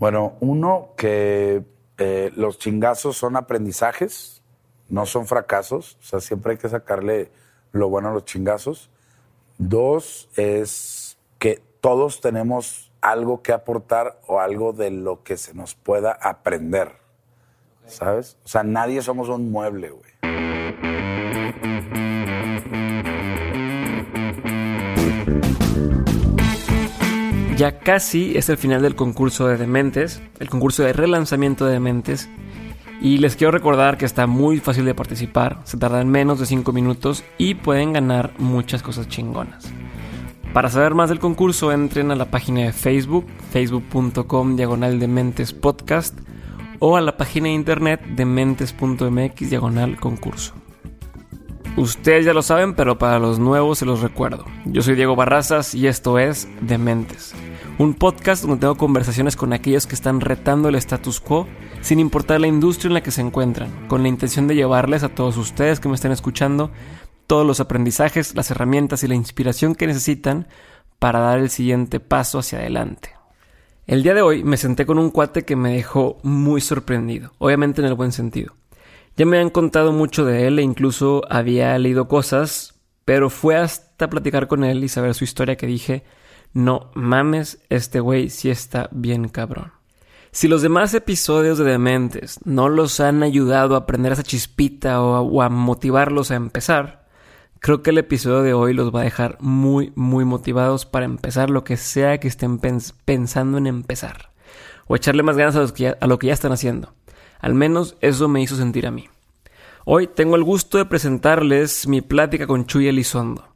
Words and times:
Bueno, 0.00 0.38
uno, 0.40 0.94
que 0.96 1.62
eh, 1.98 2.32
los 2.34 2.58
chingazos 2.58 3.18
son 3.18 3.36
aprendizajes, 3.36 4.42
no 4.88 5.04
son 5.04 5.26
fracasos. 5.26 5.98
O 6.00 6.02
sea, 6.02 6.20
siempre 6.20 6.52
hay 6.52 6.58
que 6.58 6.70
sacarle 6.70 7.30
lo 7.72 7.90
bueno 7.90 8.08
a 8.08 8.12
los 8.14 8.24
chingazos. 8.24 8.88
Dos, 9.58 10.30
es 10.36 11.18
que 11.38 11.62
todos 11.82 12.22
tenemos 12.22 12.90
algo 13.02 13.42
que 13.42 13.52
aportar 13.52 14.18
o 14.26 14.40
algo 14.40 14.72
de 14.72 14.90
lo 14.90 15.22
que 15.22 15.36
se 15.36 15.52
nos 15.52 15.74
pueda 15.74 16.12
aprender. 16.12 16.92
¿Sabes? 17.84 18.38
O 18.46 18.48
sea, 18.48 18.62
nadie 18.62 19.02
somos 19.02 19.28
un 19.28 19.52
mueble, 19.52 19.90
güey. 19.90 20.09
Ya 27.60 27.78
casi 27.78 28.38
es 28.38 28.48
el 28.48 28.56
final 28.56 28.80
del 28.80 28.94
concurso 28.94 29.46
de 29.46 29.58
Dementes, 29.58 30.22
el 30.38 30.48
concurso 30.48 30.82
de 30.82 30.94
relanzamiento 30.94 31.66
de 31.66 31.74
Dementes. 31.74 32.30
Y 33.02 33.18
les 33.18 33.36
quiero 33.36 33.50
recordar 33.50 33.98
que 33.98 34.06
está 34.06 34.26
muy 34.26 34.60
fácil 34.60 34.86
de 34.86 34.94
participar, 34.94 35.60
se 35.64 35.76
tarda 35.76 36.00
en 36.00 36.08
menos 36.08 36.40
de 36.40 36.46
5 36.46 36.72
minutos 36.72 37.22
y 37.36 37.56
pueden 37.56 37.92
ganar 37.92 38.32
muchas 38.38 38.82
cosas 38.82 39.08
chingonas. 39.08 39.70
Para 40.54 40.70
saber 40.70 40.94
más 40.94 41.10
del 41.10 41.18
concurso, 41.18 41.70
entren 41.70 42.10
a 42.10 42.14
la 42.14 42.30
página 42.30 42.62
de 42.62 42.72
Facebook, 42.72 43.26
facebook.com 43.50 44.56
diagonal 44.56 44.98
dementes 44.98 45.52
podcast, 45.52 46.18
o 46.78 46.96
a 46.96 47.02
la 47.02 47.18
página 47.18 47.48
de 47.48 47.52
internet 47.56 48.00
dementes.mx 48.16 49.50
diagonal 49.50 50.00
concurso. 50.00 50.54
Ustedes 51.76 52.24
ya 52.24 52.34
lo 52.34 52.42
saben, 52.42 52.74
pero 52.74 52.98
para 52.98 53.18
los 53.18 53.38
nuevos 53.38 53.78
se 53.78 53.86
los 53.86 54.00
recuerdo. 54.00 54.44
Yo 54.66 54.82
soy 54.82 54.96
Diego 54.96 55.14
Barrazas 55.14 55.74
y 55.74 55.86
esto 55.86 56.18
es 56.18 56.48
Dementes, 56.60 57.32
un 57.78 57.94
podcast 57.94 58.42
donde 58.42 58.60
tengo 58.60 58.74
conversaciones 58.76 59.36
con 59.36 59.52
aquellos 59.52 59.86
que 59.86 59.94
están 59.94 60.20
retando 60.20 60.68
el 60.68 60.74
status 60.74 61.20
quo 61.20 61.46
sin 61.80 62.00
importar 62.00 62.40
la 62.40 62.48
industria 62.48 62.88
en 62.88 62.94
la 62.94 63.02
que 63.02 63.12
se 63.12 63.20
encuentran, 63.20 63.86
con 63.86 64.02
la 64.02 64.08
intención 64.08 64.48
de 64.48 64.56
llevarles 64.56 65.04
a 65.04 65.10
todos 65.10 65.36
ustedes 65.36 65.78
que 65.78 65.88
me 65.88 65.94
estén 65.94 66.12
escuchando 66.12 66.70
todos 67.28 67.46
los 67.46 67.60
aprendizajes, 67.60 68.34
las 68.34 68.50
herramientas 68.50 69.04
y 69.04 69.08
la 69.08 69.14
inspiración 69.14 69.76
que 69.76 69.86
necesitan 69.86 70.48
para 70.98 71.20
dar 71.20 71.38
el 71.38 71.50
siguiente 71.50 72.00
paso 72.00 72.40
hacia 72.40 72.58
adelante. 72.58 73.14
El 73.86 74.02
día 74.02 74.14
de 74.14 74.22
hoy 74.22 74.42
me 74.42 74.56
senté 74.56 74.84
con 74.84 74.98
un 74.98 75.10
cuate 75.10 75.44
que 75.44 75.56
me 75.56 75.72
dejó 75.72 76.18
muy 76.24 76.60
sorprendido, 76.60 77.32
obviamente 77.38 77.80
en 77.80 77.86
el 77.86 77.94
buen 77.94 78.10
sentido. 78.10 78.59
Ya 79.20 79.26
me 79.26 79.38
han 79.38 79.50
contado 79.50 79.92
mucho 79.92 80.24
de 80.24 80.46
él 80.46 80.58
e 80.58 80.62
incluso 80.62 81.20
había 81.28 81.78
leído 81.78 82.08
cosas, 82.08 82.80
pero 83.04 83.28
fue 83.28 83.54
hasta 83.54 84.08
platicar 84.08 84.48
con 84.48 84.64
él 84.64 84.82
y 84.82 84.88
saber 84.88 85.12
su 85.12 85.24
historia 85.24 85.58
que 85.58 85.66
dije, 85.66 86.04
no 86.54 86.90
mames, 86.94 87.62
este 87.68 88.00
güey 88.00 88.30
sí 88.30 88.48
está 88.48 88.88
bien 88.92 89.28
cabrón. 89.28 89.72
Si 90.30 90.48
los 90.48 90.62
demás 90.62 90.94
episodios 90.94 91.58
de 91.58 91.64
Dementes 91.64 92.40
no 92.46 92.70
los 92.70 92.98
han 92.98 93.22
ayudado 93.22 93.74
a 93.74 93.80
aprender 93.80 94.12
esa 94.12 94.22
chispita 94.22 95.02
o 95.02 95.42
a, 95.42 95.50
motivarlos 95.50 96.30
a 96.30 96.36
empezar, 96.36 97.06
creo 97.58 97.82
que 97.82 97.90
el 97.90 97.98
episodio 97.98 98.40
de 98.40 98.54
hoy 98.54 98.72
los 98.72 98.90
va 98.90 99.02
a 99.02 99.04
dejar 99.04 99.36
muy, 99.38 99.92
muy 99.96 100.24
motivados 100.24 100.86
para 100.86 101.04
empezar 101.04 101.50
lo 101.50 101.62
que 101.62 101.76
sea 101.76 102.18
que 102.20 102.28
estén 102.28 102.58
pens- 102.58 102.94
pensando 103.04 103.58
en 103.58 103.66
empezar. 103.66 104.30
O 104.86 104.96
echarle 104.96 105.22
más 105.22 105.36
ganas 105.36 105.56
a 105.56 106.06
lo 106.06 106.18
que 106.18 106.26
ya 106.28 106.32
están 106.32 106.52
haciendo. 106.52 106.94
Al 107.40 107.54
menos 107.54 107.96
eso 108.00 108.28
me 108.28 108.42
hizo 108.42 108.56
sentir 108.56 108.86
a 108.86 108.90
mí. 108.90 109.08
Hoy 109.84 110.06
tengo 110.06 110.36
el 110.36 110.44
gusto 110.44 110.78
de 110.78 110.84
presentarles 110.84 111.88
mi 111.88 112.00
plática 112.02 112.46
con 112.46 112.66
Chuy 112.66 112.88
Elizondo, 112.88 113.54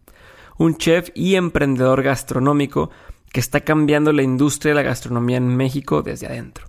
un 0.57 0.77
chef 0.77 1.11
y 1.15 1.35
emprendedor 1.35 2.03
gastronómico 2.03 2.91
que 3.31 3.41
está 3.41 3.61
cambiando 3.61 4.13
la 4.13 4.23
industria 4.23 4.71
de 4.71 4.77
la 4.77 4.89
gastronomía 4.89 5.37
en 5.37 5.55
México 5.57 6.03
desde 6.03 6.27
adentro. 6.27 6.67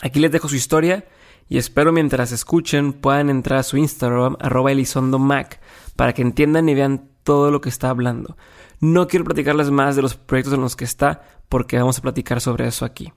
Aquí 0.00 0.18
les 0.18 0.32
dejo 0.32 0.48
su 0.48 0.56
historia 0.56 1.04
y 1.48 1.58
espero 1.58 1.92
mientras 1.92 2.32
escuchen 2.32 2.92
puedan 2.92 3.28
entrar 3.28 3.60
a 3.60 3.64
su 3.64 3.76
Instagram 3.76 4.36
arroba 4.40 4.72
elizondomac 4.72 5.60
para 5.96 6.12
que 6.14 6.22
entiendan 6.22 6.68
y 6.68 6.74
vean 6.74 7.10
todo 7.22 7.50
lo 7.50 7.60
que 7.60 7.68
está 7.68 7.90
hablando. 7.90 8.36
No 8.80 9.08
quiero 9.08 9.24
platicarles 9.24 9.70
más 9.70 9.96
de 9.96 10.02
los 10.02 10.14
proyectos 10.16 10.54
en 10.54 10.60
los 10.60 10.76
que 10.76 10.84
está 10.84 11.22
porque 11.48 11.78
vamos 11.78 11.98
a 11.98 12.02
platicar 12.02 12.40
sobre 12.40 12.66
eso 12.66 12.84
aquí. 12.84 13.12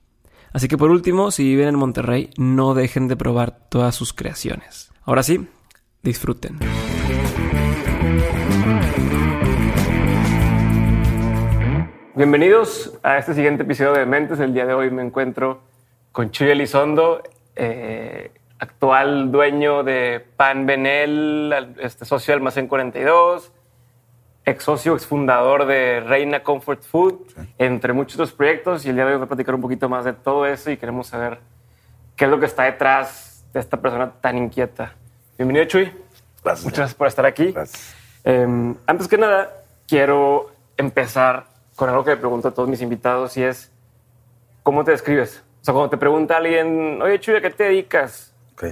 Así 0.54 0.68
que 0.68 0.78
por 0.78 0.92
último, 0.92 1.32
si 1.32 1.44
viven 1.44 1.68
en 1.70 1.76
Monterrey, 1.76 2.30
no 2.38 2.74
dejen 2.74 3.08
de 3.08 3.16
probar 3.16 3.58
todas 3.70 3.96
sus 3.96 4.14
creaciones. 4.14 4.92
Ahora 5.04 5.24
sí, 5.24 5.48
disfruten. 6.02 6.60
Bienvenidos 12.16 12.98
a 13.04 13.20
este 13.20 13.36
siguiente 13.36 13.64
episodio 13.64 13.94
de 13.94 14.06
Mentes. 14.06 14.40
El 14.40 14.54
día 14.54 14.66
de 14.66 14.74
hoy 14.74 14.90
me 14.90 15.04
encuentro 15.04 15.62
con 16.12 16.32
Chuy 16.32 16.50
Elizondo, 16.50 17.22
eh, 17.56 18.32
actual 18.58 19.32
dueño 19.32 19.84
de 19.84 20.26
Pan 20.36 20.66
Benel, 20.66 21.76
este 21.80 22.06
socio 22.06 22.32
de 22.32 22.38
Almacén 22.38 22.68
42, 22.68 23.52
ex 24.48 24.64
socio, 24.64 24.94
ex 24.94 25.06
fundador 25.06 25.66
de 25.66 26.00
Reina 26.00 26.42
Comfort 26.42 26.82
Food, 26.82 27.16
entre 27.58 27.92
muchos 27.92 28.16
otros 28.16 28.32
proyectos. 28.32 28.86
Y 28.86 28.90
el 28.90 28.96
día 28.96 29.06
de 29.06 29.12
hoy 29.12 29.18
voy 29.18 29.26
a 29.26 29.28
platicar 29.28 29.54
un 29.54 29.62
poquito 29.62 29.90
más 29.90 30.06
de 30.06 30.14
todo 30.14 30.46
eso 30.46 30.72
y 30.72 30.78
queremos 30.78 31.08
saber 31.08 31.40
qué 32.16 32.26
es 32.26 32.32
lo 32.32 32.40
que 32.40 32.46
está 32.46 32.64
detrás 32.64 33.46
de 33.54 33.60
esta 33.60 33.76
persona 33.82 34.10
tan 34.22 34.38
inquieta. 34.38 34.96
Bienvenido, 35.38 35.66
Chuy. 35.66 35.92
Gracias. 36.44 36.64
Muchas 36.64 36.78
gracias 36.78 36.96
por 36.96 37.08
estar 37.08 37.26
aquí. 37.26 37.52
Gracias. 37.52 37.94
Eh, 38.24 38.74
antes 38.86 39.10
que 39.10 39.18
nada, 39.18 39.52
quiero 39.86 40.50
empezar 40.78 41.48
con 41.76 41.90
algo 41.90 42.06
que 42.06 42.12
le 42.12 42.18
pregunto 42.18 42.48
a 42.48 42.52
todos 42.52 42.70
mis 42.70 42.82
invitados 42.82 43.36
y 43.36 43.44
es, 43.44 43.70
¿cómo 44.64 44.86
te 44.86 44.92
describes? 44.92 45.44
O 45.62 45.66
sea, 45.66 45.74
cuando 45.74 45.90
te 45.90 45.98
pregunta 45.98 46.38
alguien, 46.38 47.02
oye, 47.02 47.20
Chuy, 47.20 47.36
¿a 47.36 47.42
qué 47.42 47.50
te 47.50 47.66
dedicas? 47.66 48.34
Ok. 48.54 48.68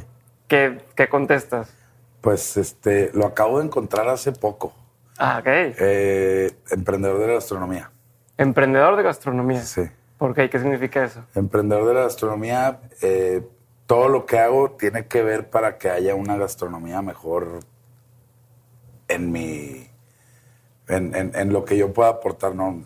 ¿Qué, 0.47 0.85
qué 0.96 1.09
contestas? 1.09 1.75
Pues 2.22 2.56
este, 2.56 3.12
lo 3.14 3.25
acabo 3.25 3.59
de 3.59 3.66
encontrar 3.66 4.08
hace 4.08 4.31
poco. 4.31 4.74
Ah, 5.18 5.38
ok. 5.40 5.48
Eh, 5.48 6.52
emprendedor 6.72 7.20
de 7.20 7.28
la 7.28 7.34
gastronomía. 7.34 7.92
Emprendedor 8.38 8.96
de 8.98 9.03
gastronomía. 9.03 9.62
Sí. 9.62 9.84
¿Por 10.18 10.34
qué? 10.34 10.50
¿Qué 10.50 10.59
significa 10.59 11.03
eso? 11.06 11.24
Emprendedor 11.36 11.88
de 11.88 11.94
la 11.94 12.02
gastronomía, 12.02 12.80
eh, 13.02 13.42
todo 13.86 14.09
lo 14.09 14.26
que 14.26 14.40
hago 14.40 14.72
tiene 14.72 15.08
que 15.08 15.22
ver 15.24 15.50
para 15.50 15.78
que 15.78 15.90
haya 15.90 16.16
una 16.16 16.38
gastronomía 16.38 17.02
mejor 17.02 17.59
en 19.08 19.31
mi. 19.31 19.90
En, 20.88 21.16
en- 21.16 21.36
en 21.36 21.53
lo 21.53 21.66
que 21.66 21.78
yo 21.78 21.94
pueda 21.94 22.09
aportar. 22.09 22.53
No, 22.56 22.84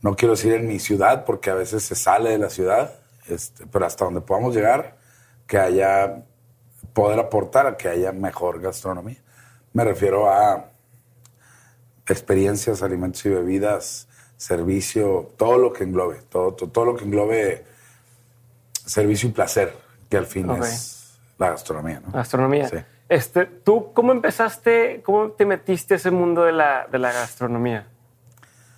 no 0.00 0.16
quiero 0.16 0.34
decir 0.34 0.52
en 0.54 0.66
mi 0.66 0.78
ciudad, 0.78 1.24
porque 1.24 1.50
a 1.50 1.54
veces 1.54 1.82
se 1.84 1.94
sale 1.94 2.30
de 2.30 2.38
la 2.38 2.50
ciudad, 2.50 2.92
este, 3.28 3.66
pero 3.66 3.86
hasta 3.86 4.04
donde 4.04 4.20
podamos 4.20 4.54
llegar, 4.54 4.96
que 5.46 5.58
haya. 5.58 6.24
poder 6.92 7.18
aportar 7.20 7.66
a 7.66 7.76
que 7.76 7.88
haya 7.88 8.12
mejor 8.12 8.60
gastronomía. 8.60 9.18
Me 9.72 9.84
refiero 9.84 10.28
a 10.30 10.70
experiencias, 12.08 12.82
alimentos 12.82 13.24
y 13.26 13.30
bebidas, 13.30 14.08
servicio, 14.36 15.32
todo 15.36 15.58
lo 15.58 15.72
que 15.72 15.84
englobe, 15.84 16.20
todo, 16.28 16.52
todo, 16.54 16.70
todo 16.70 16.84
lo 16.84 16.96
que 16.96 17.04
englobe 17.04 17.64
servicio 18.72 19.28
y 19.28 19.32
placer, 19.32 19.76
que 20.08 20.16
al 20.16 20.26
fin 20.26 20.50
es 20.50 21.18
la 21.36 21.50
gastronomía, 21.50 22.00
¿no? 22.00 22.12
Gastronomía. 22.12 22.68
Sí. 22.68 22.76
Este, 23.08 23.46
¿Tú 23.46 23.92
cómo 23.92 24.12
empezaste, 24.12 25.02
cómo 25.04 25.30
te 25.30 25.44
metiste 25.44 25.94
a 25.94 25.96
ese 25.96 26.10
mundo 26.10 26.44
de 26.44 26.52
la, 26.52 26.86
de 26.90 26.98
la 26.98 27.12
gastronomía? 27.12 27.86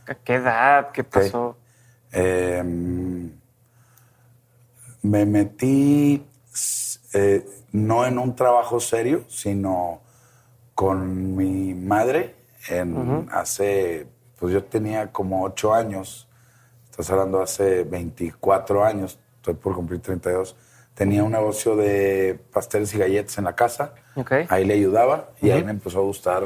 ¿A 0.06 0.14
qué 0.14 0.34
edad? 0.34 0.90
¿Qué 0.92 1.04
pasó? 1.04 1.56
Eh, 2.12 2.62
me 5.02 5.26
metí 5.26 6.26
eh, 7.12 7.46
no 7.72 8.06
en 8.06 8.19
un 8.19 8.34
trabajo 8.34 8.80
serio, 8.80 9.24
sino 9.28 10.00
con 10.74 11.36
mi 11.36 11.74
madre 11.74 12.39
en 12.69 13.28
hace, 13.32 14.06
pues 14.38 14.53
yo 14.53 14.65
tenía 14.65 15.12
como 15.12 15.43
ocho 15.44 15.72
años, 15.75 16.28
estás 16.91 17.10
hablando 17.10 17.41
hace 17.41 17.84
24 17.84 18.84
años, 18.84 19.19
estoy 19.37 19.55
por 19.55 19.75
cumplir 19.75 20.00
32, 20.00 20.56
tenía 20.94 21.25
un 21.25 21.32
negocio 21.32 21.76
de 21.76 22.38
pasteles 22.52 22.94
y 22.94 22.99
galletas 22.99 23.38
en 23.38 23.44
la 23.44 23.55
casa, 23.55 23.94
Ok. 24.17 24.32
ahí 24.49 24.64
le 24.64 24.75
ayudaba 24.75 25.31
y 25.40 25.50
ahí 25.50 25.64
me 25.64 25.70
empezó 25.70 25.99
a 26.00 26.02
gustar 26.02 26.43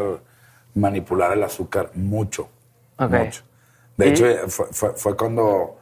manipular 0.75 1.33
el 1.33 1.43
azúcar 1.43 1.91
mucho, 1.95 2.49
mucho. 2.99 3.43
De 3.97 4.07
¿Y? 4.07 4.11
hecho, 4.11 4.27
eh, 4.27 4.41
fue, 4.49 4.67
fue- 4.73 4.93
fue 4.97 5.17
cuando, 5.17 5.79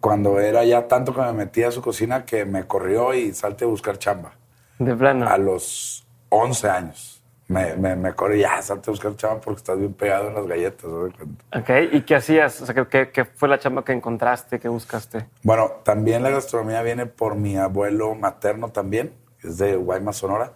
cuando 0.00 0.38
era 0.40 0.64
ya 0.64 0.86
tanto 0.88 1.14
que 1.14 1.20
me 1.20 1.32
metí 1.32 1.62
a 1.62 1.70
su 1.70 1.80
cocina 1.82 2.24
que 2.24 2.44
me 2.44 2.66
corrió 2.66 3.14
y 3.14 3.32
salte 3.32 3.64
a 3.64 3.68
buscar 3.68 3.98
chamba. 3.98 4.32
De 4.78 4.94
plano. 4.96 5.28
A 5.28 5.38
los 5.38 6.06
11 6.28 6.68
años. 6.68 7.21
Me, 7.48 7.74
me, 7.76 7.96
me 7.96 8.14
corrió, 8.14 8.36
ya, 8.36 8.62
salte 8.62 8.90
a 8.90 8.92
buscar 8.92 9.14
chamba 9.16 9.40
porque 9.40 9.58
estás 9.58 9.78
bien 9.78 9.92
pegado 9.92 10.28
en 10.28 10.34
las 10.34 10.46
galletas. 10.46 10.84
¿no? 10.84 11.04
Ok, 11.04 11.70
¿y 11.92 12.02
qué 12.02 12.14
hacías? 12.14 12.62
O 12.62 12.66
sea, 12.66 12.74
¿qué- 12.86 13.10
¿qué, 13.10 13.24
fue 13.24 13.48
la 13.48 13.58
chamba 13.58 13.84
que 13.84 13.92
encontraste, 13.92 14.58
que 14.58 14.68
buscaste? 14.68 15.26
Bueno, 15.42 15.70
también 15.82 16.22
la 16.22 16.30
gastronomía 16.30 16.82
viene 16.82 17.06
por 17.06 17.34
mi 17.34 17.56
abuelo 17.56 18.14
materno 18.14 18.68
también, 18.70 19.12
que 19.38 19.48
es 19.48 19.58
de 19.58 19.76
Guaymas, 19.76 20.16
Sonora. 20.16 20.52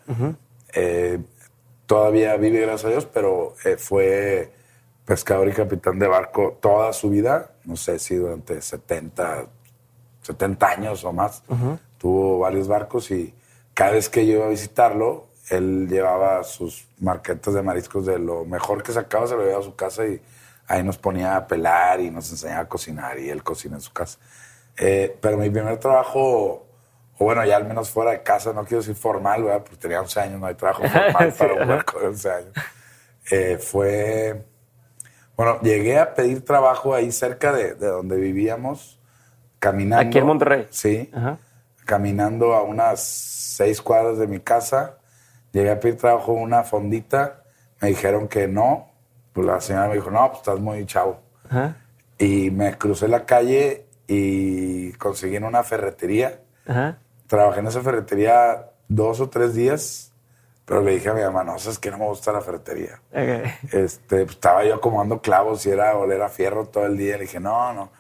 Eh, 0.75 1.19
todavía 1.87 2.37
vive, 2.37 2.61
gracias 2.61 2.85
a 2.87 2.89
Dios, 2.89 3.07
pero 3.07 3.55
eh, 3.65 3.77
fue 3.77 4.53
pescador 5.05 5.49
y 5.49 5.53
capitán 5.53 5.99
de 5.99 6.07
barco 6.09 6.57
toda 6.61 6.93
su 6.93 7.11
vida, 7.11 7.51
no 7.65 7.77
sé 7.77 7.99
si 7.99 8.15
durante 8.17 8.61
70, 8.63 9.47
70 10.23 10.67
años 10.69 11.05
o 11.05 11.13
más. 11.13 11.43
Tuvo 11.99 12.39
varios 12.41 12.69
barcos 12.69 13.11
y 13.11 13.35
cada 13.75 13.93
vez 13.93 14.09
que 14.09 14.27
yo 14.27 14.35
iba 14.35 14.47
a 14.47 14.49
visitarlo, 14.49 15.27
él 15.49 15.87
llevaba 15.89 16.43
sus 16.45 16.89
marquetas 16.99 17.55
de 17.55 17.63
mariscos 17.63 18.07
de 18.07 18.19
lo 18.19 18.45
mejor 18.45 18.83
que 18.83 18.93
sacaba, 18.93 19.27
se 19.27 19.35
lo 19.35 19.43
llevaba 19.43 19.61
a 19.61 19.65
su 19.65 19.77
casa 19.77 20.07
y 20.07 20.21
ahí 20.67 20.83
nos 20.83 20.99
ponía 20.99 21.37
a 21.37 21.47
pelar 21.47 22.01
y 22.01 22.11
nos 22.11 22.31
enseñaba 22.31 22.63
a 22.63 22.69
cocinar 22.69 23.19
y 23.19 23.31
él 23.31 23.43
cocina 23.43 23.77
en 23.77 23.81
su 23.81 23.93
casa. 23.93 24.19
Eh, 24.77 25.17
pero 25.21 25.37
mi 25.37 25.49
primer 25.49 25.79
trabajo, 25.79 26.67
o 27.19 27.25
bueno, 27.25 27.45
ya 27.45 27.57
al 27.57 27.65
menos 27.67 27.91
fuera 27.91 28.11
de 28.11 28.23
casa, 28.23 28.53
no 28.53 28.65
quiero 28.65 28.79
decir 28.79 28.97
formal, 28.97 29.45
¿verdad? 29.45 29.61
porque 29.61 29.77
tenía 29.77 30.01
11 30.01 30.21
años, 30.21 30.41
no 30.41 30.47
hay 30.47 30.55
trabajo 30.55 30.83
formal 30.89 31.33
para 31.33 31.55
un 31.55 31.69
barco 31.69 32.01
de 32.01 32.07
11 32.09 32.31
años. 32.31 32.53
Eh, 33.31 33.59
fue, 33.59 34.45
bueno, 35.37 35.61
llegué 35.61 35.99
a 35.99 36.15
pedir 36.15 36.45
trabajo 36.45 36.95
ahí 36.95 37.11
cerca 37.13 37.53
de, 37.53 37.75
de 37.75 37.87
donde 37.87 38.17
vivíamos, 38.17 38.99
caminando. 39.59 40.09
Aquí 40.09 40.19
en 40.19 40.27
Monterrey. 40.27 40.67
Sí, 40.71 41.11
Ajá. 41.15 41.39
caminando 41.85 42.55
a 42.55 42.63
unas 42.63 43.01
seis 43.03 43.81
cuadras 43.81 44.19
de 44.19 44.27
mi 44.27 44.41
casa. 44.41 44.99
Llegué 45.57 45.71
a 45.71 45.81
pedir 45.81 45.97
trabajo 45.97 46.37
en 46.37 46.43
una 46.43 46.65
fondita. 46.65 47.43
Me 47.81 47.89
dijeron 47.89 48.29
que 48.29 48.47
no. 48.47 48.91
Pues 49.33 49.47
la 49.47 49.59
señora 49.59 49.89
me 49.89 49.95
dijo, 49.95 50.11
no, 50.11 50.27
pues 50.29 50.41
estás 50.41 50.61
muy 50.61 50.85
chavo. 50.85 51.19
Ajá. 51.49 51.77
Y 52.19 52.51
me 52.51 52.77
crucé 52.77 53.09
la 53.09 53.25
calle 53.25 53.87
y 54.07 54.93
conseguí 54.93 55.37
en 55.37 55.45
una 55.45 55.63
ferretería. 55.63 56.41
Ajá. 56.67 56.99
Trabajé 57.27 57.61
en 57.61 57.69
esa 57.69 57.81
ferretería 57.81 58.67
dos 58.87 59.19
o 59.21 59.31
tres 59.31 59.55
días, 59.55 60.13
pero 60.67 60.83
le 60.83 60.91
dije 60.91 61.09
a 61.09 61.15
mi 61.15 61.23
mamá, 61.23 61.43
no, 61.43 61.59
sabes 61.59 61.79
que 61.79 61.91
no 61.91 61.97
me 61.97 62.05
gusta 62.05 62.33
la 62.33 62.43
ferretería. 62.43 63.01
Ok. 63.11 63.73
Este, 63.73 64.25
pues, 64.25 64.37
estaba 64.37 64.63
yo 64.63 64.75
acomodando 64.75 65.23
clavos 65.23 65.65
y 65.65 65.71
era 65.71 65.97
oler 65.97 66.21
a 66.21 66.29
fierro 66.29 66.67
todo 66.67 66.85
el 66.85 66.99
día. 66.99 67.17
Le 67.17 67.23
dije, 67.23 67.41
no, 67.41 67.73
no. 67.73 67.91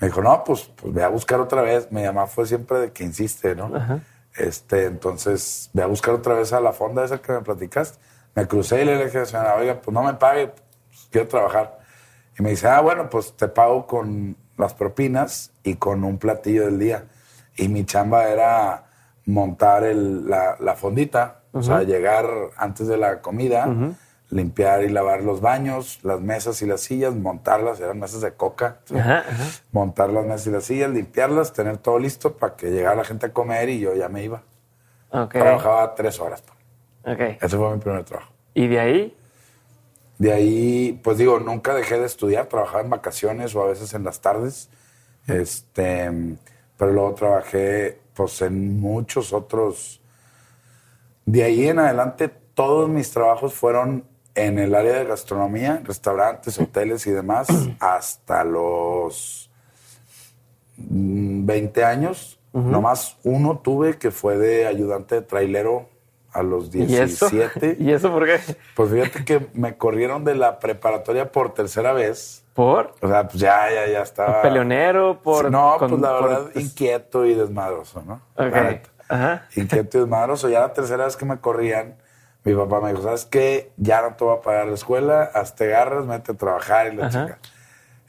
Me 0.00 0.08
dijo, 0.08 0.20
no, 0.20 0.44
pues, 0.44 0.70
pues 0.76 0.92
ve 0.92 1.02
a 1.02 1.08
buscar 1.08 1.40
otra 1.40 1.62
vez. 1.62 1.90
Mi 1.90 2.02
mamá 2.02 2.26
fue 2.26 2.44
siempre 2.44 2.78
de 2.78 2.92
que 2.92 3.04
insiste, 3.04 3.54
¿no? 3.54 3.74
Ajá. 3.74 4.00
Este, 4.36 4.84
entonces, 4.86 5.70
ve 5.72 5.82
a 5.82 5.86
buscar 5.86 6.14
otra 6.14 6.34
vez 6.34 6.52
a 6.52 6.60
la 6.60 6.72
fonda 6.72 7.04
esa 7.04 7.18
que 7.18 7.32
me 7.32 7.40
platicaste. 7.40 7.98
Me 8.34 8.46
crucé 8.46 8.82
y 8.82 8.84
le 8.84 9.04
dije 9.04 9.18
a 9.18 9.20
la 9.20 9.26
señora, 9.26 9.54
oiga, 9.56 9.80
pues 9.80 9.92
no 9.92 10.02
me 10.02 10.14
pague, 10.14 10.48
pues, 10.48 11.08
quiero 11.10 11.26
trabajar. 11.28 11.78
Y 12.38 12.42
me 12.42 12.50
dice, 12.50 12.68
ah, 12.68 12.80
bueno, 12.80 13.10
pues 13.10 13.32
te 13.36 13.48
pago 13.48 13.86
con 13.86 14.36
las 14.56 14.74
propinas 14.74 15.50
y 15.64 15.74
con 15.74 16.04
un 16.04 16.18
platillo 16.18 16.66
del 16.66 16.78
día. 16.78 17.04
Y 17.56 17.68
mi 17.68 17.84
chamba 17.84 18.28
era 18.28 18.84
montar 19.26 19.82
el- 19.84 20.28
la, 20.28 20.56
la 20.60 20.74
fondita, 20.74 21.40
o 21.52 21.62
sea, 21.62 21.82
llegar 21.82 22.26
antes 22.56 22.86
de 22.86 22.96
la 22.96 23.20
comida, 23.20 23.66
limpiar 24.30 24.82
y 24.84 24.88
lavar 24.88 25.22
los 25.22 25.40
baños, 25.40 26.00
las 26.02 26.20
mesas 26.20 26.60
y 26.62 26.66
las 26.66 26.82
sillas, 26.82 27.14
montarlas, 27.14 27.80
eran 27.80 27.98
mesas 27.98 28.20
de 28.20 28.32
coca. 28.32 28.80
Ajá, 28.94 29.20
ajá. 29.20 29.44
Montar 29.72 30.10
las 30.10 30.24
mesas 30.26 30.46
y 30.46 30.50
las 30.50 30.64
sillas, 30.64 30.90
limpiarlas, 30.90 31.52
tener 31.52 31.78
todo 31.78 31.98
listo 31.98 32.36
para 32.36 32.54
que 32.56 32.70
llegara 32.70 32.96
la 32.96 33.04
gente 33.04 33.26
a 33.26 33.32
comer 33.32 33.68
y 33.70 33.80
yo 33.80 33.94
ya 33.94 34.08
me 34.08 34.22
iba. 34.24 34.42
Trabajaba 35.10 35.94
tres 35.94 36.20
horas. 36.20 36.42
pues. 36.42 37.14
Ok. 37.14 37.42
Ese 37.42 37.56
fue 37.56 37.72
mi 37.74 37.80
primer 37.80 38.04
trabajo. 38.04 38.30
Y 38.54 38.66
de 38.66 38.80
ahí, 38.80 39.16
De 40.18 40.32
ahí, 40.32 41.00
pues 41.02 41.16
digo, 41.16 41.38
nunca 41.38 41.74
dejé 41.74 41.98
de 41.98 42.06
estudiar, 42.06 42.46
trabajaba 42.46 42.82
en 42.82 42.90
vacaciones 42.90 43.54
o 43.54 43.62
a 43.62 43.68
veces 43.68 43.94
en 43.94 44.04
las 44.04 44.20
tardes. 44.20 44.68
Este, 45.28 46.10
pero 46.76 46.92
luego 46.92 47.14
trabajé 47.14 48.00
pues 48.14 48.42
en 48.42 48.80
muchos 48.80 49.32
otros. 49.32 50.00
De 51.24 51.44
ahí 51.44 51.68
en 51.68 51.78
adelante, 51.78 52.28
todos 52.54 52.88
mis 52.88 53.10
trabajos 53.12 53.54
fueron 53.54 54.04
en 54.46 54.58
el 54.58 54.74
área 54.74 54.94
de 54.98 55.04
gastronomía, 55.04 55.80
restaurantes, 55.84 56.58
hoteles 56.58 57.06
y 57.06 57.10
demás, 57.10 57.48
hasta 57.80 58.44
los 58.44 59.50
mm, 60.76 61.46
20 61.46 61.84
años. 61.84 62.34
Nomás 62.52 63.16
uno 63.22 63.58
tuve 63.58 63.98
que 63.98 64.10
fue 64.10 64.36
de 64.36 64.66
ayudante 64.66 65.16
de 65.16 65.22
trailero 65.22 65.88
a 66.32 66.42
los 66.42 66.74
¿y 66.74 66.82
eso? 66.96 67.28
17. 67.28 67.76
¿Y 67.82 67.92
eso 67.92 68.10
por 68.10 68.24
qué? 68.26 68.40
Pues 68.74 68.90
fíjate 68.90 69.24
que 69.24 69.46
me 69.54 69.76
corrieron 69.76 70.24
de 70.24 70.34
la 70.34 70.58
preparatoria 70.58 71.30
por 71.30 71.54
tercera 71.54 71.92
vez. 71.92 72.44
¿Por? 72.54 72.94
O 73.00 73.06
sea, 73.08 73.28
pues 73.28 73.38
ya, 73.40 73.68
ya, 73.72 73.86
ya 73.86 74.02
estaba. 74.02 74.42
¿Peleonero? 74.42 75.20
¿Por...? 75.22 75.50
No, 75.52 75.76
con- 75.78 75.90
pues 75.90 76.00
la 76.02 76.18
por- 76.18 76.28
verdad, 76.28 76.50
inquieto 76.56 77.24
y 77.26 77.34
desmadroso, 77.34 78.02
¿no? 78.02 78.20
Ajá. 78.36 79.46
Inquieto 79.54 79.98
y 79.98 80.00
desmadroso. 80.00 80.48
Ya 80.48 80.60
la 80.60 80.72
tercera 80.72 81.04
vez 81.04 81.16
que 81.16 81.26
me 81.26 81.38
corrían, 81.38 81.96
mi 82.48 82.54
papá 82.54 82.80
me 82.80 82.90
dijo, 82.90 83.02
¿sabes 83.02 83.24
qué? 83.24 83.72
Ya 83.76 84.02
no 84.02 84.14
te 84.14 84.24
voy 84.24 84.36
a 84.36 84.40
pagar 84.40 84.66
la 84.66 84.74
escuela, 84.74 85.22
hazte 85.34 85.68
garras, 85.68 86.06
mete 86.06 86.32
a 86.32 86.34
trabajar 86.34 86.92
y 86.92 86.96
la 86.96 87.06
Ajá. 87.06 87.24
chica. 87.26 87.38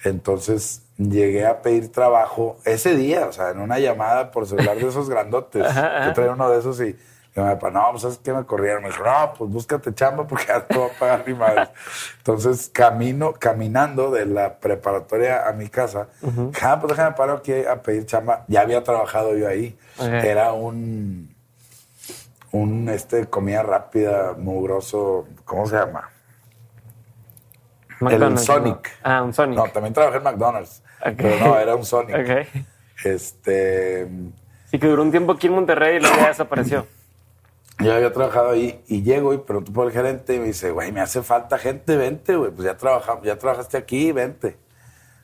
Entonces 0.03 0.83
llegué 0.97 1.45
a 1.45 1.61
pedir 1.61 1.91
trabajo 1.91 2.57
ese 2.65 2.95
día, 2.95 3.25
o 3.27 3.33
sea, 3.33 3.49
en 3.49 3.59
una 3.59 3.79
llamada 3.79 4.31
por 4.31 4.47
celular 4.47 4.77
de 4.77 4.87
esos 4.87 5.09
grandotes. 5.09 5.65
Ajá. 5.67 6.05
Yo 6.05 6.13
traía 6.13 6.31
uno 6.31 6.49
de 6.49 6.59
esos 6.59 6.79
y 6.81 6.95
y 7.35 7.39
mi 7.39 7.45
papá, 7.51 7.69
no, 7.69 7.87
pues 7.91 8.01
¿sabes 8.01 8.19
qué 8.23 8.33
me 8.33 8.43
corrieron? 8.43 8.81
Me 8.81 8.89
dijo, 8.89 9.03
no, 9.03 9.33
pues 9.37 9.51
búscate 9.51 9.93
chamba 9.93 10.25
porque 10.25 10.45
ya 10.47 10.65
te 10.65 10.75
voy 10.75 10.89
a 10.89 10.99
pagar 10.99 11.23
mi 11.27 11.33
madre. 11.33 11.69
Entonces 12.17 12.69
camino, 12.73 13.33
caminando 13.33 14.09
de 14.09 14.25
la 14.25 14.59
preparatoria 14.59 15.47
a 15.47 15.53
mi 15.53 15.69
casa, 15.69 16.07
dije, 16.21 16.65
ah, 16.65 16.79
pues 16.79 16.89
déjame 16.89 17.15
paro 17.15 17.33
aquí 17.33 17.53
a 17.53 17.81
pedir 17.83 18.05
chamba. 18.07 18.45
Ya 18.47 18.61
había 18.61 18.83
trabajado 18.83 19.35
yo 19.35 19.47
ahí. 19.47 19.77
Era 19.99 20.53
un, 20.53 21.35
un 22.51 22.89
este, 22.89 23.27
comida 23.27 23.63
rápida, 23.63 24.33
mugroso, 24.37 25.27
¿cómo 25.45 25.67
se 25.67 25.75
llama? 25.77 26.09
McDonald's, 27.99 28.45
Sonic. 28.45 28.99
¿no? 29.03 29.11
Ah, 29.11 29.23
un 29.23 29.33
Sonic. 29.33 29.57
No, 29.57 29.67
también 29.67 29.93
trabajé 29.93 30.17
en 30.17 30.23
McDonald's. 30.23 30.83
Pero 31.17 31.39
no, 31.39 31.59
era 31.59 31.75
un 31.75 31.85
Sonic. 31.85 32.15
Ok. 32.15 32.63
Este, 33.03 34.07
Sí, 34.69 34.77
que 34.77 34.87
duró 34.87 35.01
un 35.01 35.11
tiempo 35.11 35.31
aquí 35.31 35.47
en 35.47 35.53
Monterrey 35.53 35.97
y 35.97 35.99
luego 35.99 36.15
ya 36.17 36.27
desapareció. 36.27 36.85
yo 37.79 37.93
había 37.93 38.13
trabajado 38.13 38.51
ahí 38.51 38.83
y 38.87 39.01
llego 39.01 39.33
y 39.33 39.39
pregunto 39.39 39.73
por 39.73 39.87
el 39.87 39.93
gerente 39.93 40.35
y 40.35 40.39
me 40.39 40.45
dice, 40.45 40.71
güey, 40.71 40.91
me 40.91 41.01
hace 41.01 41.23
falta 41.23 41.57
gente, 41.57 41.97
vente, 41.97 42.35
güey. 42.35 42.51
Pues 42.51 42.65
ya, 42.65 42.77
trabajamos, 42.77 43.23
ya 43.23 43.37
trabajaste 43.37 43.77
aquí, 43.77 44.11
vente. 44.11 44.57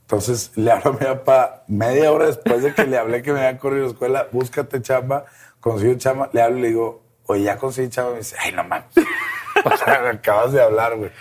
Entonces 0.02 0.52
le 0.56 0.72
hablo 0.72 0.92
a 0.92 0.94
mi 0.94 1.00
papá 1.00 1.64
media 1.68 2.12
hora 2.12 2.26
después 2.26 2.64
de 2.64 2.74
que 2.74 2.86
le 2.86 2.98
hablé 2.98 3.22
que 3.22 3.34
me 3.34 3.40
habían 3.40 3.58
corrido 3.58 3.84
a 3.84 3.88
la 3.88 3.92
escuela, 3.94 4.28
búscate 4.32 4.82
chamba, 4.82 5.26
consigo 5.60 5.94
chamba, 5.96 6.30
le 6.32 6.42
hablo 6.42 6.58
y 6.58 6.62
le 6.62 6.68
digo, 6.70 7.04
oye, 7.28 7.44
ya 7.44 7.58
conseguí 7.58 7.90
chamba. 7.90 8.12
Me 8.12 8.18
dice, 8.20 8.36
ay, 8.40 8.52
no 8.52 8.64
mames. 8.64 8.88
o 9.66 9.78
sea, 9.78 10.02
me 10.02 10.10
acabas 10.10 10.54
de 10.54 10.62
hablar, 10.62 10.98
güey. 10.98 11.12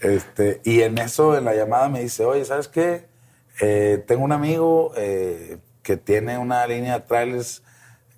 Este, 0.00 0.60
y 0.64 0.82
en 0.82 0.98
eso, 0.98 1.36
en 1.36 1.44
la 1.44 1.54
llamada, 1.54 1.88
me 1.88 2.00
dice, 2.00 2.24
oye, 2.24 2.44
¿sabes 2.44 2.68
qué? 2.68 3.06
Eh, 3.60 4.04
tengo 4.06 4.24
un 4.24 4.32
amigo 4.32 4.92
eh, 4.96 5.58
que 5.82 5.96
tiene 5.96 6.38
una 6.38 6.66
línea 6.66 7.00
de 7.00 7.06
trailers 7.06 7.62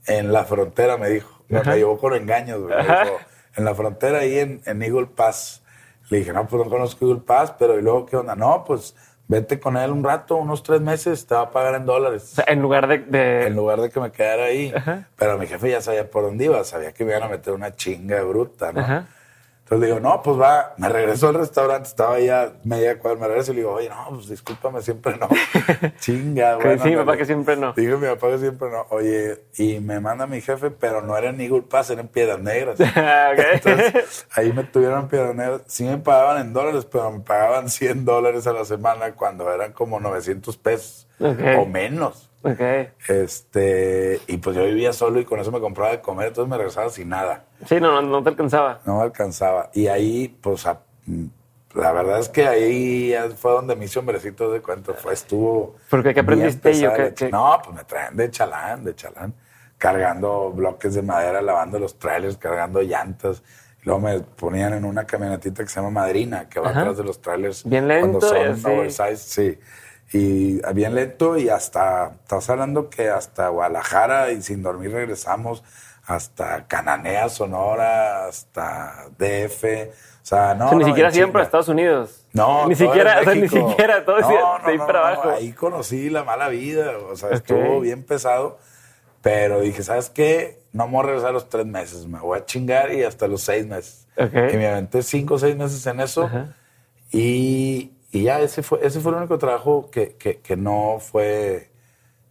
en 0.06 0.32
la 0.32 0.44
frontera, 0.44 0.96
me 0.96 1.08
dijo. 1.08 1.42
Me, 1.48 1.62
me 1.62 1.76
llevó 1.76 1.98
con 1.98 2.14
engaños, 2.14 2.60
güey. 2.60 2.76
Dijo, 2.80 3.18
en 3.56 3.64
la 3.64 3.74
frontera 3.74 4.20
ahí 4.20 4.38
en, 4.38 4.62
en 4.66 4.82
Eagle 4.82 5.06
Pass. 5.06 5.62
Le 6.08 6.18
dije, 6.18 6.32
no, 6.32 6.46
pues 6.46 6.64
no 6.64 6.70
conozco 6.70 7.06
Eagle 7.06 7.22
Pass, 7.22 7.54
pero 7.58 7.78
¿y 7.78 7.82
luego 7.82 8.06
qué 8.06 8.16
onda? 8.16 8.36
No, 8.36 8.64
pues 8.64 8.94
vete 9.30 9.60
con 9.60 9.76
él 9.76 9.92
un 9.92 10.02
rato, 10.02 10.34
unos 10.36 10.62
tres 10.64 10.80
meses, 10.80 11.24
te 11.24 11.34
va 11.36 11.42
a 11.42 11.50
pagar 11.52 11.76
en 11.76 11.86
dólares. 11.86 12.24
O 12.32 12.34
sea, 12.36 12.44
en 12.48 12.60
lugar 12.60 12.88
de... 12.88 12.98
de- 12.98 13.46
En 13.46 13.54
lugar 13.54 13.80
de 13.80 13.88
que 13.88 14.00
me 14.00 14.10
quedara 14.10 14.44
ahí. 14.46 14.74
Pero 15.16 15.38
mi 15.38 15.46
jefe 15.46 15.70
ya 15.70 15.80
sabía 15.80 16.10
por 16.10 16.24
dónde 16.24 16.46
iba, 16.46 16.62
sabía 16.64 16.92
que 16.92 17.04
me 17.04 17.12
iban 17.12 17.22
a 17.22 17.28
meter 17.28 17.52
una 17.54 17.76
chinga 17.76 18.20
bruta, 18.22 18.72
¿no? 18.72 18.80
Ajá. 18.80 19.06
Entonces 19.70 19.88
le 19.88 19.94
digo, 19.94 20.00
no, 20.00 20.20
pues 20.20 20.36
va, 20.36 20.74
me 20.78 20.88
regreso 20.88 21.28
al 21.28 21.34
restaurante, 21.36 21.86
estaba 21.86 22.18
ya 22.18 22.54
media 22.64 22.98
cuadra, 22.98 23.20
me 23.20 23.28
regreso 23.28 23.52
y 23.52 23.54
le 23.54 23.60
digo, 23.60 23.74
oye, 23.74 23.88
no, 23.88 24.04
pues 24.16 24.28
discúlpame, 24.28 24.82
siempre 24.82 25.16
no. 25.16 25.28
Chinga, 26.00 26.58
Que 26.58 26.64
bueno. 26.64 26.82
sí, 26.82 26.88
mi 26.90 26.96
papá 26.96 27.16
que 27.16 27.24
siempre 27.24 27.56
no. 27.56 27.72
Digo 27.74 27.96
mi 27.98 28.08
papá 28.08 28.30
que 28.30 28.38
siempre 28.38 28.68
no. 28.68 28.86
Oye, 28.90 29.44
y 29.56 29.78
me 29.78 30.00
manda 30.00 30.26
mi 30.26 30.40
jefe, 30.40 30.72
pero 30.72 31.02
no 31.02 31.16
era 31.16 31.28
en 31.30 31.40
Eagle 31.40 31.62
Pass, 31.62 31.90
era 31.90 32.00
en 32.00 32.08
Piedras 32.08 32.40
Negras. 32.40 32.80
Ah, 32.96 33.30
ok. 33.32 33.44
Entonces, 33.52 34.26
ahí 34.34 34.52
me 34.52 34.64
tuvieron 34.64 35.06
Piedras 35.06 35.36
Negras. 35.36 35.60
Sí 35.68 35.84
me 35.84 35.98
pagaban 35.98 36.38
en 36.40 36.52
dólares, 36.52 36.84
pero 36.90 37.08
me 37.12 37.20
pagaban 37.20 37.68
100 37.68 38.04
dólares 38.04 38.48
a 38.48 38.52
la 38.52 38.64
semana 38.64 39.12
cuando 39.12 39.54
eran 39.54 39.72
como 39.72 40.00
900 40.00 40.56
pesos 40.56 41.06
o 41.20 41.64
menos. 41.66 42.29
Ok. 42.42 42.60
Este, 43.08 44.20
y 44.26 44.38
pues 44.38 44.56
yo 44.56 44.64
vivía 44.64 44.92
solo 44.92 45.20
y 45.20 45.24
con 45.24 45.38
eso 45.40 45.52
me 45.52 45.60
compraba 45.60 45.90
de 45.92 46.00
comer, 46.00 46.28
entonces 46.28 46.48
me 46.50 46.56
regresaba 46.56 46.88
sin 46.90 47.08
nada. 47.08 47.44
Sí, 47.66 47.78
no, 47.80 48.00
no, 48.00 48.08
no 48.08 48.22
te 48.22 48.30
alcanzaba. 48.30 48.80
No 48.86 48.96
me 48.96 49.02
alcanzaba. 49.02 49.70
Y 49.74 49.88
ahí, 49.88 50.28
pues, 50.40 50.66
a- 50.66 50.80
la 51.74 51.92
verdad 51.92 52.18
es 52.18 52.28
que 52.28 52.46
ahí 52.48 53.14
fue 53.36 53.52
donde 53.52 53.76
me 53.76 53.84
hice 53.84 53.98
hombrecito 53.98 54.50
de 54.50 54.60
cuento. 54.60 54.94
Fue, 54.94 55.12
estuvo. 55.12 55.76
¿Por 55.88 56.02
qué? 56.02 56.14
¿Qué 56.14 56.22
bien 56.22 56.24
aprendiste 56.24 56.70
y 56.72 56.86
o 56.86 56.90
pesada 56.90 57.08
qué- 57.10 57.14
qué? 57.14 57.30
No, 57.30 57.60
pues 57.62 57.76
me 57.76 57.84
traen 57.84 58.16
de 58.16 58.30
chalán, 58.30 58.84
de 58.84 58.94
chalán. 58.94 59.34
Cargando 59.78 60.50
bloques 60.50 60.94
de 60.94 61.02
madera, 61.02 61.40
lavando 61.40 61.78
los 61.78 61.98
trailers, 61.98 62.36
cargando 62.36 62.82
llantas. 62.82 63.42
Luego 63.84 64.00
me 64.00 64.20
ponían 64.20 64.74
en 64.74 64.84
una 64.84 65.04
camionetita 65.06 65.62
que 65.62 65.68
se 65.70 65.76
llama 65.80 65.90
Madrina, 66.02 66.48
que 66.48 66.60
va 66.60 66.68
Ajá. 66.70 66.80
atrás 66.80 66.98
de 66.98 67.04
los 67.04 67.20
trailers. 67.20 67.64
Bien 67.64 67.88
lento 67.88 68.18
Cuando 68.18 68.20
son 68.20 68.46
así. 68.52 68.66
oversize, 68.66 69.16
sí. 69.16 69.58
Y 70.12 70.60
bien 70.74 70.94
lento 70.94 71.36
y 71.36 71.48
hasta, 71.48 72.12
estás 72.22 72.50
hablando 72.50 72.90
que 72.90 73.08
hasta 73.08 73.48
Guadalajara 73.48 74.32
y 74.32 74.42
sin 74.42 74.62
dormir 74.62 74.92
regresamos 74.92 75.62
hasta 76.04 76.66
Cananea, 76.66 77.28
Sonora, 77.28 78.26
hasta 78.26 79.06
DF. 79.16 79.64
O 79.64 80.26
sea, 80.30 80.54
no. 80.54 80.66
O 80.66 80.68
sea, 80.68 80.78
ni 80.78 80.84
no, 80.84 80.88
siquiera 80.88 81.10
siempre 81.12 81.40
a. 81.40 81.44
Estados 81.44 81.68
Unidos. 81.68 82.26
No, 82.32 82.66
ni 82.66 82.74
siquiera, 82.74 83.20
o 83.20 83.24
sea, 83.24 83.34
ni 83.34 83.48
siquiera, 83.48 84.04
todo 84.04 84.20
No, 84.20 84.58
no, 84.58 84.66
ahí 84.66 84.78
no, 84.78 84.86
para 84.86 85.00
no, 85.00 85.06
abajo. 85.06 85.30
Ahí 85.30 85.52
conocí 85.52 86.10
la 86.10 86.24
mala 86.24 86.48
vida, 86.48 86.92
o 86.98 87.14
sea, 87.16 87.28
Ok. 87.28 87.34
estuvo 87.36 87.80
bien 87.80 88.04
pesado, 88.04 88.58
pero 89.22 89.60
dije, 89.60 89.82
¿sabes 89.82 90.10
qué? 90.10 90.60
No 90.72 90.86
me 90.86 90.92
voy 90.94 91.00
a 91.00 91.06
regresar 91.06 91.30
a 91.30 91.32
los 91.32 91.48
tres 91.48 91.66
meses, 91.66 92.06
me 92.06 92.18
voy 92.18 92.38
a 92.38 92.44
chingar 92.44 92.92
y 92.92 93.02
hasta 93.04 93.28
los 93.28 93.42
seis 93.42 93.66
meses. 93.66 94.06
Ok. 94.16 94.52
Y 94.52 94.56
me 94.56 94.68
aventé 94.68 95.02
cinco 95.02 95.34
o 95.34 95.38
seis 95.38 95.56
meses 95.56 95.84
en 95.86 96.00
eso 96.00 96.24
Ajá. 96.24 96.54
y, 97.10 97.92
y 98.12 98.24
ya 98.24 98.40
ese 98.40 98.62
fue, 98.62 98.80
ese 98.82 99.00
fue 99.00 99.12
el 99.12 99.18
único 99.18 99.38
trabajo 99.38 99.88
que, 99.90 100.16
que, 100.16 100.40
que 100.40 100.56
no 100.56 100.96
fue 100.98 101.70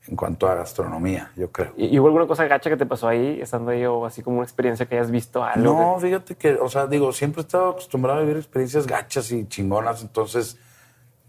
en 0.08 0.16
cuanto 0.16 0.48
a 0.48 0.56
gastronomía, 0.56 1.32
yo 1.36 1.52
creo. 1.52 1.72
¿Y, 1.78 1.86
y 1.88 2.00
hubo 2.00 2.08
alguna 2.08 2.26
cosa 2.26 2.46
gacha 2.48 2.70
que 2.70 2.78
te 2.78 2.86
pasó 2.86 3.08
ahí, 3.08 3.40
estando 3.42 3.72
ahí, 3.72 3.86
o 3.86 4.06
así 4.06 4.24
como 4.24 4.38
una 4.38 4.46
experiencia 4.46 4.88
que 4.88 4.96
hayas 4.96 5.12
visto 5.12 5.44
algo? 5.44 5.62
No, 5.62 6.00
fíjate 6.00 6.36
que, 6.36 6.54
o 6.56 6.68
sea, 6.68 6.88
digo, 6.88 7.12
siempre 7.14 7.42
he 7.42 7.46
estado 7.46 7.70
acostumbrado 7.70 8.20
a 8.20 8.22
vivir 8.22 8.38
experiencias 8.38 8.88
gachas 8.88 9.32
y 9.32 9.48
chingonas, 9.48 10.02
entonces 10.02 10.58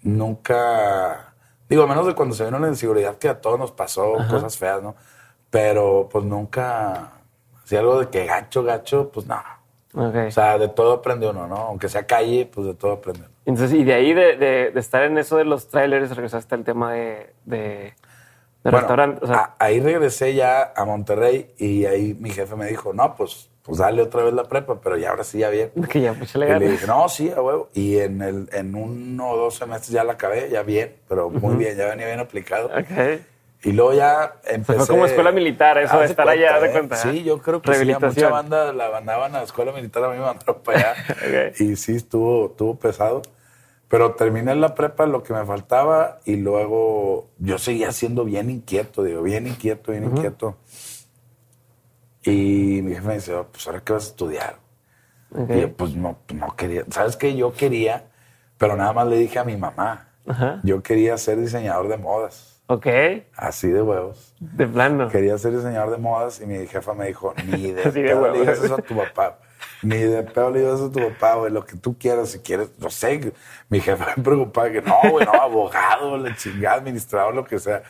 nunca, 0.03 1.35
digo, 1.69 1.83
a 1.83 1.87
menos 1.87 2.07
de 2.07 2.15
cuando 2.15 2.35
se 2.35 2.45
vino 2.45 2.59
la 2.59 2.69
inseguridad 2.69 3.17
que 3.19 3.29
a 3.29 3.41
todos 3.41 3.59
nos 3.59 3.73
pasó, 3.73 4.15
cosas 4.31 4.57
feas, 4.57 4.83
¿no? 4.83 4.95
Pero 5.51 6.09
pues 6.11 6.25
nunca, 6.25 7.13
si 7.65 7.77
algo 7.77 8.01
de 8.01 8.09
que 8.09 8.25
gacho, 8.25 8.63
gacho, 8.63 9.11
pues 9.13 9.27
no. 9.27 9.43
Ok. 9.93 10.15
O 10.29 10.31
sea, 10.31 10.57
de 10.57 10.69
todo 10.69 10.95
aprende 10.95 11.29
uno, 11.29 11.47
¿no? 11.47 11.57
Aunque 11.57 11.89
sea 11.89 12.07
calle, 12.07 12.47
pues 12.47 12.67
de 12.67 12.75
todo 12.75 12.93
aprende 12.93 13.21
uno. 13.21 13.31
Entonces, 13.51 13.79
y 13.79 13.85
de 13.85 13.95
ahí, 13.95 14.13
de, 14.15 14.37
de- 14.37 14.71
de 14.71 14.81
estar 14.81 15.03
en 15.03 15.19
eso 15.19 15.37
de 15.37 15.45
los 15.45 15.69
trailers, 15.69 16.15
regresaste 16.15 16.55
al 16.55 16.65
tema 16.65 16.93
de, 16.93 17.31
de, 17.45 17.95
Bueno, 18.63 18.79
restaurante. 18.79 19.25
O 19.25 19.27
sea, 19.27 19.37
a- 19.37 19.55
ahí 19.59 19.81
regresé 19.81 20.35
ya 20.35 20.73
a 20.77 20.85
Monterrey 20.85 21.51
y 21.59 21.85
ahí 21.87 22.15
mi 22.19 22.31
jefe 22.31 22.55
me 22.57 22.67
dijo, 22.67 22.93
no, 22.93 23.15
pues, 23.17 23.49
pues 23.63 23.79
dale 23.79 24.03
otra 24.03 24.23
vez 24.23 24.33
la 24.35 24.45
prepa, 24.45 24.81
pero 24.81 24.97
ya 24.97 25.11
ahora 25.11 25.25
sí 25.25 25.39
ya 25.39 25.51
bien. 25.51 25.71
que 25.91 26.01
ya 26.01 26.13
mucha 26.13 26.39
Y 26.39 26.41
le 26.41 26.47
ganas. 26.47 26.71
dije, 26.71 26.87
no, 26.87 27.09
sí, 27.09 27.31
a 27.35 27.43
huevo. 27.43 27.69
Y 27.75 27.99
en, 27.99 28.23
el, 28.23 28.49
en 28.53 28.75
uno 28.75 29.31
o 29.31 29.37
dos 29.37 29.57
semestres 29.57 29.91
ya 29.91 30.05
la 30.05 30.13
acabé, 30.13 30.49
ya 30.51 30.63
bien, 30.63 30.95
pero 31.09 31.29
muy 31.29 31.57
bien, 31.57 31.77
ya 31.77 31.87
venía 31.87 32.07
bien 32.07 32.21
aplicado. 32.21 32.67
Ok. 32.69 33.21
Y 33.63 33.73
luego 33.73 33.93
ya 33.93 34.37
empecé... 34.47 34.79
fue 34.79 34.87
como 34.87 35.05
escuela 35.05 35.33
militar, 35.33 35.77
eso 35.77 35.99
de 35.99 36.07
estar 36.07 36.27
allá, 36.27 36.55
haz 36.55 36.63
de 36.63 36.69
¿eh? 36.69 36.73
cuenta, 36.73 36.95
¿eh? 36.95 36.99
Sí, 37.03 37.25
yo 37.25 37.43
creo 37.43 37.61
que 37.61 37.75
sí, 37.75 37.93
a 37.93 37.99
mucha 37.99 38.31
banda 38.31 38.73
la 38.73 38.89
mandaban 38.91 39.35
a 39.35 39.39
la 39.41 39.45
escuela 39.45 39.71
militar, 39.73 40.03
a 40.05 40.09
mí 40.09 40.15
me 40.15 40.23
mandaron 40.25 40.63
para 40.63 40.79
allá. 40.79 40.95
Ok. 41.51 41.61
Y 41.61 41.77
sí, 41.77 41.97
estuvo, 41.97 42.47
estuvo 42.47 42.79
pesado. 42.79 43.21
Pero 43.91 44.15
terminé 44.15 44.55
la 44.55 44.77
prepa, 44.77 45.05
lo 45.05 45.25
que 45.25 45.33
me 45.33 45.45
faltaba, 45.45 46.21
y 46.25 46.37
luego 46.37 47.31
yo 47.39 47.59
seguía 47.59 47.91
siendo 47.91 48.25
bien 48.25 48.49
inquieto, 48.49 49.03
digo, 49.03 49.21
bien 49.21 49.49
inquieto, 49.49 49.91
bien 49.91 50.05
inquieto. 50.05 50.59
Y 52.23 52.83
mi 52.85 52.95
jefe 52.95 53.09
me 53.09 53.15
dice, 53.15 53.35
"Oh, 53.35 53.49
pues 53.51 53.67
ahora 53.67 53.81
qué 53.81 53.93
vas 53.93 54.05
a 54.05 54.11
estudiar. 54.11 54.61
Y 55.49 55.61
yo, 55.61 55.73
pues 55.73 55.97
no, 55.97 56.19
no 56.33 56.55
quería. 56.55 56.85
¿Sabes 56.89 57.17
qué? 57.17 57.35
Yo 57.35 57.53
quería, 57.53 58.05
pero 58.59 58.77
nada 58.77 58.93
más 58.93 59.09
le 59.09 59.17
dije 59.17 59.41
a 59.41 59.45
mi 59.45 59.57
mamá. 59.57 60.09
Yo 60.63 60.85
quería 60.85 61.19
ser 61.19 61.41
diseñador 61.41 61.89
de 61.89 61.97
modas. 61.97 62.63
Ok. 62.69 62.87
Así 63.35 63.69
de 63.69 63.83
huevos. 63.83 64.37
De 64.39 64.69
plano. 64.69 65.09
Quería 65.09 65.37
ser 65.37 65.57
diseñador 65.57 65.91
de 65.91 65.99
modas 65.99 66.41
y 66.41 66.47
mi 66.47 66.65
jefa 66.69 66.95
me 66.95 67.07
dijo, 67.09 67.35
ni 67.45 67.73
de 67.73 67.83
Así 67.83 68.03
de 68.03 68.15
le 68.15 68.39
digas 68.39 68.63
eso 68.63 68.75
a 68.77 68.83
tu 68.83 68.97
papá. 68.97 69.41
Ni 69.83 69.97
de 69.97 70.23
pedo 70.23 70.51
le 70.51 70.61
eso 70.63 70.87
a 70.87 70.93
tu 70.93 70.99
papá, 71.01 71.37
güey. 71.37 71.51
Lo 71.53 71.65
que 71.65 71.77
tú 71.77 71.97
quieras, 71.99 72.31
si 72.33 72.39
quieres. 72.41 72.71
No 72.79 72.91
sé. 72.91 73.33
Mi 73.69 73.81
jefa 73.81 74.15
me 74.17 74.23
preocupaba 74.23 74.71
que 74.71 74.83
no, 74.83 74.95
güey, 75.11 75.25
no, 75.25 75.33
abogado, 75.33 76.17
la 76.19 76.37
chingada, 76.37 76.77
administrador, 76.77 77.35
lo 77.35 77.45
que 77.45 77.59
sea. 77.59 77.83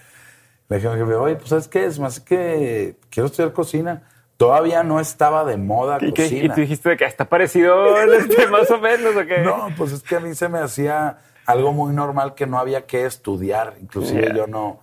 Le 0.69 0.77
dije 0.77 0.89
a 0.89 0.93
mi 0.93 1.01
jefe, 1.01 1.15
oye, 1.15 1.35
pues 1.37 1.49
¿sabes 1.49 1.67
qué? 1.69 1.85
Es 1.85 1.99
más 1.99 2.21
que 2.21 2.95
quiero 3.11 3.27
estudiar 3.27 3.53
cocina. 3.53 4.03
Todavía 4.37 4.83
no 4.85 5.01
estaba 5.01 5.45
de 5.45 5.57
moda 5.57 5.99
¿Y, 6.01 6.13
qué- 6.13 6.27
y 6.27 6.31
cocina. 6.31 6.55
tú 6.55 6.61
dijiste 6.63 6.89
de 6.91 6.97
que 6.97 7.05
está 7.05 7.25
parecido 7.29 8.01
este, 8.01 8.47
más 8.47 8.71
o 8.71 8.79
menos, 8.79 9.15
¿o 9.17 9.27
qué? 9.27 9.39
No, 9.41 9.69
pues 9.77 9.93
es 9.93 10.03
que 10.03 10.17
a 10.17 10.21
mí 10.21 10.35
se 10.35 10.49
me 10.49 10.61
hacía 10.61 11.19
algo 11.45 11.73
muy 11.73 11.93
normal 11.93 12.35
que 12.35 12.47
no 12.47 12.59
había 12.59 12.87
que 12.87 13.05
estudiar. 13.05 13.75
Inclusive 13.81 14.33
yo 14.35 14.47
no... 14.47 14.81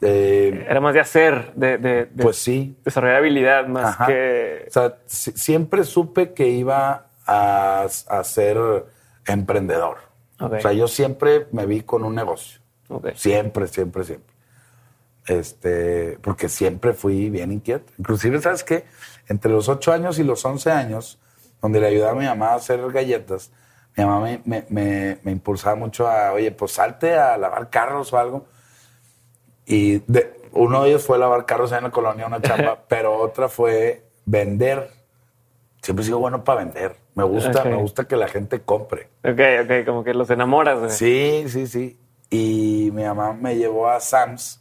eh, 0.00 0.66
Era 0.68 0.80
más 0.80 0.94
de 0.94 1.00
hacer, 1.00 1.52
de, 1.54 1.78
de- 1.78 2.04
de 2.06 2.22
pues 2.22 2.36
sí. 2.36 2.76
desarrollar 2.84 3.16
habilidad 3.16 3.66
más 3.66 3.86
Ajá. 3.86 4.06
que... 4.06 4.64
O 4.68 4.70
sea, 4.70 4.96
si- 5.06 5.32
siempre 5.32 5.84
supe 5.84 6.32
que 6.34 6.48
iba 6.48 7.06
a, 7.26 7.86
a 8.08 8.24
ser 8.24 8.58
emprendedor. 9.26 9.98
O 10.40 10.60
sea, 10.60 10.72
yo 10.72 10.86
siempre 10.86 11.46
me 11.52 11.66
vi 11.66 11.80
con 11.82 12.04
un 12.04 12.14
negocio. 12.14 12.60
Siempre, 13.16 13.66
siempre, 13.66 14.04
siempre. 14.04 14.34
Este, 15.26 16.18
porque 16.22 16.48
siempre 16.48 16.92
fui 16.94 17.28
bien 17.28 17.52
inquieto. 17.52 17.92
Inclusive, 17.98 18.40
¿sabes 18.40 18.64
qué? 18.64 18.84
Entre 19.28 19.50
los 19.50 19.68
8 19.68 19.92
años 19.92 20.18
y 20.18 20.24
los 20.24 20.42
11 20.44 20.70
años, 20.70 21.18
donde 21.60 21.80
le 21.80 21.88
ayudaba 21.88 22.12
a 22.12 22.14
mi 22.14 22.24
mamá 22.24 22.50
a 22.50 22.54
hacer 22.54 22.80
galletas, 22.92 23.50
mi 23.96 24.04
mamá 24.04 24.20
me, 24.20 24.40
me- 24.44 24.64
me- 24.70 25.18
me 25.22 25.32
impulsaba 25.32 25.74
mucho 25.76 26.08
a, 26.08 26.32
oye, 26.32 26.50
pues 26.52 26.72
salte 26.72 27.14
a 27.14 27.36
lavar 27.36 27.68
carros 27.68 28.12
o 28.12 28.18
algo. 28.18 28.46
Y 29.70 29.98
de- 30.06 30.32
uno 30.52 30.82
de 30.82 30.88
ellos 30.88 31.04
fue 31.04 31.18
lavar 31.18 31.44
carros 31.44 31.70
en 31.72 31.84
la 31.84 31.90
colonia, 31.90 32.26
una 32.26 32.40
chamba, 32.40 32.78
pero 32.88 33.18
otra 33.18 33.48
fue 33.48 34.02
vender. 34.24 34.90
Siempre 35.82 36.02
he 36.02 36.06
sido 36.06 36.18
bueno 36.18 36.42
para 36.42 36.64
vender. 36.64 36.96
Me 37.14 37.22
gusta, 37.24 37.64
me 37.64 37.76
gusta 37.76 38.06
que 38.08 38.16
la 38.16 38.28
gente 38.28 38.60
compre. 38.60 39.08
Ok, 39.24 39.40
ok, 39.64 39.84
como 39.86 40.02
que 40.04 40.14
los 40.14 40.30
enamoras. 40.30 40.94
Sí, 40.96 41.44
sí, 41.48 41.66
sí. 41.66 41.98
Y 42.30 42.90
mi 42.94 43.04
mamá 43.04 43.32
me 43.32 43.56
llevó 43.56 43.88
a 43.88 44.00
Sam's 44.00 44.60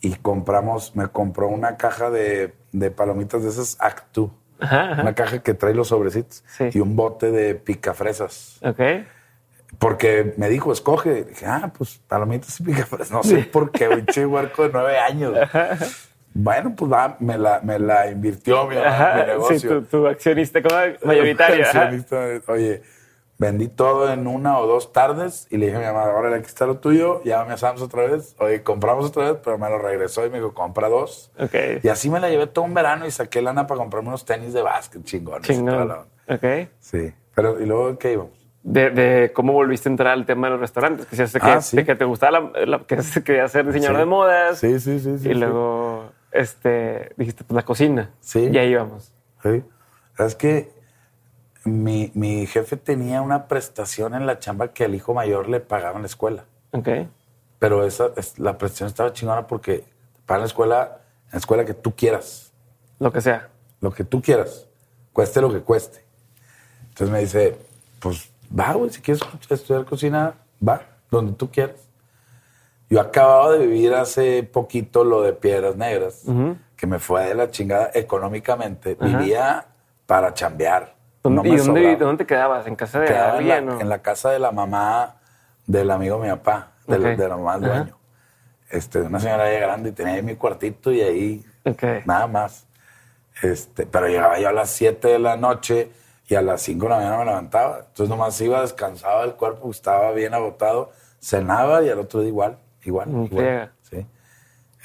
y 0.00 0.14
compramos, 0.16 0.94
me 0.96 1.08
compró 1.08 1.48
una 1.48 1.76
caja 1.76 2.10
de, 2.10 2.54
de 2.72 2.90
palomitas 2.90 3.42
de 3.42 3.48
esas 3.50 3.76
Actu. 3.80 4.30
Ajá, 4.58 4.92
ajá. 4.92 5.02
Una 5.02 5.14
caja 5.14 5.42
que 5.42 5.54
trae 5.54 5.74
los 5.74 5.88
sobrecitos 5.88 6.42
Sí. 6.48 6.70
y 6.74 6.80
un 6.80 6.96
bote 6.96 7.30
de 7.30 7.54
picafresas. 7.54 8.58
Ok. 8.62 8.80
Porque 9.78 10.34
me 10.36 10.48
dijo, 10.48 10.72
escoge. 10.72 11.24
Dije, 11.24 11.46
ah, 11.46 11.72
pues 11.76 12.00
palomitas 12.08 12.60
y 12.60 12.64
picafresas. 12.64 13.10
No 13.10 13.22
sé 13.22 13.38
por 13.38 13.70
qué, 13.70 13.88
un 13.88 14.06
che 14.12 14.24
huerco 14.24 14.64
de 14.64 14.70
nueve 14.72 14.98
años. 14.98 15.36
Bueno, 16.32 16.74
pues 16.76 16.92
va, 16.92 17.16
me 17.20 17.38
la, 17.38 17.60
me 17.62 17.78
la 17.78 18.10
invirtió 18.10 18.66
mi, 18.66 18.76
negocio. 18.76 19.58
sí, 19.58 19.66
tu, 19.66 19.82
tu 19.82 20.06
accionista, 20.06 20.62
como 20.62 20.76
mayoritaria. 21.04 21.68
ajá. 21.68 21.82
Accionista, 21.84 22.52
Oye, 22.52 22.82
vendí 23.38 23.68
todo 23.68 24.12
en 24.12 24.26
una 24.26 24.58
o 24.58 24.66
dos 24.66 24.92
tardes 24.92 25.46
y 25.50 25.56
le 25.56 25.66
dije 25.66 25.76
a 25.78 25.80
mi 25.80 25.86
mamá, 25.86 26.02
ahora 26.02 26.36
aquí 26.36 26.46
está 26.46 26.66
lo 26.66 26.78
tuyo, 26.78 27.22
llámame 27.24 27.54
a 27.54 27.56
Sam's 27.56 27.82
otra 27.82 28.06
vez. 28.06 28.34
Oye, 28.38 28.62
compramos 28.62 29.06
otra 29.06 29.32
vez, 29.32 29.40
pero 29.42 29.58
me 29.58 29.68
lo 29.68 29.78
regresó 29.78 30.26
y 30.26 30.30
me 30.30 30.38
dijo, 30.38 30.54
compra 30.54 30.88
dos. 30.88 31.30
Ok. 31.38 31.54
Y 31.82 31.88
así 31.88 32.10
me 32.10 32.20
la 32.20 32.28
llevé 32.28 32.46
todo 32.46 32.64
un 32.64 32.74
verano 32.74 33.06
y 33.06 33.10
saqué 33.10 33.42
lana 33.42 33.66
para 33.66 33.78
comprarme 33.78 34.08
unos 34.08 34.24
tenis 34.24 34.52
de 34.52 34.62
básquet 34.62 35.04
chingones. 35.04 35.46
Chingón. 35.46 35.90
Ok. 36.28 36.68
Sí. 36.78 37.12
Pero, 37.34 37.60
¿y 37.60 37.66
luego 37.66 37.98
qué 37.98 38.12
íbamos? 38.12 38.35
De, 38.68 38.90
de 38.90 39.32
cómo 39.32 39.52
volviste 39.52 39.88
a 39.88 39.92
entrar 39.92 40.12
al 40.12 40.26
tema 40.26 40.48
de 40.48 40.52
los 40.52 40.60
restaurantes. 40.60 41.06
Que, 41.06 41.16
que, 41.16 41.38
Ah, 41.40 41.60
sí. 41.60 41.76
de 41.76 41.84
que 41.84 41.94
te 41.94 42.04
gustaba 42.04 42.40
la, 42.40 42.66
la- 42.66 42.78
que 42.80 42.98
querías 43.24 43.52
ser 43.52 43.64
diseñador 43.66 43.94
Sí. 43.96 44.00
de 44.00 44.04
modas. 44.06 44.58
Sí, 44.58 44.80
sí, 44.80 44.98
sí. 44.98 45.18
sí 45.20 45.28
y 45.30 45.34
luego 45.34 46.10
este, 46.32 47.12
dijiste, 47.16 47.44
pues 47.44 47.54
la 47.54 47.64
cocina. 47.64 48.10
Sí. 48.20 48.48
Y 48.52 48.58
ahí 48.58 48.74
vamos. 48.74 49.12
Sí. 49.42 49.62
Es 50.18 50.34
que 50.34 50.68
mi, 51.64 52.10
mi 52.14 52.46
jefe 52.46 52.76
tenía 52.76 53.22
una 53.22 53.46
prestación 53.46 54.14
en 54.14 54.26
la 54.26 54.38
chamba 54.40 54.68
que 54.72 54.84
al 54.84 54.94
hijo 54.96 55.14
mayor 55.14 55.48
le 55.48 55.60
pagaba 55.60 55.96
en 55.96 56.02
la 56.02 56.06
escuela. 56.08 56.44
Ok. 56.72 56.88
Pero 57.60 57.86
esa, 57.86 58.08
es- 58.16 58.38
la 58.38 58.58
prestación 58.58 58.88
estaba 58.88 59.12
chingona 59.12 59.46
porque 59.46 59.84
para 60.26 60.40
la 60.40 60.46
escuela, 60.46 60.98
la 61.30 61.38
escuela 61.38 61.64
que 61.64 61.74
tú 61.74 61.94
quieras, 61.94 62.52
Lo 62.98 63.12
que 63.12 63.20
sea. 63.20 63.48
lo 63.80 63.92
que 63.92 64.02
tú 64.02 64.20
quieras, 64.20 64.66
cueste 65.12 65.40
lo 65.40 65.52
que 65.52 65.60
cueste. 65.60 66.04
Entonces 66.88 67.10
me 67.12 67.20
dice, 67.20 67.56
pues 68.00 68.30
va, 68.56 68.72
güey, 68.74 68.90
si 68.90 69.00
quieres 69.00 69.22
estudiar 69.50 69.84
cocina, 69.84 70.34
va, 70.66 70.82
donde 71.10 71.32
tú 71.32 71.50
quieras. 71.50 71.76
Yo 72.88 73.00
acababa 73.00 73.52
de 73.52 73.58
vivir 73.66 73.94
hace 73.94 74.42
poquito 74.44 75.02
lo 75.04 75.22
de 75.22 75.32
Piedras 75.32 75.76
Negras, 75.76 76.22
que 76.76 76.86
me 76.86 76.98
fue 76.98 77.24
de 77.26 77.34
la 77.34 77.50
chingada 77.50 77.90
económicamente. 77.94 78.96
Ajá. 79.00 79.18
Vivía 79.18 79.66
para 80.06 80.32
chambear. 80.34 80.94
¿Dónde, 81.24 81.42
no 81.48 81.54
¿Y 81.54 81.56
dónde, 81.56 81.96
dónde 81.96 82.24
te 82.24 82.26
quedabas? 82.28 82.66
¿En 82.68 82.76
casa 82.76 83.00
de 83.00 83.06
Quedaba 83.08 83.40
en 83.40 83.50
alguien? 83.50 83.66
la, 83.66 83.80
en 83.82 83.88
la 83.88 83.98
casa 84.02 84.30
de 84.30 84.38
la 84.38 84.52
mamá 84.52 85.16
del 85.66 85.90
amigo 85.90 86.20
de 86.20 86.28
mi 86.28 86.36
papá, 86.36 86.68
de, 86.86 86.98
la- 87.00 87.10
Ok. 87.12 87.16
de 87.18 87.28
la 87.28 87.36
mamá 87.36 87.58
del 87.58 87.70
Ajá. 87.70 87.78
dueño. 87.80 87.96
Este, 88.70 89.00
una 89.00 89.18
señora 89.18 89.52
ya 89.52 89.58
grande 89.58 89.88
y 89.88 89.92
tenía 89.92 90.14
ahí 90.14 90.22
mi 90.22 90.36
cuartito 90.36 90.92
y 90.92 91.00
ahí 91.00 91.44
Ok. 91.64 91.82
nada 92.04 92.28
más. 92.28 92.66
Este, 93.42 93.84
pero 93.86 94.06
llegaba 94.06 94.38
yo 94.38 94.48
a 94.48 94.52
las 94.52 94.70
7 94.70 95.08
de 95.08 95.18
la 95.18 95.36
noche 95.36 95.90
y 96.28 96.34
a 96.34 96.42
las 96.42 96.62
5 96.62 96.84
de 96.84 96.90
la 96.90 96.96
mañana 96.96 97.18
me 97.18 97.24
levantaba. 97.24 97.78
Entonces 97.78 98.08
nomás 98.08 98.40
iba, 98.40 98.60
descansaba 98.60 99.24
el 99.24 99.34
cuerpo, 99.34 99.70
estaba 99.70 100.12
bien 100.12 100.34
agotado, 100.34 100.90
cenaba 101.20 101.82
y 101.82 101.88
al 101.88 102.00
otro 102.00 102.20
día 102.20 102.28
igual, 102.28 102.58
igual, 102.84 103.08
igual. 103.30 103.72
Sí. 103.82 104.06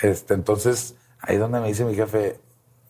Este, 0.02 0.34
entonces, 0.34 0.96
ahí 1.20 1.36
es 1.36 1.42
donde 1.42 1.60
me 1.60 1.68
dice 1.68 1.84
mi 1.86 1.96
jefe, 1.96 2.40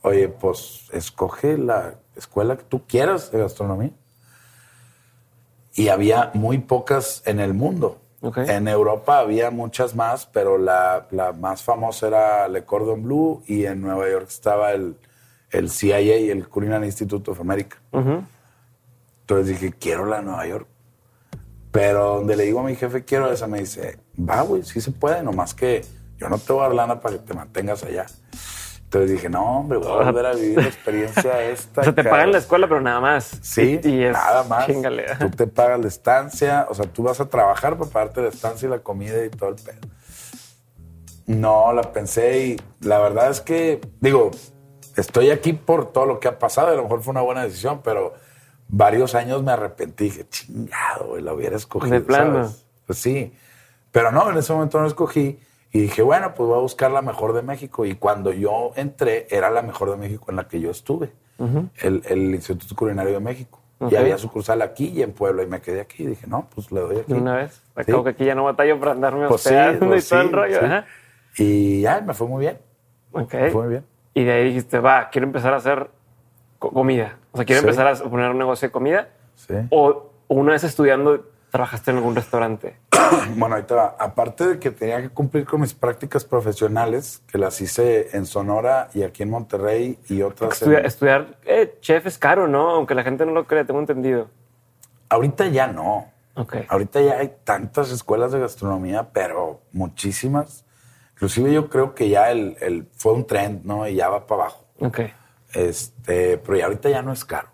oye, 0.01 0.27
pues 0.27 0.89
escoge 0.91 1.57
la 1.57 1.95
escuela 2.15 2.57
que 2.57 2.63
tú 2.63 2.85
quieras 2.85 3.31
de 3.31 3.39
gastronomía. 3.39 3.91
Y 5.73 5.87
había 5.87 6.31
muy 6.33 6.57
pocas 6.57 7.23
en 7.25 7.39
el 7.39 7.53
mundo. 7.53 7.99
Ok. 8.21 8.39
En 8.39 8.67
Europa 8.67 9.19
había 9.19 9.49
muchas 9.49 9.95
más, 9.95 10.25
pero 10.25 10.57
la, 10.57 11.07
la 11.11 11.31
más 11.31 11.63
famosa 11.63 12.07
era 12.07 12.47
Le 12.49 12.65
Cordon 12.65 13.03
Bleu 13.03 13.41
y 13.47 13.65
en 13.65 13.81
Nueva 13.81 14.09
York 14.09 14.27
estaba 14.27 14.73
el, 14.73 14.97
el 15.49 15.69
CIA, 15.69 16.31
el 16.31 16.47
Culinary 16.49 16.85
Institute 16.85 17.31
of 17.31 17.39
America. 17.39 17.77
Ujú. 17.91 18.23
Entonces 19.31 19.61
dije, 19.61 19.73
quiero 19.79 20.05
la 20.05 20.17
de 20.17 20.23
Nueva 20.23 20.45
York. 20.45 20.67
Pero 21.71 22.15
donde 22.15 22.35
le 22.35 22.43
digo 22.43 22.59
a 22.59 22.63
mi 22.63 22.75
jefe, 22.75 23.05
quiero 23.05 23.31
esa, 23.31 23.47
me 23.47 23.59
dice, 23.59 23.97
va, 24.19 24.41
güey, 24.41 24.61
sí 24.63 24.81
se 24.81 24.91
puede, 24.91 25.23
nomás 25.23 25.53
que 25.53 25.85
yo 26.17 26.27
no 26.27 26.37
te 26.37 26.51
voy 26.51 26.63
a 26.63 26.67
dar 26.67 26.75
lana 26.75 26.99
para 26.99 27.15
que 27.15 27.21
te 27.21 27.33
mantengas 27.33 27.81
allá. 27.83 28.07
Entonces 28.83 29.09
dije, 29.09 29.29
no, 29.29 29.59
hombre, 29.59 29.77
voy 29.77 29.87
a 29.87 30.03
volver 30.03 30.25
a 30.25 30.33
vivir 30.33 30.57
la 30.57 30.67
experiencia 30.67 31.41
esta. 31.49 31.79
O 31.79 31.83
sea, 31.85 31.95
te 31.95 32.03
cabrón". 32.03 32.11
pagan 32.11 32.31
la 32.33 32.37
escuela, 32.39 32.67
pero 32.67 32.81
nada 32.81 32.99
más. 32.99 33.39
Sí, 33.41 33.79
Y, 33.81 33.87
y 33.87 34.03
es 34.03 34.11
nada 34.11 34.43
más. 34.43 34.65
Chíngale. 34.65 35.05
Tú 35.17 35.29
te 35.29 35.47
pagas 35.47 35.79
la 35.79 35.87
estancia, 35.87 36.67
o 36.69 36.75
sea, 36.75 36.83
tú 36.87 37.03
vas 37.03 37.21
a 37.21 37.29
trabajar 37.29 37.77
para 37.77 37.89
pagarte 37.89 38.21
la 38.21 38.27
estancia 38.27 38.67
y 38.67 38.69
la 38.69 38.79
comida 38.79 39.23
y 39.23 39.29
todo 39.29 39.51
el 39.51 39.55
pedo. 39.55 39.79
No, 41.27 41.71
la 41.71 41.83
pensé 41.93 42.47
y 42.47 42.61
la 42.81 42.99
verdad 42.99 43.29
es 43.31 43.39
que, 43.39 43.79
digo, 44.01 44.31
estoy 44.97 45.29
aquí 45.29 45.53
por 45.53 45.93
todo 45.93 46.05
lo 46.05 46.19
que 46.19 46.27
ha 46.27 46.37
pasado, 46.37 46.67
a 46.67 46.75
lo 46.75 46.83
mejor 46.83 47.01
fue 47.01 47.11
una 47.11 47.21
buena 47.21 47.43
decisión, 47.45 47.79
pero 47.81 48.13
varios 48.71 49.13
años 49.15 49.43
me 49.43 49.51
arrepentí, 49.51 50.05
dije, 50.05 50.25
chingado, 50.29 51.09
güey, 51.09 51.21
la 51.21 51.33
hubiera 51.33 51.55
escogido. 51.57 51.93
¿De 51.93 52.01
plano? 52.01 52.45
¿sabes? 52.45 52.65
Pues 52.87 52.97
sí, 52.99 53.33
pero 53.91 54.11
no, 54.11 54.31
en 54.31 54.37
ese 54.37 54.53
momento 54.53 54.79
no 54.79 54.87
escogí 54.87 55.39
y 55.71 55.81
dije, 55.81 56.01
bueno, 56.01 56.33
pues 56.33 56.47
voy 56.47 56.57
a 56.57 56.61
buscar 56.61 56.89
la 56.91 57.01
mejor 57.01 57.33
de 57.33 57.41
México 57.41 57.85
y 57.85 57.95
cuando 57.95 58.31
yo 58.33 58.71
entré 58.75 59.27
era 59.29 59.49
la 59.49 59.61
mejor 59.61 59.91
de 59.91 59.97
México 59.97 60.25
en 60.29 60.37
la 60.37 60.47
que 60.47 60.59
yo 60.59 60.71
estuve, 60.71 61.11
el, 61.81 62.01
el 62.07 62.35
Instituto 62.35 62.75
Culinario 62.75 63.13
de 63.13 63.19
México. 63.19 63.59
Ok. 63.79 63.91
Y 63.93 63.95
había 63.95 64.17
sucursal 64.19 64.61
aquí 64.61 64.89
y 64.89 65.01
en 65.01 65.11
Puebla 65.11 65.41
y 65.41 65.47
me 65.47 65.59
quedé 65.59 65.81
aquí 65.81 66.03
y 66.03 66.07
dije, 66.07 66.27
no, 66.27 66.47
pues 66.53 66.71
le 66.71 66.81
doy 66.81 66.97
aquí. 66.99 67.13
Una 67.13 67.37
vez. 67.37 67.53
Sí. 67.53 67.81
Acabo 67.81 68.03
que 68.03 68.11
aquí 68.11 68.25
ya 68.25 68.35
no 68.35 68.43
batallo 68.43 68.79
para 68.79 68.91
andarme 68.91 69.27
Pues 69.27 69.41
sí, 69.41 69.49
hospedando 69.49 69.87
pues 69.87 70.05
y 70.05 70.09
todo 70.09 70.21
sí, 70.21 70.27
el 70.27 70.33
rollo. 70.33 70.83
Y 71.37 71.81
ya, 71.81 71.99
me 72.01 72.13
fue 72.13 72.27
muy 72.27 72.41
bien. 72.41 72.59
Ok. 73.11 73.33
Me 73.33 73.49
fue 73.49 73.61
muy 73.63 73.69
bien. 73.71 73.85
Y 74.13 74.23
de 74.23 74.31
ahí 74.33 74.43
dijiste, 74.45 74.77
va, 74.79 75.09
quiero 75.09 75.25
empezar 75.25 75.53
a 75.53 75.57
hacer 75.57 75.89
co- 76.59 76.69
comida. 76.71 77.17
O 77.31 77.37
sea, 77.37 77.45
quiero 77.45 77.61
Sí. 77.61 77.67
empezar 77.67 77.87
a 77.87 77.95
poner 78.09 78.29
un 78.31 78.37
negocio 78.37 78.67
de 78.67 78.71
comida. 78.71 79.09
Sí. 79.35 79.53
O 79.69 80.11
una 80.27 80.51
vez 80.53 80.63
estudiando, 80.63 81.25
trabajaste 81.49 81.91
en 81.91 81.97
algún 81.97 82.15
restaurante. 82.15 82.77
Bueno, 83.35 83.55
ahí 83.55 83.63
te 83.63 83.73
va. 83.73 83.95
Aparte 83.99 84.47
de 84.47 84.59
que 84.59 84.71
tenía 84.71 85.01
que 85.01 85.09
cumplir 85.09 85.45
con 85.45 85.59
mis 85.61 85.73
prácticas 85.73 86.23
profesionales, 86.23 87.21
que 87.29 87.37
las 87.37 87.59
hice 87.59 88.15
en 88.15 88.25
Sonora 88.25 88.89
y 88.93 89.03
aquí 89.03 89.23
en 89.23 89.29
Monterrey 89.29 89.99
y 90.07 90.21
otras. 90.21 90.61
en- 90.61 90.85
estudiar 90.85 91.37
eh, 91.45 91.77
chef 91.81 92.05
es 92.05 92.17
caro, 92.17 92.47
¿no? 92.47 92.69
Aunque 92.69 92.95
la 92.95 93.03
gente 93.03 93.25
no 93.25 93.31
lo 93.33 93.47
cree, 93.47 93.65
tengo 93.65 93.79
entendido. 93.81 94.29
Ahorita 95.09 95.47
ya 95.47 95.67
no. 95.67 96.09
Ok. 96.35 96.55
Ahorita 96.69 97.01
ya 97.01 97.17
hay 97.17 97.33
tantas 97.43 97.91
escuelas 97.91 98.31
de 98.31 98.39
gastronomía, 98.39 99.09
pero 99.11 99.59
muchísimas. 99.73 100.63
Inclusive 101.15 101.51
yo 101.53 101.69
creo 101.69 101.93
que 101.95 102.07
ya 102.09 102.31
el, 102.31 102.55
el- 102.61 102.87
fue 102.95 103.13
un 103.13 103.25
trend, 103.27 103.65
¿no? 103.65 103.87
Y 103.87 103.95
ya 103.95 104.07
va 104.09 104.25
para 104.25 104.43
abajo. 104.43 104.65
Ok. 104.79 104.99
Este, 105.53 106.37
pero 106.37 106.57
ya 106.57 106.65
ahorita 106.65 106.89
ya 106.89 107.01
no 107.01 107.11
es 107.11 107.25
caro. 107.25 107.49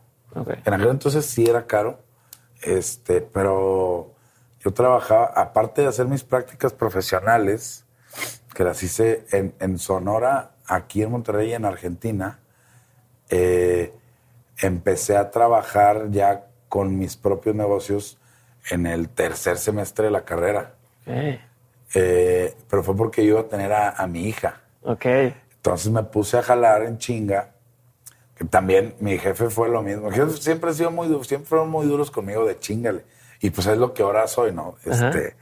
En 0.66 0.74
aquel 0.74 0.90
entonces 0.90 1.26
sí 1.26 1.46
era 1.46 1.66
caro, 1.66 2.00
este, 2.62 3.22
pero 3.22 4.14
yo 4.60 4.72
trabajaba, 4.72 5.26
aparte 5.36 5.82
de 5.82 5.88
hacer 5.88 6.06
mis 6.06 6.24
prácticas 6.24 6.74
profesionales, 6.74 7.86
que 8.54 8.64
las 8.64 8.82
hice 8.84 9.26
en, 9.32 9.56
en 9.60 9.80
Sonora, 9.80 10.52
aquí 10.68 11.02
en 11.02 11.12
Monterrey 11.12 11.50
y 11.50 11.54
en 11.54 11.66
Argentina, 11.66 12.40
eh, 13.30 13.94
empecé 14.60 15.18
a 15.18 15.32
trabajar 15.32 16.10
ya 16.12 16.46
con 16.70 16.98
mis 16.98 17.16
propios 17.16 17.56
negocios 17.56 18.20
en 18.70 18.86
el 18.86 19.10
tercer 19.10 19.58
semestre 19.58 20.06
de 20.06 20.12
la 20.12 20.26
carrera. 20.26 20.74
Ok. 21.06 21.40
Eh, 21.94 22.56
pero 22.70 22.84
fue 22.84 22.96
porque 22.96 23.26
yo 23.26 23.32
iba 23.32 23.42
a 23.42 23.48
tener 23.48 23.72
a, 23.72 23.92
a 23.92 24.08
mi 24.08 24.28
hija. 24.28 24.62
Ok. 24.84 25.06
Entonces 25.06 25.92
me 25.92 26.04
puse 26.04 26.38
a 26.38 26.44
jalar 26.44 26.84
en 26.84 26.98
chinga. 26.98 27.54
Que 28.38 28.46
también 28.46 28.94
mi 29.00 29.18
jefe 29.18 29.50
fue 29.50 29.68
lo 29.70 29.82
mismo. 29.82 30.12
Siempre 30.32 30.70
ha 30.70 30.74
sido 30.74 30.92
muy 30.92 31.08
du- 31.08 31.24
siempre 31.24 31.48
fueron 31.48 31.70
muy 31.70 31.88
duros 31.88 32.12
conmigo 32.12 32.46
de 32.46 32.60
chingale. 32.60 33.04
Y 33.40 33.50
pues 33.50 33.66
es 33.68 33.78
lo 33.78 33.94
que 33.94 34.04
ahora 34.04 34.28
soy, 34.28 34.52
¿no? 34.52 34.76
Ajá. 34.90 35.10
Este, 35.10 35.36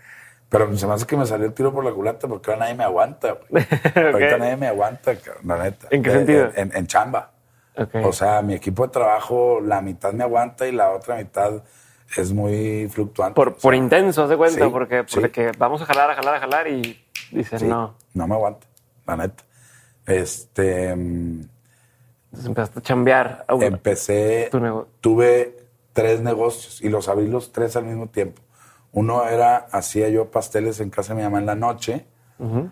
pero 0.50 0.75
se 0.78 0.88
me 0.88 0.94
hace 0.94 1.06
que 1.06 1.18
me 1.18 1.25
salió 1.25 1.46
el 1.46 1.54
tiro 1.54 1.74
por 1.74 1.84
la 1.84 1.92
culata 1.92 2.28
porque 2.28 2.52
ahora 2.52 2.62
nadie 2.66 2.75
me 2.75 2.84
aguanta. 2.86 3.38
güey. 3.50 3.66
Ahorita 3.96 4.38
nadie 4.38 4.56
me 4.58 4.68
aguanta, 4.68 5.14
la 5.44 5.64
neta. 5.64 5.88
¿En 5.92 6.04
qué 6.04 6.10
Eh, 6.10 6.14
sentido? 6.14 6.52
En, 6.56 6.72
en 6.75 6.88
chamba. 6.88 7.32
O 8.06 8.14
sea, 8.14 8.42
mi 8.42 8.53
equipo 8.53 8.86
de 8.88 8.94
trabajo, 8.94 9.60
la 9.62 9.81
mitad 9.81 10.14
me 10.14 10.24
aguanta 10.24 10.66
y 10.66 10.72
la 10.72 10.92
otra 10.92 11.18
mitad 11.18 11.62
es 12.16 12.31
muy 12.31 12.88
fluctuante. 12.90 13.36
por, 13.36 13.50
O 13.50 13.51
sea, 13.51 13.60
por 13.62 13.75
intenso, 13.75 14.27
de 14.29 14.38
cuenta, 14.38 14.64
sí, 14.66 14.72
porque, 14.72 15.03
sí. 15.08 15.20
porque 15.20 15.51
vamos 15.58 15.81
a 15.81 15.86
jalar, 15.86 16.12
a 16.12 16.16
jalar, 16.16 16.36
a 16.36 16.40
jalar 16.40 16.68
y 16.70 17.03
dices, 17.31 17.60
sí, 17.60 17.68
no. 17.68 17.96
no 18.14 18.27
me 18.27 18.36
aguanta, 18.36 18.66
la 19.05 19.18
neta. 19.18 19.44
Este. 20.05 20.96
Entonces 22.36 22.46
empezaste 22.48 22.80
a 22.80 22.82
chambear. 22.82 23.46
a 23.48 23.54
empecé, 23.66 24.50
tu 24.52 24.88
tuve 25.02 25.58
tres 25.94 26.22
negocios 26.22 26.82
y 26.82 26.90
los 26.90 27.08
abrí 27.08 27.28
los 27.28 27.52
tres 27.52 27.76
al 27.76 27.86
mismo 27.86 28.08
tiempo. 28.08 28.42
Uno 28.92 29.26
era, 29.28 29.58
hacía 29.72 30.10
yo 30.10 30.32
pasteles 30.32 30.80
en 30.80 30.90
casa 30.90 31.14
de 31.14 31.18
mi 31.20 31.24
mamá 31.24 31.40
en 31.40 31.46
la 31.46 31.56
noche 31.56 32.06
Ujú. 32.40 32.70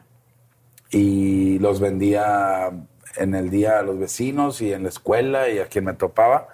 y 0.89 1.59
los 1.59 1.79
vendía 1.79 2.71
en 3.17 3.35
el 3.35 3.49
día 3.49 3.79
a 3.79 3.83
los 3.83 3.97
vecinos 3.99 4.61
y 4.61 4.73
en 4.73 4.83
la 4.83 4.89
escuela 4.89 5.49
y 5.49 5.59
a 5.59 5.67
quien 5.67 5.85
me 5.85 5.93
topaba. 5.93 6.47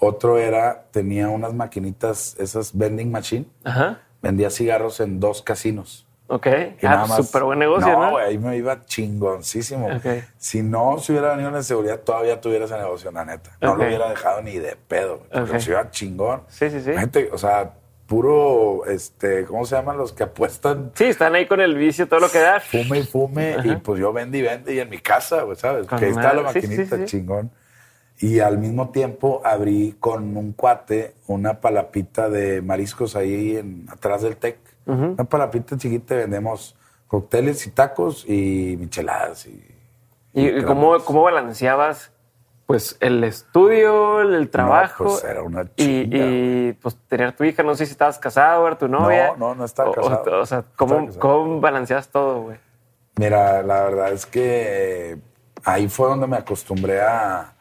Otro 0.00 0.38
era, 0.38 0.86
tenía 0.90 1.28
unas 1.28 1.54
maquinitas, 1.54 2.36
esas 2.38 2.76
vending 2.76 3.10
machine, 3.10 3.46
Ajá. 3.64 4.00
vendía 4.20 4.50
cigarros 4.50 5.00
en 5.00 5.20
dos 5.20 5.42
casinos. 5.42 6.06
Ok. 6.34 6.46
Ah, 6.46 6.74
nada 6.82 7.06
más- 7.06 7.26
súper 7.26 7.42
buen 7.44 7.58
negocio, 7.58 7.92
¿no? 7.92 8.04
No, 8.06 8.10
güey, 8.12 8.24
ahí 8.24 8.38
me 8.38 8.56
iba 8.56 8.84
chingoncísimo. 8.86 9.86
Ok. 9.88 10.06
Si 10.38 10.62
no 10.62 10.98
se 10.98 11.12
hubiera 11.12 11.32
venido 11.32 11.50
la 11.50 11.62
seguridad, 11.62 12.00
todavía 12.00 12.40
tuviera 12.40 12.64
ese 12.64 12.76
negocio, 12.78 13.10
la 13.10 13.24
neta. 13.24 13.50
No 13.60 13.76
lo 13.76 13.84
hubiera 13.84 14.08
dejado 14.08 14.40
ni 14.40 14.56
de 14.58 14.76
pedo. 14.88 15.18
güey, 15.18 15.28
Porque 15.30 15.52
Ok. 15.56 15.58
se 15.60 15.70
iba 15.72 15.90
chingón. 15.90 16.42
Sí, 16.48 16.70
sí, 16.70 16.80
sí. 16.80 16.94
Gente, 16.94 17.28
o 17.32 17.36
sea, 17.36 17.72
puro, 18.06 18.84
este, 18.86 19.44
¿cómo 19.44 19.64
se 19.66 19.74
llaman 19.76 19.96
los 19.98 20.12
que 20.12 20.22
apuestan? 20.22 20.90
Sí, 20.94 21.04
están 21.04 21.34
ahí 21.34 21.46
con 21.46 21.60
el 21.60 21.74
vicio, 21.74 22.08
todo 22.08 22.20
lo 22.20 22.30
que 22.30 22.38
da. 22.40 22.60
Fume 22.60 23.00
y 23.00 23.02
fume. 23.04 23.54
Ajá. 23.54 23.66
Y 23.68 23.76
pues 23.76 24.00
yo 24.00 24.12
vende 24.12 24.38
y 24.38 24.42
vende 24.42 24.74
y 24.74 24.80
en 24.80 24.88
mi 24.88 24.98
casa, 24.98 25.42
güey, 25.42 25.56
¿sabes? 25.56 25.86
Con 25.86 25.98
que 25.98 26.06
ahí 26.06 26.10
está 26.12 26.32
la 26.32 26.42
madre. 26.42 26.60
Sí, 26.60 26.66
sí, 26.66 26.72
maquinita, 26.72 26.96
sí, 26.96 27.02
sí. 27.02 27.08
chingón. 27.08 27.50
Y 28.20 28.38
al 28.40 28.56
mismo 28.58 28.90
tiempo 28.90 29.40
abrí 29.44 29.96
con 29.98 30.36
un 30.36 30.52
cuate 30.52 31.14
una 31.26 31.60
palapita 31.60 32.28
de 32.30 32.62
mariscos 32.62 33.16
ahí 33.16 33.56
en, 33.56 33.86
atrás 33.90 34.22
del 34.22 34.36
TEC. 34.36 34.58
Ujú. 34.86 35.04
Una 35.12 35.24
palapita 35.24 35.76
chiquita, 35.76 36.14
vendemos 36.14 36.76
cócteles 37.06 37.66
y 37.66 37.70
tacos 37.70 38.24
y 38.28 38.76
micheladas. 38.78 39.46
Y, 39.46 39.64
¿Y 40.34 40.46
y 40.48 40.62
cómo, 40.64 40.98
cómo 41.04 41.22
balanceabas 41.22 42.10
pues 42.66 42.96
el 43.00 43.22
estudio, 43.24 44.22
el 44.22 44.48
trabajo? 44.48 45.04
pues, 45.04 45.24
era 45.24 45.42
una 45.42 45.62
y, 45.76 46.04
chinga, 46.04 46.16
y, 46.16 46.72
pues 46.80 46.96
tener 47.08 47.32
tu 47.32 47.44
hija, 47.44 47.62
no 47.62 47.74
sé 47.74 47.84
si 47.86 47.92
estabas 47.92 48.18
casado, 48.18 48.66
era 48.66 48.78
tu 48.78 48.88
novia. 48.88 49.34
no, 49.36 49.54
no 49.54 49.64
estaba 49.64 49.90
O- 49.90 49.92
casado. 49.92 50.40
O, 50.40 50.46
sea, 50.46 50.58
No 50.58 50.64
¿cómo, 50.76 50.94
estaba 50.94 51.06
casado. 51.06 51.20
¿cómo 51.20 51.60
balanceabas 51.60 52.08
todo, 52.08 52.40
güey? 52.42 52.56
Mira, 53.16 53.62
la 53.62 53.82
verdad 53.82 54.12
es 54.12 54.24
que 54.24 55.18
ahí 55.64 55.86
fue 55.88 56.08
donde 56.08 56.26
me 56.26 56.36
acostumbré 56.38 57.02
a, 57.02 57.52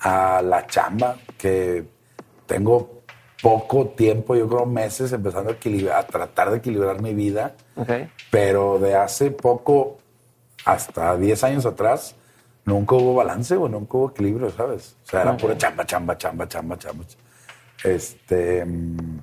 a 0.00 0.40
la 0.40 0.66
chamba, 0.68 1.16
que 1.36 1.84
tengo 2.46 2.93
poco 3.44 3.88
tiempo, 3.88 4.34
yo 4.34 4.48
creo 4.48 4.64
meses, 4.64 5.12
empezando 5.12 5.50
a, 5.50 5.52
equilibrar, 5.52 5.98
a 5.98 6.06
tratar 6.06 6.50
de 6.50 6.56
equilibrar 6.56 7.02
mi 7.02 7.12
vida, 7.12 7.54
Ok. 7.76 7.90
pero 8.30 8.78
de 8.78 8.94
hace 8.96 9.30
poco, 9.30 9.98
hasta 10.64 11.14
10 11.18 11.44
años 11.44 11.66
atrás, 11.66 12.14
nunca 12.64 12.94
hubo 12.94 13.14
balance, 13.14 13.54
güey, 13.54 13.70
nunca 13.70 13.98
hubo 13.98 14.10
equilibrio, 14.12 14.50
¿sabes? 14.50 14.96
O 15.04 15.10
sea, 15.10 15.20
era 15.20 15.32
Ok. 15.32 15.40
pura 15.40 15.58
chamba, 15.58 15.84
chamba, 15.84 16.16
chamba, 16.16 16.48
chamba, 16.48 16.78
chamba. 16.78 17.04
Este. 17.84 18.64
mm, 18.64 19.18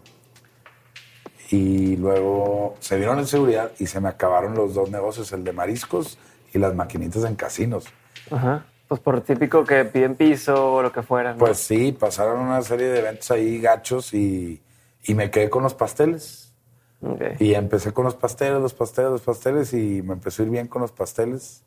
Y 1.50 1.98
luego 1.98 2.76
se 2.80 2.98
vieron 2.98 3.18
en 3.20 3.26
seguridad 3.28 3.72
y 3.80 3.88
se 3.88 4.00
me 4.00 4.08
acabaron 4.08 4.54
los 4.54 4.76
dos 4.76 4.90
negocios, 4.92 5.32
el 5.34 5.44
de 5.44 5.52
mariscos 5.52 6.18
y 6.54 6.60
las 6.60 6.76
maquinitas 6.76 7.26
en 7.26 7.36
casinos. 7.36 7.86
Ajá. 8.30 8.66
Pues 8.92 9.00
por 9.00 9.22
típico 9.22 9.64
que 9.64 9.86
piden 9.86 10.16
piso 10.16 10.74
o 10.74 10.82
lo 10.82 10.92
que 10.92 11.02
fuera. 11.02 11.32
¿no? 11.32 11.38
Pues 11.38 11.60
sí, 11.60 11.94
pasaron 11.94 12.42
una 12.42 12.62
serie 12.62 12.88
de 12.88 13.00
eventos 13.00 13.32
ahí 13.32 13.62
gachos 13.62 14.14
y, 14.14 14.62
y 15.06 15.16
me 15.16 15.32
quedé 15.32 15.50
con 15.50 15.64
los 15.64 15.74
pasteles. 15.74 16.54
Ok. 17.02 17.22
Y 17.40 17.54
empecé 17.54 17.94
con 17.94 18.04
los 18.04 18.16
pasteles, 18.16 18.60
los 18.60 18.74
pasteles, 18.74 19.12
los 19.12 19.22
pasteles 19.22 19.72
y 19.72 20.02
me 20.02 20.12
empezó 20.12 20.42
a 20.42 20.46
ir 20.46 20.52
bien 20.52 20.68
con 20.68 20.82
los 20.82 20.92
pasteles. 20.92 21.64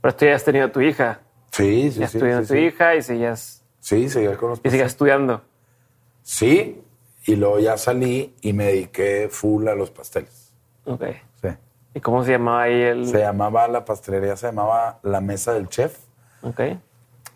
Pero 0.00 0.16
tú 0.16 0.24
ya 0.24 0.34
has 0.34 0.42
tenido 0.42 0.68
tu 0.72 0.80
hija. 0.80 1.20
Sí, 1.52 1.92
sí, 1.92 2.00
ya 2.00 2.08
sí. 2.08 2.16
estudiando 2.16 2.42
sí, 2.42 2.48
tu 2.48 2.54
sí. 2.54 2.60
hija 2.66 2.96
y 2.96 3.02
seguías, 3.02 3.62
Sí, 3.78 4.08
seguí 4.08 4.34
con 4.34 4.48
los 4.50 4.60
y 4.64 4.68
seguías 4.70 4.88
estudiando. 4.88 5.42
Sí, 6.24 6.82
y 7.24 7.36
luego 7.36 7.60
ya 7.60 7.78
salí 7.78 8.34
y 8.40 8.52
me 8.52 8.64
dediqué 8.64 9.28
full 9.30 9.68
a 9.68 9.76
los 9.76 9.92
pasteles. 9.92 10.52
Ok. 10.86 11.04
¿Y 11.94 12.00
cómo 12.00 12.24
se 12.24 12.32
llamaba 12.32 12.62
ahí 12.62 12.80
el...? 12.80 13.06
Se 13.06 13.18
llamaba, 13.18 13.66
la 13.68 13.84
pastelería 13.84 14.36
se 14.36 14.46
llamaba 14.46 14.98
La 15.02 15.20
Mesa 15.20 15.52
del 15.52 15.68
Chef. 15.68 15.98
Ok. 16.42 16.60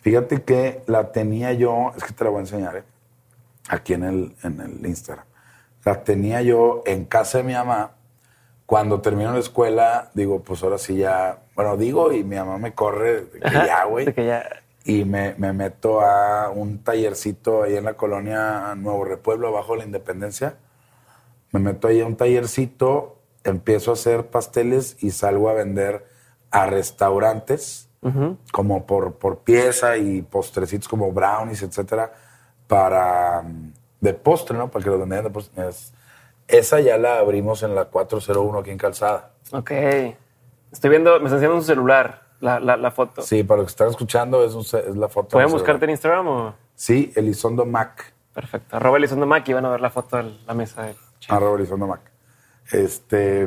Fíjate 0.01 0.43
que 0.43 0.83
la 0.87 1.13
tenía 1.13 1.53
yo, 1.53 1.93
es 1.97 2.05
que 2.05 2.13
te 2.13 2.25
la 2.25 2.31
voy 2.31 2.39
a 2.39 2.41
enseñar, 2.43 2.77
¿eh? 2.77 2.85
aquí 3.69 3.95
en 3.95 4.05
el, 4.05 4.37
en 4.43 4.61
el 4.61 4.87
Instagram. 4.87 5.25
La 5.85 6.05
tenía 6.05 6.43
yo 6.43 6.83
en 6.87 7.05
casa 7.05 7.39
de 7.39 7.45
mi 7.45 7.55
mamá. 7.55 7.93
Cuando 8.67 9.01
termino 9.01 9.33
la 9.33 9.41
escuela, 9.41 10.11
digo, 10.15 10.41
pues 10.43 10.63
ahora 10.63 10.79
sí 10.79 10.97
ya, 10.97 11.39
bueno, 11.55 11.77
digo 11.77 12.13
y 12.13 12.25
mi 12.25 12.37
mamá 12.37 12.59
me 12.59 12.73
corre 12.75 13.23
de 13.25 13.41
que 13.41 13.47
Ajá, 13.49 13.67
ya, 13.67 13.85
güey. 13.85 14.07
de 14.07 14.15
que 14.15 14.27
ya... 14.27 14.45
y 14.85 15.05
me, 15.05 15.35
me 15.37 15.53
meto 15.53 16.01
a 16.01 16.51
un 16.51 16.83
tallercito 16.83 17.63
ahí 17.65 17.77
en 17.77 17.85
la 17.85 17.95
colonia 17.95 18.75
Nuevo 18.77 19.05
Repueblo, 19.05 19.49
abajo 19.49 19.73
de 19.73 19.81
la 19.81 19.85
Independencia. 19.85 20.55
Me 21.53 21.61
meto 21.61 21.89
ahí 21.89 22.01
a 22.01 22.07
un 22.07 22.17
tallercito, 22.17 23.14
empiezo 23.45 23.91
a 23.91 23.95
hacer 23.95 24.27
pasteles 24.27 24.97
y 25.01 25.11
salgo 25.11 25.49
a 25.49 25.53
vender 25.55 26.07
a 26.51 26.67
restaurantes, 26.67 27.89
como 28.53 28.85
por, 28.87 29.15
por 29.15 29.39
pieza 29.39 29.97
y 29.97 30.21
postrecitos 30.23 30.89
como 30.89 31.11
brownies, 31.13 31.63
etcétera, 31.63 32.13
para 32.67 33.41
mm, 33.43 33.73
de 34.01 34.13
postre, 34.15 34.57
¿no? 34.59 34.71
Para 34.71 34.85
que 34.85 34.91
lo 34.91 34.99
vendieran 34.99 35.25
de 35.25 35.31
postre. 35.31 35.69
Es- 35.69 35.93
esa 36.47 36.81
ya 36.81 36.99
la 36.99 37.19
abrimos 37.19 37.63
en 37.63 37.75
la 37.75 37.87
401 37.87 38.59
aquí 38.59 38.71
en 38.71 38.77
Calzada. 38.77 39.31
Ok. 39.53 39.71
Estoy 40.71 40.91
viendo, 40.91 41.19
me 41.21 41.25
está 41.25 41.37
enseñando 41.37 41.61
su 41.63 41.67
celular, 41.67 42.23
la, 42.41 42.61
la, 42.61 42.77
la 42.77 42.91
foto. 42.91 43.23
Sí, 43.23 43.43
para 43.45 43.63
los 43.63 43.69
que 43.69 43.71
están 43.71 43.89
escuchando, 43.89 44.45
es, 44.45 44.53
un 44.53 44.61
es 44.61 44.97
la 44.97 45.09
foto. 45.09 45.29
¿Pueden 45.31 45.49
buscarte 45.51 45.81
celular. 45.81 45.85
en 45.85 45.91
Instagram 45.91 46.29
o...? 46.29 46.55
Sí, 46.75 47.11
Elizondo 47.17 47.65
Mac. 47.65 48.13
Perfecto. 48.35 48.77
Arroba 48.77 48.99
Elizondo 48.99 49.25
Mac 49.27 49.49
y 49.49 49.53
van 49.55 49.65
a 49.65 49.71
ver 49.71 49.81
la 49.81 49.89
foto 49.91 50.19
de 50.19 50.37
la 50.47 50.53
mesa 50.53 50.83
del 50.83 50.97
chef. 51.21 51.33
Arroba 51.33 51.57
Elizondo 51.57 51.87
Mac. 51.87 52.01
Este, 52.71 53.47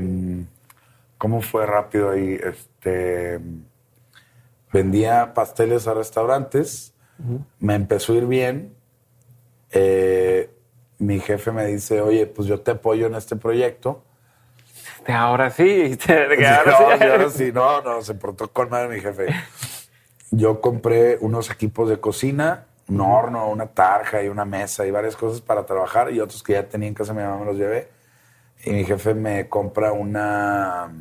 ¿cómo 1.17 1.41
fue 1.41 1.65
rápido 1.65 2.11
ahí? 2.11 2.39
Este, 2.41 3.39
vendía 4.71 5.33
pasteles 5.33 5.87
a 5.87 5.93
restaurantes, 5.93 6.93
me 7.59 7.75
empezó 7.75 8.13
a 8.13 8.17
ir 8.17 8.25
bien. 8.27 8.75
Eh, 9.71 10.49
mi 10.99 11.19
jefe 11.19 11.51
me 11.51 11.65
dice, 11.65 12.01
oye, 12.01 12.25
pues 12.27 12.47
yo 12.47 12.61
te 12.61 12.71
apoyo 12.71 13.07
en 13.07 13.15
este 13.15 13.35
proyecto. 13.35 14.03
Ahora 15.07 15.49
sí. 15.51 15.97
Ahora 16.07 16.65
no, 16.65 16.77
sí. 16.77 17.03
y 17.03 17.07
ahora 17.07 17.29
sí, 17.29 17.51
no, 17.51 17.81
no, 17.81 18.01
se 18.01 18.13
portó 18.15 18.51
con 18.51 18.69
madre 18.69 18.95
mi 18.95 19.01
jefe. 19.01 19.27
Yo 20.31 20.59
compré 20.59 21.17
unos 21.21 21.49
equipos 21.49 21.89
de 21.89 21.99
cocina, 21.99 22.65
un 22.89 23.01
horno, 23.01 23.49
una 23.49 23.67
tarja 23.67 24.21
y 24.23 24.27
una 24.27 24.45
mesa 24.45 24.85
y 24.85 24.91
varias 24.91 25.15
cosas 25.15 25.41
para 25.41 25.65
trabajar 25.65 26.11
y 26.11 26.19
otros 26.19 26.43
que 26.43 26.53
ya 26.53 26.67
tenía 26.67 26.87
en 26.87 26.93
casa 26.93 27.13
mi 27.13 27.21
mamá 27.21 27.39
me 27.39 27.45
los 27.45 27.57
llevé. 27.57 27.89
Y 28.63 28.71
mi 28.71 28.85
jefe 28.85 29.13
me 29.13 29.47
compra 29.49 29.91
una... 29.91 30.91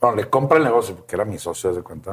Bueno, 0.00 0.16
le 0.16 0.30
compra 0.30 0.58
el 0.58 0.64
negocio 0.64 0.96
porque 0.96 1.16
era 1.16 1.24
mi 1.24 1.38
socio, 1.38 1.74
de 1.74 1.82
cuenta. 1.82 2.12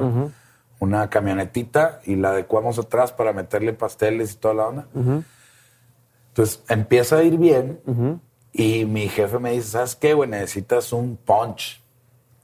Una 0.79 1.09
camionetita 1.09 2.01
y 2.05 2.15
la 2.15 2.29
adecuamos 2.29 2.77
atrás 2.77 3.11
para 3.11 3.33
meterle 3.33 3.73
pasteles 3.73 4.33
y 4.33 4.37
toda 4.37 4.53
la 4.53 4.67
onda. 4.67 4.87
Entonces 6.29 6.63
empieza 6.69 7.17
a 7.17 7.23
ir 7.23 7.37
bien 7.37 7.81
y 8.51 8.85
mi 8.85 9.07
jefe 9.09 9.39
me 9.39 9.51
dice, 9.51 9.69
¿sabes 9.69 9.95
qué, 9.95 10.13
güey? 10.13 10.29
Necesitas 10.29 10.93
un 10.93 11.17
punch. 11.17 11.81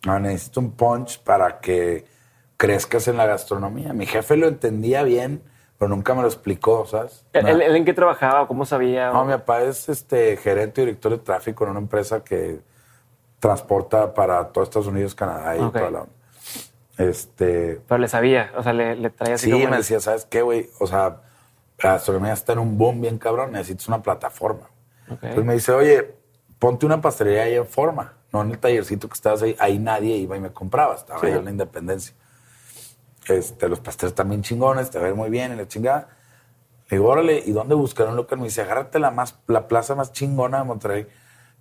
No, 0.06 0.20
necesito 0.20 0.60
un 0.60 0.72
punch 0.72 1.20
para 1.24 1.60
que 1.60 2.06
crezcas 2.58 3.08
en 3.08 3.18
la 3.18 3.26
gastronomía. 3.26 3.94
Mi 3.94 4.06
jefe 4.06 4.38
lo 4.38 4.48
entendía 4.48 5.04
bien, 5.04 5.44
pero 5.84 5.93
nunca 5.93 6.13
me 6.13 6.22
lo 6.22 6.30
explicó, 6.30 6.86
¿sabes? 6.86 7.26
¿Él, 7.34 7.43
No. 7.43 7.50
él- 7.50 7.62
él 7.62 7.76
en 7.76 7.84
qué 7.84 7.93
trabajaba? 7.93 8.48
¿Cómo 8.48 8.65
sabía? 8.65 9.12
No, 9.12 9.26
mi 9.26 9.34
papá 9.34 9.63
es 9.63 9.89
este 9.89 10.38
gerente 10.38 10.82
y 10.82 10.86
director 10.86 11.12
de 11.12 11.17
tráfico 11.17 11.65
en 11.65 11.72
una 11.72 11.80
empresa 11.82 12.24
que 12.24 12.62
transporta 13.41 14.13
para 14.13 14.48
todo 14.48 14.63
Estados 14.63 14.88
Unidos, 14.88 15.13
Canadá 15.13 15.58
y 15.58 15.60
Ok. 15.60 15.74
toda 15.74 15.91
la 15.91 16.00
onda. 16.04 16.13
Este, 16.98 17.82
Pero 17.86 17.98
le 17.98 18.08
sabía, 18.08 18.52
o 18.56 18.63
sea, 18.63 18.72
le, 18.72 18.96
le 18.96 19.10
traía 19.10 19.36
así 19.36 19.48
sí, 19.48 19.52
como... 19.52 19.65
me 19.65 19.72
el- 19.72 19.78
decía, 19.82 20.00
¿sabes 20.00 20.24
qué, 20.26 20.41
güey? 20.41 20.69
O 20.80 20.88
sea, 20.88 21.22
la 21.82 21.93
gastronomía 21.93 22.32
está 22.32 22.54
en 22.54 22.60
un 22.60 22.78
boom 22.78 23.02
bien 23.02 23.17
cabrón, 23.17 23.52
necesitas 23.52 23.89
una 23.89 24.02
plataforma. 24.02 24.69
Entonces 25.10 25.43
me 25.43 25.54
dice, 25.54 25.74
oye, 25.74 26.13
ponte 26.60 26.86
una 26.86 27.02
pastelería 27.02 27.43
ahí 27.43 27.56
en 27.56 27.67
forma, 27.67 28.13
no 28.32 28.41
en 28.41 28.52
el 28.52 28.58
tallercito 28.58 29.10
que 29.10 29.15
estabas 29.15 29.41
ahí. 29.41 29.54
Ahí 29.60 29.80
nadie 29.80 30.15
iba 30.15 30.38
y 30.38 30.39
me 30.39 30.54
compraba, 30.54 30.96
estaba 30.96 31.19
Sí. 31.19 31.26
ahí 31.26 31.34
en 31.34 31.43
la 31.43 31.52
Independencia. 31.52 32.15
Este, 33.28 33.70
los 33.70 33.80
pasteles 33.80 34.14
también 34.16 34.42
chingones, 34.42 34.90
te 34.90 35.00
ven 35.00 35.16
muy 35.16 35.30
bien 35.30 35.54
y 35.54 35.56
la 35.56 35.68
chingada. 35.68 36.10
Le 36.90 36.98
digo, 36.98 37.10
órale, 37.10 37.42
¿y 37.46 37.52
dónde 37.52 37.76
buscar 37.76 38.08
un 38.10 38.16
local? 38.16 38.38
Me 38.40 38.46
dice, 38.46 38.62
agárrate 38.62 39.00
la, 39.00 39.12
más, 39.12 39.40
la 39.48 39.68
plaza 39.68 39.96
más 39.96 40.12
chingona 40.12 40.60
de 40.60 40.64
Monterrey. 40.66 41.08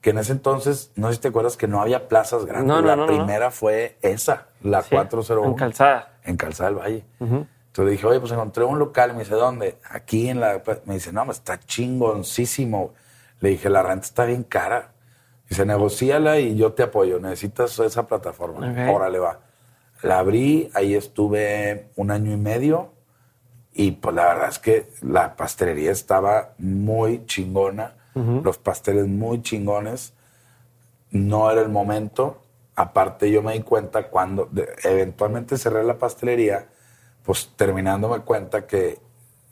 Que 0.01 0.11
en 0.11 0.19
ese 0.19 0.33
entonces, 0.33 0.91
no 0.97 1.09
sé 1.09 1.15
si 1.15 1.21
te 1.21 1.29
acuerdas 1.29 1.57
que 1.57 1.69
no 1.69 1.81
había 1.81 2.09
plazas 2.09 2.45
grandes. 2.45 2.67
No, 2.67 2.81
no, 2.83 2.89
la 2.89 2.97
no, 2.97 3.07
primera 3.07 3.53
fue 3.53 3.97
esa, 4.03 4.49
la 4.61 4.83
Sí, 4.83 4.91
401 4.91 5.49
En 5.51 5.55
calzada. 5.55 6.19
en 6.25 6.37
Calzada 6.37 6.71
del 6.71 6.79
Valle. 6.81 7.05
Entonces 7.21 7.85
le 7.85 7.91
dije, 7.93 8.07
oye, 8.09 8.19
pues 8.19 8.33
encontré 8.33 8.65
un 8.65 8.81
local. 8.81 9.13
Me 9.15 9.21
dice, 9.21 9.35
¿dónde? 9.37 9.79
Aquí 9.89 10.29
en 10.29 10.41
la... 10.41 10.61
Me 10.87 10.95
dice, 10.95 11.13
no, 11.13 11.31
está 11.31 11.59
chingoncísimo. 11.61 12.93
Le 13.41 13.51
dije, 13.51 13.69
la 13.71 13.83
renta 13.83 14.07
está 14.07 14.25
bien 14.25 14.43
cara. 14.43 14.91
Dice, 15.49 15.65
negocíala 15.65 16.39
y 16.41 16.57
yo 16.57 16.73
te 16.73 16.83
apoyo. 16.83 17.19
Necesitas 17.21 17.79
esa 17.79 18.07
plataforma. 18.07 18.71
Ok. 18.71 18.95
Órale, 18.95 19.19
va. 19.21 19.39
La 20.03 20.19
abrí, 20.19 20.71
ahí 20.75 20.95
estuve 20.95 21.91
un 21.97 22.11
año 22.11 22.33
y 22.33 22.37
medio. 22.37 22.93
Y 23.73 23.93
pues 23.93 24.15
la 24.15 24.25
verdad 24.27 24.49
es 24.51 24.59
que 24.59 24.89
la 25.01 25.35
pastelería 25.37 25.93
estaba 25.93 26.55
muy 26.59 27.25
chingona. 27.27 27.95
Los 28.45 28.59
pasteles 28.59 29.07
muy 29.07 29.41
chingones. 29.43 30.13
No 31.11 31.51
era 31.51 31.63
el 31.63 31.69
momento. 31.69 32.43
Aparte, 32.75 33.31
yo 33.31 33.43
me 33.43 33.53
di 33.55 33.61
cuenta 33.63 34.09
cuando 34.09 34.49
de- 34.51 34.69
eventualmente 34.85 35.57
cerré 35.59 35.85
la 35.85 35.99
pastelería, 35.99 36.69
pues 37.25 37.51
terminándome 37.57 38.21
cuenta 38.21 38.67
que 38.67 38.99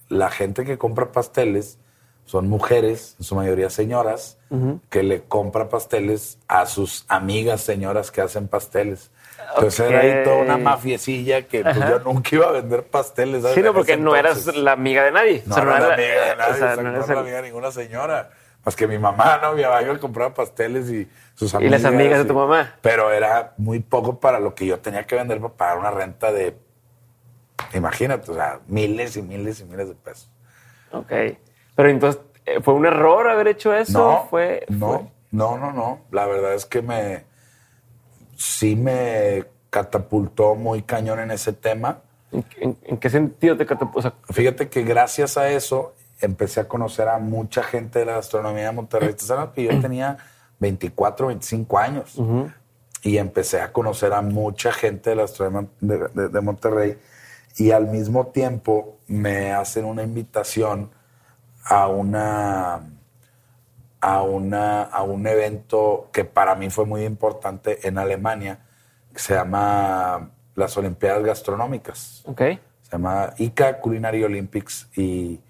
la 0.09 0.31
gente 0.31 0.65
que 0.65 0.79
compra 0.79 1.13
pasteles 1.13 1.79
son 2.25 2.49
mujeres, 2.49 3.17
en 3.19 3.25
su 3.25 3.35
mayoría 3.35 3.71
señoras, 3.71 4.39
que 4.89 5.03
le 5.03 5.23
compra 5.23 5.69
pasteles 5.69 6.39
a 6.49 6.67
sus 6.67 7.05
amigas 7.09 7.61
señoras 7.61 8.11
que 8.11 8.21
hacen 8.21 8.49
pasteles. 8.49 9.11
Entonces 9.55 9.81
era 9.91 10.01
ahí 10.01 10.25
toda 10.25 10.37
una 10.37 10.57
mafiecilla 10.57 11.43
que 11.47 11.63
pues, 11.63 11.77
yo 11.77 11.99
nunca 12.01 12.31
iba 12.33 12.49
a 12.49 12.53
vender 12.53 12.85
pasteles. 12.85 13.43
¿sabes? 13.43 13.57
Sí, 13.57 13.63
no, 13.63 13.75
porque 13.75 13.97
no 13.97 14.15
eras 14.17 14.47
la 14.57 14.73
amiga 14.73 15.05
de 15.05 15.13
nadie. 15.13 15.43
No, 15.47 15.53
O 15.53 15.55
sea, 15.57 15.65
no 15.65 15.77
era 15.77 15.85
era- 15.87 15.95
amiga 15.95 16.25
de 16.27 16.33
o 16.33 16.37
nadie, 16.37 16.55
sea, 16.55 16.63
exacto, 16.71 16.83
no 16.83 16.91
no 16.93 17.05
era 17.05 17.13
el- 17.15 17.19
amiga 17.19 17.37
de 17.37 17.43
ninguna 17.43 17.71
señora. 17.73 18.31
Más 18.65 18.77
que 18.77 18.87
mi 18.87 18.99
mamá, 18.99 19.39
¿no? 19.43 19.55
Mi 19.55 19.63
mamá 19.63 19.81
iba 19.83 19.95
a 19.95 19.99
comprar 19.99 20.35
pasteles 20.35 20.91
y 20.91 21.09
sus 21.35 21.53
Y 21.55 21.57
amigas. 21.57 21.83
las 21.83 21.93
amigas 21.93 22.19
de 22.19 22.25
tu 22.27 22.35
mamá. 22.35 22.75
Pero 22.83 23.11
era 23.11 23.55
muy 23.57 23.81
poco 23.81 24.21
para 24.21 24.39
lo 24.39 24.55
que 24.55 24.67
yo 24.67 24.79
tenía 24.81 25.07
que 25.07 25.15
vender 25.17 25.41
para 25.41 25.55
pagar 25.55 25.79
una 25.79 25.91
renta 25.91 26.31
de, 26.31 26.55
imagínate, 27.75 28.31
o 28.31 28.35
sea, 28.35 28.61
miles 28.69 29.17
y 29.17 29.23
miles 29.23 29.61
y 29.61 29.65
miles 29.65 29.89
de 29.89 29.95
pesos. 29.95 30.29
Ok. 30.93 31.13
Pero 31.75 31.89
entonces, 31.89 32.21
eh, 32.47 32.61
¿fue 32.61 32.75
un 32.75 32.85
error 32.87 33.29
haber 33.29 33.49
hecho 33.49 33.75
eso? 33.75 33.99
No, 33.99 34.27
fue, 34.29 34.65
no, 34.69 34.89
fue- 34.89 35.07
no, 35.31 35.57
no, 35.59 35.73
no. 35.73 36.01
La 36.11 36.27
verdad 36.27 36.55
es 36.55 36.67
que 36.67 36.83
me, 36.83 37.25
sí 38.41 38.75
me 38.75 39.45
catapultó 39.69 40.55
muy 40.55 40.83
cañón 40.83 41.21
en 41.21 41.31
ese 41.31 41.53
tema. 41.53 41.99
¿En, 42.33 42.45
en- 42.61 42.79
en 42.85 42.97
qué 42.97 43.11
sentido 43.11 43.57
te 43.57 43.67
catapultó? 43.67 43.99
O 43.99 44.03
sea, 44.03 44.15
Fíjate 44.31 44.69
que 44.69 44.83
gracias 44.83 45.37
a 45.37 45.51
eso 45.51 45.95
empecé 46.21 46.61
a 46.61 46.69
conocer 46.69 47.09
a 47.09 47.19
mucha 47.19 47.63
gente 47.63 47.99
de 48.01 48.07
la 48.07 48.13
gastronomía 48.15 48.65
de 48.67 48.73
Monterrey. 48.73 49.13
Tú 49.15 49.25
sabes 49.27 49.51
que 49.55 49.65
yo 49.65 49.81
tenía 49.81 50.17
24, 50.59 51.27
25 51.29 51.79
años 51.79 52.17
y 53.03 53.19
empecé 53.19 53.61
a 53.61 53.73
conocer 53.73 54.13
a 54.13 54.23
mucha 54.23 54.73
gente 54.73 55.11
de 55.11 55.17
la 55.17 55.23
gastronomía 55.23 55.69
de, 55.81 55.99
de- 56.15 56.29
de 56.29 56.41
Monterrey 56.41 56.99
y 57.57 57.71
al 57.73 57.89
mismo 57.89 58.29
tiempo 58.29 58.97
me 59.07 59.53
hacen 59.53 59.85
una 59.85 60.03
invitación 60.03 60.91
a 61.65 61.89
una 61.89 62.81
a 64.01 64.23
una 64.23 64.83
a 64.83 65.03
un 65.03 65.27
evento 65.27 66.09
que 66.13 66.25
para 66.25 66.55
mí 66.55 66.71
fue 66.71 66.87
muy 66.87 67.05
importante 67.05 67.87
en 67.87 67.99
Alemania 67.99 68.61
que 69.13 69.19
se 69.19 69.35
llama 69.35 70.31
las 70.55 70.77
Olimpiadas 70.77 71.23
Gastronómicas 71.23 72.23
ok. 72.27 72.39
se 72.83 72.91
llama 72.93 73.35
ICA 73.39 73.79
Culinary 73.81 74.25
Olympics 74.25 74.89
y 74.97 75.41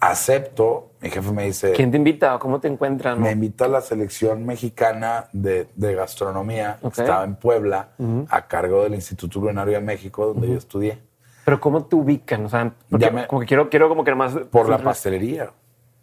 acepto, 0.00 0.92
mi 1.02 1.10
jefe 1.10 1.30
me 1.32 1.44
dice, 1.44 1.72
¿Quién 1.72 1.90
te 1.90 1.96
invita 1.98 2.38
cómo 2.38 2.58
te 2.60 2.68
encuentran? 2.68 3.20
me 3.20 3.32
invita 3.32 3.66
a 3.66 3.68
la 3.68 3.80
selección 3.82 4.46
mexicana 4.46 5.26
de, 5.32 5.68
de 5.74 5.94
gastronomía, 5.94 6.78
que 6.80 6.88
estaba 6.88 7.24
en 7.24 7.36
Puebla, 7.36 7.90
a 8.30 8.46
cargo 8.46 8.82
del 8.84 8.94
Instituto 8.94 9.40
Culinario 9.40 9.74
de 9.74 9.80
México, 9.82 10.26
donde 10.28 10.48
yo 10.48 10.54
estudié, 10.56 10.98
Pero 11.44 11.60
¿cómo 11.60 11.84
te 11.84 11.96
ubican? 11.96 12.46
O 12.46 12.48
sea, 12.48 12.72
porque 12.88 13.10
me- 13.10 13.26
como 13.26 13.40
que 13.40 13.46
quiero, 13.46 13.68
quiero 13.68 13.88
como 13.90 14.02
que 14.04 14.14
más... 14.14 14.32
por 14.50 14.68
la 14.70 14.78
pastelería. 14.78 15.50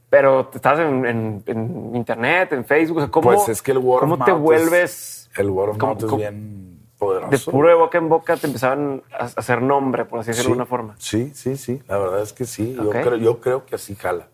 Pero 0.09 0.49
estás 0.53 0.79
en, 0.79 1.05
en- 1.05 1.43
en 1.45 1.95
internet, 1.95 2.53
en 2.53 2.63
Facebook, 2.65 2.97
o 2.97 3.01
sea, 3.01 3.09
¿cómo, 3.11 3.29
Pues 3.33 3.49
es 3.49 3.61
que 3.61 3.71
el 3.71 3.79
word 3.79 3.99
¿cómo 4.01 4.23
te 4.23 4.31
vuelves 4.31 5.29
El 5.35 5.49
word 5.49 5.71
of 5.71 5.77
¿Cómo- 5.77 5.93
mouth 5.95 6.03
es 6.05 6.15
bien 6.17 6.79
poderoso. 6.97 7.29
de 7.29 7.51
puro 7.51 7.67
de 7.67 7.75
boca 7.75 7.97
en 7.97 8.07
boca? 8.09 8.37
Te 8.37 8.47
empezaban 8.47 9.03
a 9.11 9.25
hacer 9.25 9.61
nombre, 9.61 10.05
por 10.05 10.19
así 10.21 10.29
decirlo 10.29 10.43
Sí, 10.43 10.47
de 10.47 10.53
alguna 10.53 10.65
forma. 10.65 10.95
Sí, 10.97 11.31
sí, 11.35 11.57
sí, 11.57 11.81
la 11.87 11.97
verdad 11.97 12.21
es 12.21 12.31
que 12.31 12.45
sí, 12.45 12.73
yo, 12.75 12.89
creo, 12.89 13.15
yo 13.17 13.39
creo 13.41 13.65
que 13.65 13.75
así 13.75 13.95
jala, 13.95 14.27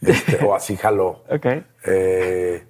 Este, 0.00 0.42
o 0.44 0.54
así 0.54 0.76
jaló. 0.76 1.22
Ok. 1.30 1.46
Eh, 1.84 2.66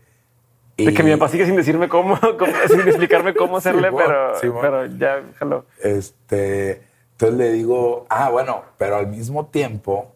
De 0.76 0.92
que 0.92 1.02
y- 1.02 1.04
mi 1.04 1.12
papá 1.12 1.28
sigue 1.28 1.46
sin 1.46 1.54
decirme 1.56 1.88
cómo, 1.88 2.18
cómo- 2.38 2.52
sin 2.68 2.80
explicarme 2.80 3.34
cómo 3.34 3.56
hacerle, 3.58 3.90
pero, 3.92 4.32
pero 4.60 4.86
ya, 4.86 5.22
jaló. 5.38 5.64
Este, 5.82 6.82
entonces 7.12 7.38
le 7.38 7.52
digo, 7.52 8.04
ah, 8.10 8.30
bueno, 8.30 8.62
pero 8.76 8.96
al 8.96 9.06
mismo 9.06 9.46
tiempo, 9.46 10.12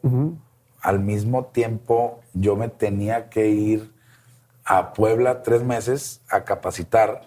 al 0.81 1.01
mismo 1.01 1.47
tiempo 1.47 2.21
yo 2.33 2.57
me 2.57 2.69
tenía 2.69 3.29
que 3.29 3.49
ir 3.49 3.93
a 4.65 4.93
Puebla 4.93 5.43
tres 5.43 5.63
meses 5.63 6.21
a 6.31 6.45
capacitar 6.45 7.23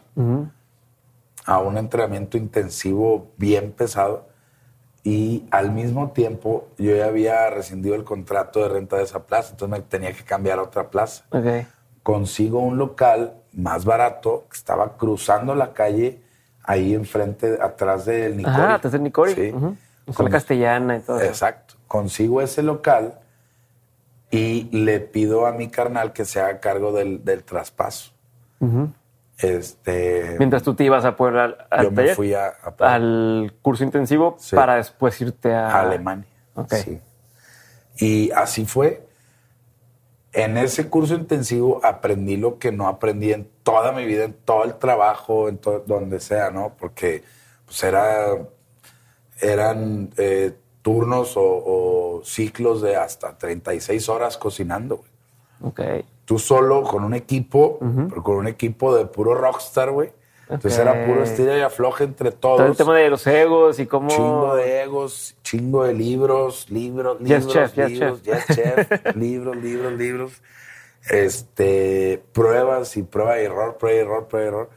a 1.46 1.60
un 1.60 1.78
entrenamiento 1.78 2.38
intensivo 2.38 3.32
bien 3.38 3.72
pesado 3.72 4.28
y 5.04 5.46
al 5.52 5.72
mismo 5.72 6.12
tiempo 6.12 6.68
yo 6.78 6.96
ya 6.96 7.06
había 7.08 7.50
rescindido 7.50 7.96
el 7.96 8.04
contrato 8.06 8.62
de 8.64 8.70
renta 8.70 8.96
de 8.98 9.04
esa 9.04 9.24
plaza, 9.26 9.52
entonces 9.52 9.78
me 9.80 9.84
tenía 9.86 10.14
que 10.14 10.24
cambiar 10.24 10.60
a 10.60 10.64
otra 10.64 10.90
plaza. 10.90 11.26
Consigo 12.02 12.60
un 12.60 12.78
local 12.78 13.34
más 13.52 13.84
barato 13.86 14.46
que 14.50 14.58
estaba 14.58 14.98
cruzando 14.98 15.56
la 15.56 15.74
calle 15.74 16.22
ahí 16.64 16.94
enfrente, 16.94 17.58
atrás 17.62 18.06
del 18.06 18.38
Nicori. 18.38 18.56
Ajá, 18.56 18.74
atrás 18.76 18.94
del 18.94 19.04
Nicori. 19.04 19.34
Sí. 19.34 19.52
Ujú. 19.54 19.76
Con 20.06 20.14
Con- 20.16 20.26
la 20.26 20.32
castellana 20.32 20.98
y 20.98 21.00
todo. 21.02 21.18
eso. 21.20 21.26
Exacto. 21.28 21.76
Consigo 21.88 22.42
ese 22.42 22.62
local 22.64 23.20
y 24.34 24.64
le 24.72 25.00
pido 25.00 25.46
a 25.46 25.52
mi 25.52 25.68
carnal 25.70 26.12
que 26.12 26.26
se 26.26 26.42
haga 26.42 26.60
cargo 26.60 26.92
del, 26.92 27.24
del 27.24 27.44
traspaso. 27.44 28.12
Este, 29.38 30.36
Mientras 30.40 30.64
tú 30.64 30.74
te 30.74 30.84
ibas 30.86 31.06
a 31.06 31.16
Puebla 31.16 31.68
al, 31.70 31.84
yo 31.86 31.92
me 31.92 32.16
fui 32.16 32.34
a, 32.34 32.48
a 32.48 32.94
al 32.94 33.54
curso 33.62 33.84
intensivo 33.84 34.36
Sí. 34.40 34.56
para 34.56 34.76
después 34.78 35.20
irte 35.22 35.54
a, 35.54 35.70
a 35.70 35.82
Alemania. 35.82 36.26
Ok. 36.56 36.74
Sí. 36.74 37.00
Y 37.98 38.32
así 38.32 38.66
fue. 38.66 39.06
En 40.32 40.58
ese 40.58 40.90
curso 40.90 41.14
intensivo 41.14 41.80
aprendí 41.84 42.38
lo 42.38 42.58
que 42.58 42.72
no 42.72 42.88
aprendí 42.88 43.34
en 43.34 43.48
toda 43.62 43.92
mi 43.92 44.04
vida, 44.06 44.24
en 44.24 44.34
todo 44.34 44.64
el 44.64 44.76
trabajo, 44.80 45.48
en 45.48 45.60
todo, 45.60 45.84
donde 45.86 46.20
sea, 46.20 46.50
¿no? 46.50 46.74
Porque 46.80 47.24
pues 47.66 47.84
era, 47.84 48.38
eran 49.42 50.10
eh, 50.18 50.54
turnos 50.84 51.36
o, 51.38 51.42
o 51.44 52.22
ciclos 52.24 52.82
de 52.84 52.96
hasta 52.96 53.36
36 53.38 54.08
horas 54.10 54.38
cocinando. 54.38 54.98
güey. 54.98 55.10
Ok. 55.64 56.06
Tú 56.26 56.38
solo 56.38 56.84
con 56.84 57.04
un 57.04 57.16
equipo, 57.16 57.80
pero 58.10 58.22
con 58.22 58.36
un 58.36 58.48
equipo 58.48 58.96
de 58.96 59.06
puro 59.06 59.34
rockstar, 59.34 59.90
güey. 59.92 60.12
Entonces 60.50 60.78
era 60.78 61.06
puro 61.06 61.24
estira 61.24 61.58
y 61.58 61.62
afloje 61.62 62.04
entre 62.04 62.32
todos. 62.32 62.58
Todo 62.58 62.68
el 62.68 62.76
tema 62.78 62.96
de 62.98 63.10
los 63.10 63.26
egos 63.26 63.80
y 63.80 63.88
cómo... 63.88 64.10
Chingo 64.10 64.56
de 64.56 64.84
egos, 64.84 65.36
chingo 65.42 65.84
de 65.86 65.94
libros, 65.94 66.70
libros, 66.70 67.18
Yes, 67.20 67.46
libros, 67.46 67.74
yes, 67.76 67.90
libros, 67.90 68.22
chef. 68.24 68.48
yes, 68.48 68.56
chef, 68.56 68.90
libros, 69.16 69.56
libros, 69.56 69.94
libros. 69.94 70.32
Este, 71.10 72.22
pruebas 72.34 72.96
y 72.98 73.04
prueba 73.04 73.40
y 73.42 73.46
error, 73.46 73.78
prueba 73.78 73.98
y 73.98 74.02
error, 74.02 74.28
prueba 74.28 74.46
y 74.46 74.48
error. 74.50 74.70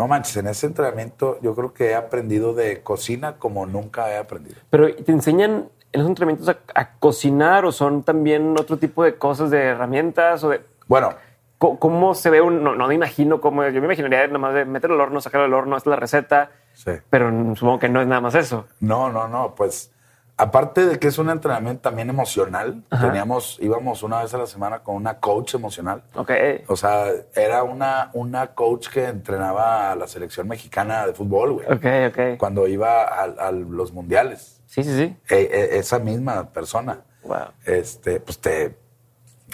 No 0.00 0.08
manches, 0.08 0.38
en 0.38 0.46
ese 0.46 0.66
entrenamiento 0.66 1.38
yo 1.42 1.54
creo 1.54 1.74
que 1.74 1.90
he 1.90 1.94
aprendido 1.94 2.54
de 2.54 2.82
cocina 2.82 3.36
como 3.36 3.66
nunca 3.66 4.10
he 4.10 4.16
aprendido. 4.16 4.56
Pero 4.70 4.94
¿te 4.94 5.12
enseñan 5.12 5.68
en 5.92 6.00
los 6.00 6.08
entrenamientos 6.08 6.48
a, 6.48 6.56
a 6.74 6.92
cocinar 6.98 7.66
o 7.66 7.72
son 7.72 8.02
también 8.02 8.54
otro 8.58 8.78
tipo 8.78 9.04
de 9.04 9.16
cosas, 9.16 9.50
de 9.50 9.62
herramientas 9.62 10.42
o 10.44 10.48
de... 10.48 10.62
Bueno, 10.86 11.10
co- 11.58 11.78
¿Cómo 11.78 12.14
se 12.14 12.30
ve 12.30 12.40
un...? 12.40 12.64
No, 12.64 12.74
no 12.74 12.86
me 12.88 12.94
imagino 12.94 13.42
cómo... 13.42 13.62
Yo 13.68 13.80
me 13.80 13.86
imaginaría 13.88 14.26
nada 14.26 14.38
más 14.38 14.54
de 14.54 14.64
meterlo 14.64 14.94
al 14.96 15.02
horno, 15.02 15.20
sacarlo 15.20 15.44
del 15.44 15.52
horno, 15.54 15.76
esta 15.76 15.90
es 15.90 15.92
la 15.92 16.00
receta. 16.00 16.50
Sí. 16.72 16.92
Pero 17.10 17.30
supongo 17.56 17.78
que 17.80 17.88
no 17.90 18.00
es 18.00 18.06
nada 18.06 18.22
más 18.22 18.34
eso. 18.34 18.66
no, 18.80 19.10
no, 19.12 19.28
no, 19.28 19.54
pues 19.54 19.92
aparte 20.40 20.86
de 20.86 20.98
que 20.98 21.08
es 21.08 21.18
un 21.18 21.28
entrenamiento 21.30 21.82
también 21.82 22.08
emocional, 22.10 22.82
Ajá. 22.90 23.06
teníamos, 23.06 23.58
íbamos 23.60 24.02
una 24.02 24.22
vez 24.22 24.32
a 24.34 24.38
la 24.38 24.46
semana 24.46 24.80
con 24.80 24.96
una 24.96 25.18
coach 25.18 25.54
emocional. 25.54 26.02
Ok. 26.14 26.30
O 26.68 26.76
sea, 26.76 27.06
era 27.34 27.62
una, 27.62 28.10
una 28.14 28.54
coach 28.54 28.88
que 28.88 29.04
entrenaba 29.06 29.92
a 29.92 29.96
la 29.96 30.06
selección 30.06 30.48
mexicana 30.48 31.06
de 31.06 31.12
fútbol, 31.12 31.52
güey. 31.54 31.66
Ok, 31.66 31.84
ok. 32.08 32.38
Cuando 32.38 32.66
iba 32.66 33.02
a, 33.02 33.22
a 33.24 33.52
los 33.52 33.92
mundiales. 33.92 34.62
Sí, 34.66 34.82
sí, 34.84 34.96
sí. 34.96 35.16
E- 35.28 35.50
e- 35.52 35.78
esa 35.78 35.98
misma 35.98 36.48
persona. 36.50 37.00
Wow. 37.24 37.48
Este, 37.64 38.20
pues 38.20 38.38
te. 38.38 38.76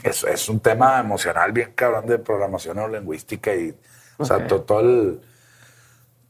Es, 0.03 0.22
es 0.25 0.49
un 0.49 0.61
tema 0.61 1.01
emocional 1.01 1.53
bien 1.53 1.72
cabrón 1.75 2.07
de 2.07 2.18
programación 2.18 2.77
neurolingüística 2.77 3.55
y. 3.55 3.75
O 4.18 4.25
sea, 4.25 4.37
Ok. 4.37 4.46
to- 4.46 4.62
todo, 4.62 4.81
el- 4.81 5.20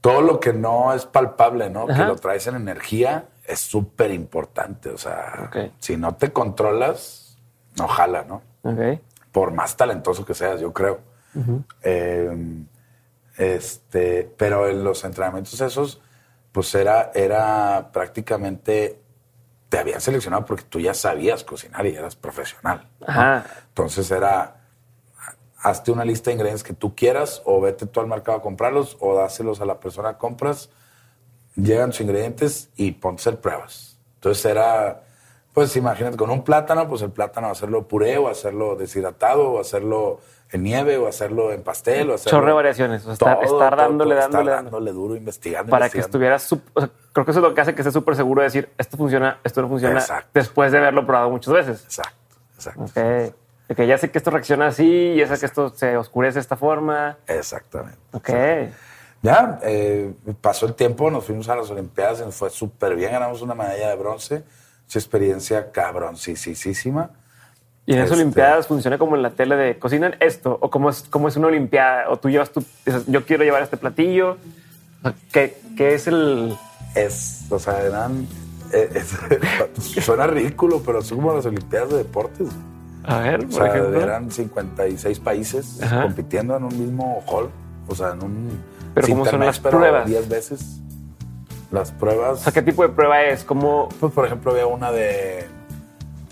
todo 0.00 0.20
lo 0.20 0.40
que 0.40 0.52
no 0.52 0.94
es 0.94 1.04
palpable, 1.04 1.68
¿no? 1.68 1.86
Ajá. 1.88 1.94
Que 2.02 2.08
lo 2.08 2.16
traes 2.16 2.46
en 2.46 2.54
energía 2.56 3.26
es 3.46 3.60
súper 3.60 4.10
importante. 4.10 4.90
O 4.90 4.98
sea, 4.98 5.50
si 5.78 5.96
no 5.96 6.14
te 6.16 6.32
controlas, 6.32 7.38
no 7.76 7.88
jala, 7.88 8.24
¿no? 8.24 8.42
Por 9.32 9.52
más 9.52 9.76
talentoso 9.76 10.24
que 10.24 10.34
seas, 10.34 10.60
yo 10.60 10.72
creo. 10.72 11.00
Eh, 11.82 12.64
este, 13.36 14.32
pero 14.36 14.68
en 14.68 14.82
los 14.82 15.04
entrenamientos 15.04 15.60
esos, 15.60 16.00
pues 16.52 16.74
era, 16.74 17.10
era 17.14 17.90
prácticamente, 17.92 19.00
te 19.68 19.78
habían 19.78 20.00
seleccionado 20.00 20.44
porque 20.46 20.64
tú 20.64 20.80
ya 20.80 20.94
sabías 20.94 21.44
cocinar 21.44 21.84
y 21.86 21.94
eras 21.94 22.16
profesional. 22.16 22.88
Entonces 23.68 24.10
era, 24.10 24.56
hazte 25.58 25.90
una 25.90 26.04
lista 26.04 26.30
de 26.30 26.34
ingredientes 26.34 26.64
que 26.64 26.72
tú 26.72 26.94
quieras 26.94 27.42
o 27.44 27.60
vete 27.60 27.86
tú 27.86 28.00
al 28.00 28.06
mercado 28.06 28.38
a 28.38 28.42
comprarlos 28.42 28.96
o 29.00 29.14
dáselos 29.14 29.60
a 29.60 29.66
la 29.66 29.80
persona 29.80 30.14
que 30.14 30.18
compras, 30.18 30.70
llegan 31.56 31.92
sus 31.92 32.02
ingredientes 32.02 32.70
y 32.76 32.92
ponte 32.92 33.20
a 33.20 33.22
hacer 33.22 33.40
pruebas. 33.40 33.98
Entonces 34.16 34.44
era, 34.44 35.02
pues 35.52 35.74
imagínate, 35.76 36.16
con 36.16 36.30
un 36.30 36.44
plátano, 36.44 36.88
pues 36.88 37.02
el 37.02 37.10
plátano 37.10 37.48
hacerlo 37.50 37.88
puré 37.88 38.18
o 38.18 38.28
hacerlo 38.28 38.76
deshidratado 38.76 39.52
o 39.52 39.60
hacerlo 39.60 40.20
en 40.52 40.62
nieve 40.62 40.96
o 40.96 41.08
hacerlo 41.08 41.52
en 41.52 41.62
pastel 41.62 42.10
o 42.10 42.14
hacerlo... 42.14 42.38
Chorro 42.38 42.46
de 42.48 42.52
variaciones. 42.54 43.02
O 43.02 43.04
sea, 43.06 43.12
estar, 43.14 43.34
Todo, 43.40 43.42
estar 43.44 43.76
todo, 43.76 43.88
dándole, 43.88 44.14
todo, 44.14 44.20
dándole, 44.20 44.20
estar 44.20 44.56
dándole. 44.56 44.62
dándole 44.62 44.92
duro, 44.92 45.16
investigando. 45.16 45.70
Para 45.70 45.88
que 45.88 45.98
investigando. 45.98 46.06
estuvieras... 46.08 46.52
sup- 46.52 46.70
o 46.74 46.80
sea, 46.80 46.90
creo 47.12 47.24
que 47.24 47.30
eso 47.32 47.40
es 47.40 47.44
lo 47.48 47.54
que 47.54 47.60
hace 47.60 47.74
que 47.74 47.80
estés 47.82 47.94
súper 47.94 48.14
seguro 48.16 48.42
de 48.42 48.46
decir, 48.46 48.70
esto 48.78 48.96
funciona, 48.96 49.40
esto 49.42 49.62
no 49.62 49.68
funciona, 49.68 49.98
Exacto. 49.98 50.30
después 50.34 50.70
de 50.70 50.78
haberlo 50.78 51.04
probado 51.06 51.30
muchas 51.30 51.52
veces. 51.52 51.82
Exacto, 51.84 52.36
exacto. 52.54 52.82
Ok. 52.82 52.94
De 53.68 53.74
que 53.74 53.86
ya 53.88 53.98
sé 53.98 54.12
que 54.12 54.18
esto 54.18 54.30
reacciona 54.30 54.68
así, 54.68 55.16
ya 55.16 55.26
sé 55.26 55.40
que 55.40 55.46
esto 55.46 55.70
se 55.70 55.96
oscurece 55.96 56.34
de 56.34 56.40
esta 56.42 56.56
forma. 56.56 57.16
Exactamente. 57.26 57.98
Ok. 58.12 58.30
Ya, 59.22 59.58
eh, 59.62 60.12
pasó 60.40 60.66
el 60.66 60.74
tiempo, 60.74 61.10
nos 61.10 61.24
fuimos 61.24 61.48
a 61.48 61.56
las 61.56 61.70
Olimpiadas, 61.70 62.20
nos 62.20 62.34
fue 62.34 62.50
súper 62.50 62.94
bien, 62.94 63.12
ganamos 63.12 63.42
una 63.42 63.54
medalla 63.54 63.88
de 63.90 63.96
bronce. 63.96 64.44
Esa 64.88 64.98
experiencia 65.00 65.72
cabroncísima. 65.72 67.10
Y 67.86 67.92
en 67.92 67.98
esas 67.98 68.10
Este- 68.12 68.22
Olimpiadas 68.22 68.66
funciona 68.66 68.98
como 68.98 69.16
en 69.16 69.22
la 69.22 69.30
tele 69.30 69.56
de 69.56 69.78
cocinan 69.78 70.16
esto, 70.20 70.56
o 70.60 70.70
como 70.70 70.90
es, 70.90 71.02
como 71.02 71.28
es 71.28 71.36
una 71.36 71.48
Olimpiada, 71.48 72.08
o 72.10 72.18
tú 72.18 72.28
llevas 72.30 72.50
tu, 72.50 72.64
yo 73.06 73.24
quiero 73.24 73.42
llevar 73.44 73.62
este 73.62 73.76
platillo. 73.76 74.36
¿Qué, 75.32 75.56
qué 75.76 75.94
es 75.94 76.06
el...? 76.08 76.56
Es, 76.94 77.44
o 77.50 77.58
sea, 77.58 77.80
eran. 77.82 78.26
eh, 78.72 78.90
es- 78.94 80.04
suena 80.04 80.26
ridículo, 80.26 80.82
pero 80.84 81.02
son 81.02 81.18
como 81.18 81.34
las 81.34 81.46
Olimpiadas 81.46 81.90
de 81.90 81.96
deportes. 81.98 82.48
A 83.04 83.20
ver, 83.20 83.44
O 83.44 83.48
por 83.48 83.52
sea, 83.52 83.66
ejemplo. 83.68 84.00
eran 84.02 84.30
56 84.32 85.20
países 85.20 85.80
Ajá. 85.82 86.02
compitiendo 86.02 86.56
en 86.56 86.64
un 86.64 86.78
mismo 86.78 87.22
hall. 87.28 87.50
O 87.88 87.94
sea, 87.94 88.10
en 88.12 88.22
un. 88.24 88.75
Pero 88.96 89.08
¿cómo 89.08 89.26
son 89.26 89.40
las 89.40 89.60
pruebas? 89.60 90.06
10 90.08 90.28
veces. 90.28 90.80
Las 91.70 91.92
pruebas. 91.92 92.40
O 92.40 92.42
sea, 92.44 92.52
¿qué 92.52 92.62
tipo 92.62 92.82
de 92.82 92.88
prueba 92.88 93.22
es? 93.22 93.44
Como... 93.44 93.88
Pues, 94.00 94.12
por 94.12 94.24
ejemplo, 94.26 94.52
había 94.52 94.66
una 94.66 94.90
de, 94.90 95.44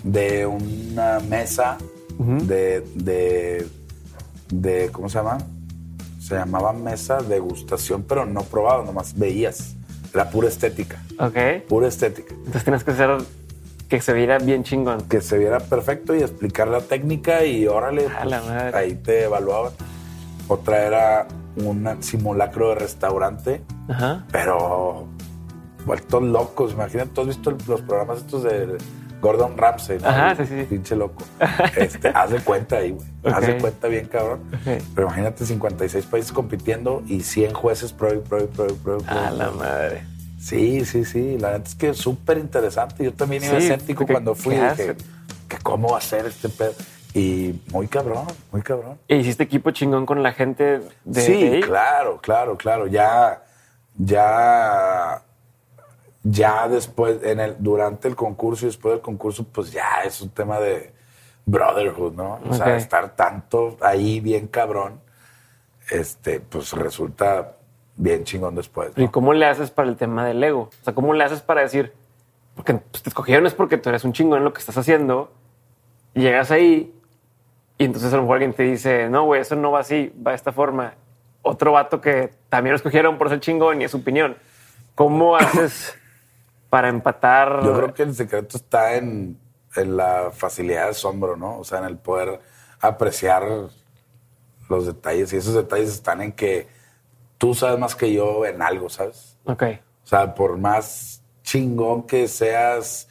de 0.03 0.45
una 0.47 1.19
mesa 1.19 1.77
de, 2.17 2.81
de, 2.95 3.67
de, 4.49 4.89
¿cómo 4.91 5.09
se 5.09 5.17
llama? 5.19 5.37
Se 6.19 6.35
llamaba 6.35 6.73
mesa 6.73 7.21
degustación, 7.21 8.01
pero 8.03 8.25
no 8.25 8.41
probado, 8.43 8.83
nomás 8.83 9.15
veías. 9.17 9.75
Era 10.13 10.29
pura 10.31 10.47
estética, 10.47 11.03
Ok. 11.19 11.67
pura 11.67 11.87
estética. 11.87 12.33
Entonces 12.33 12.63
tienes 12.63 12.83
que 12.83 12.91
hacer 12.91 13.09
que 13.89 14.01
se 14.01 14.13
viera 14.13 14.39
bien 14.39 14.63
chingón. 14.63 15.01
Que 15.09 15.21
se 15.21 15.37
viera 15.37 15.59
perfecto 15.59 16.15
y 16.15 16.21
explicar 16.21 16.69
la 16.69 16.81
técnica 16.81 17.43
y 17.45 17.67
órale, 17.67 18.07
A 18.07 18.25
la 18.25 18.41
madre. 18.41 18.71
pues, 18.71 18.75
ahí 18.75 18.95
te 18.95 19.25
evaluaban. 19.25 19.73
Otra 20.47 20.85
era 20.87 21.27
un 21.57 21.97
simulacro 22.03 22.69
de 22.69 22.75
restaurante, 22.75 23.61
Ajá. 23.89 24.25
pero 24.31 25.07
vueltos 25.85 26.23
locos. 26.23 26.73
Imagínate, 26.73 27.11
tú 27.13 27.21
has 27.21 27.27
visto 27.27 27.49
el- 27.49 27.57
los 27.67 27.81
programas 27.81 28.17
estos 28.19 28.43
de 28.43 28.77
Gordon 29.21 29.57
Ramsay, 29.57 29.99
¿no? 29.99 30.07
Ajá, 30.09 30.31
El 30.33 30.47
sí, 30.47 30.53
sí. 30.59 30.63
Pinche 30.69 30.95
loco. 30.95 31.23
Este, 31.77 32.09
haz 32.09 32.29
de 32.31 32.39
cuenta 32.41 32.77
ahí, 32.77 32.91
güey. 32.91 33.07
Haz 33.33 33.47
de 33.47 33.57
cuenta 33.57 33.87
bien, 33.87 34.07
cabrón. 34.07 34.41
Pero 34.93 35.07
imagínate 35.07 35.45
56 35.45 36.05
países 36.05 36.31
compitiendo 36.31 37.01
y 37.07 37.21
100 37.21 37.53
jueces 37.53 37.91
pro 37.93 38.13
y 38.13 38.17
pro 38.19 38.43
y 38.43 38.47
pro 38.47 38.67
y 38.67 38.73
pro. 38.73 38.97
A 39.07 39.31
la 39.31 39.51
madre. 39.51 40.05
Sí, 40.39 40.85
sí, 40.85 41.05
sí. 41.05 41.37
La 41.39 41.53
neta 41.53 41.69
es 41.69 41.75
que 41.75 41.89
es 41.89 41.97
súper 41.97 42.37
interesante. 42.37 43.03
Yo 43.03 43.13
también 43.13 43.43
iba 43.43 43.59
Sí, 43.59 43.65
escéptico 43.65 44.05
cuando 44.05 44.35
fui. 44.35 44.53
¿qué 44.55 44.69
Dije, 44.71 44.95
¿cómo 45.63 45.89
va 45.93 45.97
a 45.97 46.01
ser 46.01 46.27
este 46.27 46.49
pedo? 46.49 46.73
Y 47.15 47.61
muy 47.71 47.87
cabrón, 47.87 48.27
muy 48.51 48.61
cabrón. 48.61 48.99
¿E 49.07 49.15
hiciste 49.15 49.43
equipo 49.43 49.71
chingón 49.71 50.05
con 50.05 50.21
la 50.21 50.33
gente 50.33 50.81
de, 51.05 51.21
sí, 51.21 51.31
de 51.31 51.55
ahí? 51.55 51.61
claro, 51.61 52.19
claro, 52.21 52.57
claro. 52.57 52.87
Ya, 52.87 53.41
ya, 53.97 55.23
ya 56.23 56.67
después, 56.67 57.23
en 57.23 57.39
el, 57.39 57.55
durante 57.57 58.09
el 58.09 58.17
concurso 58.17 58.65
y 58.65 58.67
después 58.67 58.95
del 58.95 59.01
concurso, 59.01 59.45
pues 59.45 59.71
ya 59.71 60.01
es 60.03 60.19
un 60.19 60.29
tema 60.29 60.59
de 60.59 60.93
brotherhood, 61.45 62.15
¿no? 62.15 62.41
O 62.49 62.53
sea, 62.53 62.75
estar 62.75 63.15
tanto 63.15 63.77
ahí 63.79 64.19
bien 64.19 64.47
cabrón, 64.47 64.99
este, 65.89 66.41
pues 66.41 66.73
resulta 66.73 67.55
bien 67.95 68.25
chingón 68.25 68.55
después. 68.55 68.91
¿Y 68.97 69.07
cómo 69.07 69.33
le 69.33 69.45
haces 69.45 69.71
para 69.71 69.87
el 69.87 69.95
tema 69.95 70.25
del 70.25 70.43
ego? 70.43 70.63
O 70.81 70.83
sea, 70.83 70.93
¿cómo 70.93 71.13
le 71.13 71.23
haces 71.23 71.39
para 71.39 71.61
decir, 71.61 71.93
porque 72.55 72.73
pues, 72.73 73.03
te 73.03 73.09
escogieron 73.09 73.45
es 73.45 73.53
porque 73.53 73.77
tú 73.77 73.87
eres 73.87 74.03
un 74.03 74.11
chingón 74.11 74.39
en 74.39 74.43
lo 74.43 74.51
que 74.51 74.59
estás 74.59 74.77
haciendo, 74.77 75.31
y 76.13 76.19
llegas 76.19 76.51
ahí 76.51 76.91
y 77.77 77.85
entonces 77.85 78.11
a 78.13 78.15
lo 78.17 78.23
mejor 78.23 78.35
alguien 78.35 78.53
te 78.53 78.63
dice, 78.63 79.09
no, 79.09 79.25
güey, 79.25 79.41
eso 79.41 79.55
no 79.55 79.71
va 79.71 79.79
así, 79.79 80.13
va 80.25 80.31
de 80.31 80.35
esta 80.37 80.51
forma. 80.51 80.93
Otro 81.41 81.73
vato 81.73 82.01
que 82.01 82.31
también 82.49 82.71
lo 82.71 82.77
escogieron 82.77 83.17
por 83.17 83.29
ser 83.29 83.39
chingón 83.39 83.81
y 83.81 83.85
es 83.85 83.91
su 83.91 83.97
opinión. 83.97 84.37
¿Cómo 84.95 85.35
haces 85.37 85.95
para 86.75 86.89
empatar. 86.89 87.63
Yo 87.63 87.73
creo 87.73 87.93
que 87.93 88.03
el 88.03 88.13
secreto 88.13 88.57
está 88.57 88.95
en, 88.95 89.39
en 89.77 89.95
la 89.95 90.31
facilidad 90.33 90.83
de 90.83 90.89
asombro, 90.89 91.37
¿no? 91.37 91.59
O 91.59 91.63
sea, 91.63 91.79
en 91.79 91.85
el 91.85 91.97
poder 91.97 92.41
apreciar 92.81 93.43
los 94.67 94.85
detalles. 94.85 95.31
Y 95.31 95.37
esos 95.37 95.53
detalles 95.53 95.89
están 95.89 96.21
en 96.21 96.33
que 96.33 96.67
tú 97.37 97.53
sabes 97.53 97.79
más 97.79 97.95
que 97.95 98.11
yo 98.11 98.45
en 98.45 98.61
algo, 98.61 98.89
¿sabes? 98.89 99.37
Ok. 99.45 99.63
O 100.03 100.07
sea, 100.07 100.35
por 100.35 100.57
más 100.57 101.21
chingón 101.43 102.03
que 102.03 102.27
seas 102.27 103.07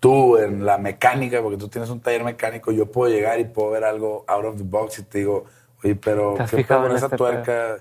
tú 0.00 0.36
en 0.38 0.64
la 0.64 0.78
mecánica, 0.78 1.42
porque 1.42 1.56
tú 1.58 1.68
tienes 1.68 1.90
un 1.90 2.00
taller 2.00 2.24
mecánico, 2.24 2.70
yo 2.72 2.86
puedo 2.86 3.12
llegar 3.12 3.40
y 3.40 3.44
puedo 3.44 3.70
ver 3.70 3.84
algo 3.84 4.24
out 4.28 4.44
of 4.44 4.56
the 4.56 4.62
box 4.64 4.98
y 5.00 5.02
te 5.02 5.18
digo, 5.18 5.44
oye, 5.82 5.94
pero 5.96 6.34
¿Te 6.36 6.42
has 6.44 6.50
¿qué 6.50 6.64
pedo 6.64 6.82
con 6.82 6.96
esa 6.96 7.06
este 7.06 7.16
tuerca? 7.16 7.76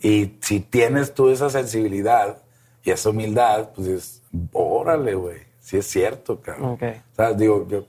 Y 0.00 0.36
si 0.40 0.60
tienes 0.60 1.14
tú 1.14 1.28
esa 1.30 1.50
sensibilidad 1.50 2.38
y 2.82 2.90
esa 2.90 3.10
humildad, 3.10 3.70
pues 3.74 3.86
dices, 3.86 4.22
órale, 4.52 5.14
güey, 5.14 5.38
sí 5.60 5.76
es 5.76 5.86
cierto, 5.86 6.40
cabrón. 6.40 6.72
Ok. 6.72 6.82
O 7.12 7.14
sea, 7.14 7.32
digo, 7.34 7.66
yo 7.68 7.84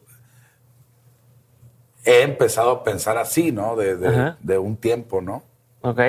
he 2.05 2.21
empezado 2.23 2.71
a 2.71 2.83
pensar 2.83 3.17
así, 3.17 3.51
¿no? 3.51 3.75
De, 3.75 3.95
de- 3.95 4.33
de 4.41 4.57
un 4.57 4.75
tiempo, 4.75 5.21
¿no? 5.21 5.43
Ok. 5.81 5.99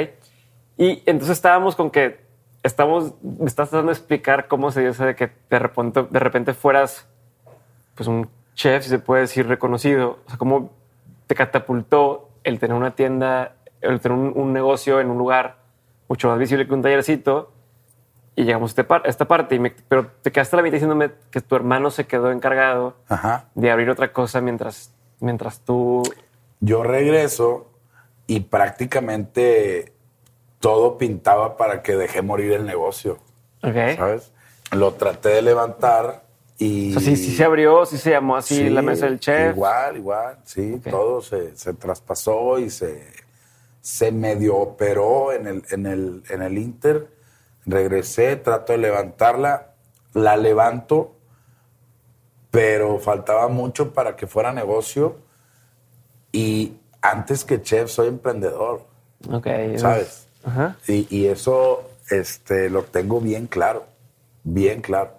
Y 0.76 1.02
entonces 1.06 1.30
estábamos 1.36 1.76
con 1.76 1.90
que 1.90 2.18
estamos, 2.62 3.14
me 3.22 3.46
estás 3.46 3.70
tratando 3.70 3.92
de 3.92 3.98
explicar 3.98 4.48
cómo 4.48 4.72
se 4.72 4.80
dio 4.80 4.90
eso 4.90 5.04
de 5.04 5.14
que 5.14 5.30
de 5.50 5.58
repente, 5.58 6.04
de 6.10 6.18
repente 6.18 6.52
fueras 6.54 7.06
pues 7.94 8.08
un 8.08 8.28
chef, 8.54 8.82
si 8.84 8.90
se 8.90 8.98
puede 8.98 9.22
decir, 9.22 9.46
reconocido. 9.46 10.18
O 10.26 10.28
sea, 10.28 10.38
cómo 10.38 10.70
te 11.26 11.34
catapultó 11.34 12.28
el 12.44 12.58
tener 12.58 12.76
una 12.76 12.94
tienda, 12.94 13.56
el 13.80 14.00
tener 14.00 14.18
un, 14.18 14.32
un 14.36 14.52
negocio 14.52 15.00
en 15.00 15.10
un 15.10 15.18
lugar 15.18 15.56
mucho 16.08 16.28
más 16.28 16.38
visible 16.38 16.66
que 16.66 16.74
un 16.74 16.82
tallercito. 16.82 17.50
Y 18.36 18.44
llegamos 18.44 18.76
a 18.76 18.82
este 18.82 18.94
esta 19.08 19.26
parte, 19.26 19.54
y 19.54 19.60
me- 19.60 19.74
pero 19.88 20.08
te 20.22 20.32
quedaste 20.32 20.56
a 20.56 20.58
la 20.58 20.62
mitad 20.64 20.74
diciéndome 20.74 21.12
que 21.30 21.40
tu 21.40 21.54
hermano 21.54 21.90
se 21.92 22.06
quedó 22.06 22.32
encargado 22.32 22.96
Ajá. 23.08 23.44
de 23.54 23.70
abrir 23.70 23.88
otra 23.90 24.12
cosa 24.12 24.40
mientras, 24.40 24.92
mientras 25.20 25.60
tú... 25.60 26.02
Yo 26.58 26.82
regreso 26.82 27.70
y 28.26 28.40
prácticamente 28.40 29.92
todo 30.58 30.98
pintaba 30.98 31.56
para 31.56 31.82
que 31.82 31.94
dejé 31.96 32.22
morir 32.22 32.52
el 32.52 32.64
negocio, 32.66 33.18
Ok. 33.62 33.74
¿sabes? 33.96 34.32
Lo 34.72 34.94
traté 34.94 35.28
de 35.28 35.42
levantar 35.42 36.23
y... 36.58 36.90
O 36.96 37.00
sea, 37.00 37.02
sí, 37.02 37.16
sí 37.16 37.34
se 37.34 37.44
abrió, 37.44 37.84
sí 37.86 37.98
se 37.98 38.10
llamó 38.10 38.36
así 38.36 38.56
Sí, 38.56 38.70
la 38.70 38.82
mesa 38.82 39.06
del 39.06 39.18
chef. 39.20 39.54
Igual, 39.54 39.96
igual, 39.96 40.38
sí, 40.44 40.80
todo 40.90 41.20
se, 41.20 41.56
se 41.56 41.74
traspasó 41.74 42.58
y 42.58 42.70
se, 42.70 43.08
se 43.80 44.12
medio 44.12 44.56
operó 44.56 45.32
en 45.32 45.46
el, 45.46 45.64
en, 45.70 45.86
el, 45.86 46.22
en 46.28 46.42
el 46.42 46.58
Inter. 46.58 47.08
Regresé, 47.66 48.36
trato 48.36 48.72
de 48.72 48.78
levantarla, 48.78 49.72
la 50.12 50.36
levanto, 50.36 51.16
pero 52.50 52.98
faltaba 52.98 53.48
mucho 53.48 53.92
para 53.92 54.14
que 54.16 54.26
fuera 54.26 54.52
negocio. 54.52 55.16
Y 56.30 56.74
antes 57.00 57.44
que 57.44 57.62
chef, 57.62 57.90
soy 57.90 58.08
emprendedor, 58.08 58.82
Ok. 59.30 59.46
¿sabes? 59.76 60.26
Y, 60.86 61.06
y 61.10 61.26
eso 61.26 61.90
este, 62.10 62.68
lo 62.68 62.82
tengo 62.84 63.20
bien 63.20 63.46
claro, 63.46 63.86
bien 64.42 64.82
claro. 64.82 65.12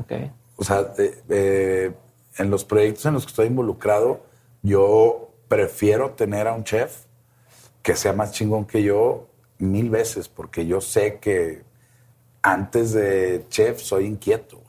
Ok. 0.00 0.12
O 0.58 0.64
sea, 0.64 0.92
eh, 0.98 1.92
en 2.36 2.50
los 2.50 2.64
proyectos 2.64 3.06
en 3.06 3.14
los 3.14 3.24
que 3.24 3.30
estoy 3.30 3.46
involucrado, 3.46 4.22
yo 4.62 5.30
prefiero 5.46 6.10
tener 6.10 6.48
a 6.48 6.52
un 6.52 6.64
chef 6.64 7.04
que 7.82 7.94
sea 7.94 8.12
más 8.12 8.32
chingón 8.32 8.66
que 8.66 8.82
yo 8.82 9.28
mil 9.58 9.88
veces, 9.88 10.28
porque 10.28 10.66
yo 10.66 10.80
sé 10.80 11.18
que 11.20 11.62
antes 12.42 12.92
de 12.92 13.46
chef 13.48 13.80
soy 13.80 14.06
inquieto. 14.06 14.56
güey. 14.56 14.68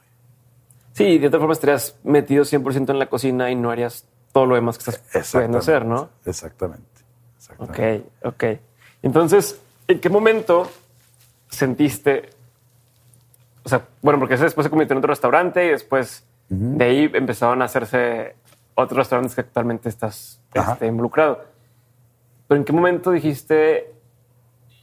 Sí, 0.94 1.18
de 1.18 1.28
otra 1.28 1.40
forma 1.40 1.54
estarías 1.54 1.96
metido 2.04 2.44
100% 2.44 2.92
en 2.92 3.00
la 3.00 3.10
cocina 3.10 3.50
y 3.52 3.56
no 3.56 3.72
harías 3.72 4.06
todo 4.32 4.46
lo 4.46 4.56
demás 4.56 4.78
que 4.78 4.92
estás 4.92 5.32
pudiendo 5.32 5.58
hacer, 5.58 5.86
¿no? 5.86 6.10
Exactamente. 6.26 6.86
exactamente. 7.36 8.04
Ok, 8.24 8.34
ok. 8.34 8.44
Entonces, 9.02 9.60
¿en 9.88 10.00
qué 10.00 10.10
momento 10.10 10.70
sentiste? 11.50 12.30
O 13.70 13.78
sea, 13.78 13.86
bueno, 14.02 14.18
porque 14.20 14.34
ese 14.34 14.46
después 14.46 14.66
se 14.66 14.70
convirtió 14.72 14.94
en 14.94 14.98
otro 14.98 15.10
restaurante 15.10 15.64
y 15.64 15.70
después 15.70 16.26
de 16.50 16.84
ahí 16.84 17.12
empezaron 17.14 17.62
a 17.62 17.66
hacerse 17.66 18.36
otros 18.74 18.98
restaurantes 18.98 19.36
que 19.36 19.42
actualmente 19.42 19.90
estás 19.90 20.42
este, 20.56 20.88
involucrado. 20.88 21.44
Pero 22.48 22.58
¿en 22.58 22.66
qué 22.66 22.74
momento 22.74 23.12
dijiste, 23.12 23.94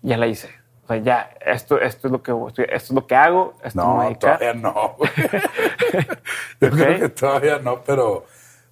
ya 0.02 0.16
la 0.16 0.28
hice? 0.28 0.50
O 0.84 0.86
sea, 0.86 0.98
ya, 0.98 1.30
esto, 1.44 1.80
esto, 1.80 2.06
es, 2.06 2.12
lo 2.12 2.22
que, 2.22 2.30
esto 2.30 2.62
es 2.62 2.90
lo 2.92 3.04
que 3.08 3.16
hago, 3.16 3.54
esto 3.64 3.84
me 3.84 3.94
No, 3.96 4.02
dedica. 4.04 4.38
todavía 4.38 4.54
no. 4.54 4.96
Yo 6.60 6.70
creo 6.70 6.92
Ok. 6.94 7.00
que 7.00 7.08
todavía 7.08 7.58
no, 7.58 7.82
pero, 7.82 8.24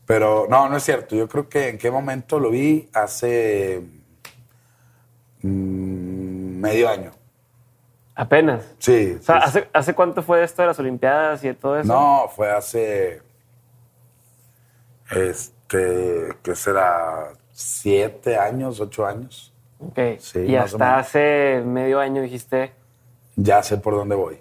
pero 0.06 0.46
no, 0.48 0.68
no 0.68 0.76
es 0.76 0.84
cierto. 0.84 1.16
Yo 1.16 1.26
creo 1.26 1.48
que 1.48 1.70
en 1.70 1.78
qué 1.78 1.90
momento 1.90 2.38
lo 2.38 2.50
vi 2.50 2.88
hace 2.92 3.82
mm, 5.42 6.60
medio 6.60 6.88
año. 6.88 7.10
Apenas. 8.14 8.64
Sí. 8.78 9.16
O 9.18 9.22
sea, 9.22 9.38
¿hace, 9.38 9.68
¿hace 9.72 9.94
cuánto 9.94 10.22
fue 10.22 10.42
esto 10.44 10.62
de 10.62 10.68
las 10.68 10.78
Olimpiadas 10.78 11.42
y 11.44 11.48
de 11.48 11.54
todo 11.54 11.78
eso? 11.78 11.92
No, 11.92 12.28
fue 12.28 12.50
hace. 12.50 13.22
Este. 15.10 16.28
¿Qué 16.42 16.54
será? 16.54 17.32
¿Siete 17.50 18.36
años? 18.36 18.80
¿Ocho 18.80 19.06
años? 19.06 19.52
Ok. 19.78 19.98
Sí, 20.18 20.40
y 20.40 20.56
hasta 20.56 20.98
hace 20.98 21.62
medio 21.64 22.00
año 22.00 22.22
dijiste. 22.22 22.72
Ya 23.36 23.62
sé 23.62 23.78
por 23.78 23.94
dónde 23.94 24.14
voy. 24.14 24.38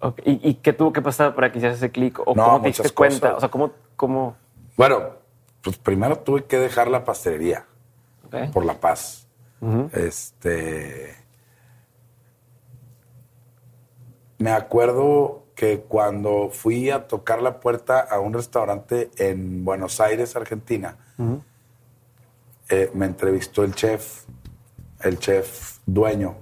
ok, 0.00 0.20
¿Y, 0.24 0.50
y 0.50 0.54
qué 0.54 0.72
tuvo 0.72 0.92
que 0.92 1.02
pasar 1.02 1.34
para 1.34 1.52
que 1.52 1.58
hicieras 1.58 1.76
ese 1.78 1.90
clic? 1.90 2.18
¿O 2.20 2.34
No, 2.34 2.44
cómo 2.44 2.60
te 2.62 2.68
diste 2.68 2.90
cuenta? 2.90 3.36
O 3.36 3.40
sea, 3.40 3.50
¿cómo...? 3.50 3.72
cómo 3.96 4.34
Bueno, 4.76 5.10
pues 5.62 5.76
primero 5.78 6.18
tuve 6.18 6.44
que 6.44 6.58
dejar 6.58 6.88
la 6.88 7.04
pastelería 7.04 7.66
ok. 8.26 8.50
por 8.52 8.64
la 8.64 8.74
paz. 8.74 9.28
Este. 9.92 11.14
Me 14.44 14.50
acuerdo 14.52 15.44
que 15.54 15.80
cuando 15.88 16.50
fui 16.52 16.90
a 16.90 17.08
tocar 17.08 17.40
la 17.40 17.60
puerta 17.60 17.98
a 18.00 18.20
un 18.20 18.34
restaurante 18.34 19.08
en 19.16 19.64
Buenos 19.64 20.02
Aires, 20.02 20.36
Argentina, 20.36 20.96
eh, 22.68 22.90
me 22.92 23.06
entrevistó 23.06 23.64
el 23.64 23.74
chef, 23.74 24.24
el 25.00 25.18
chef 25.18 25.78
dueño, 25.86 26.34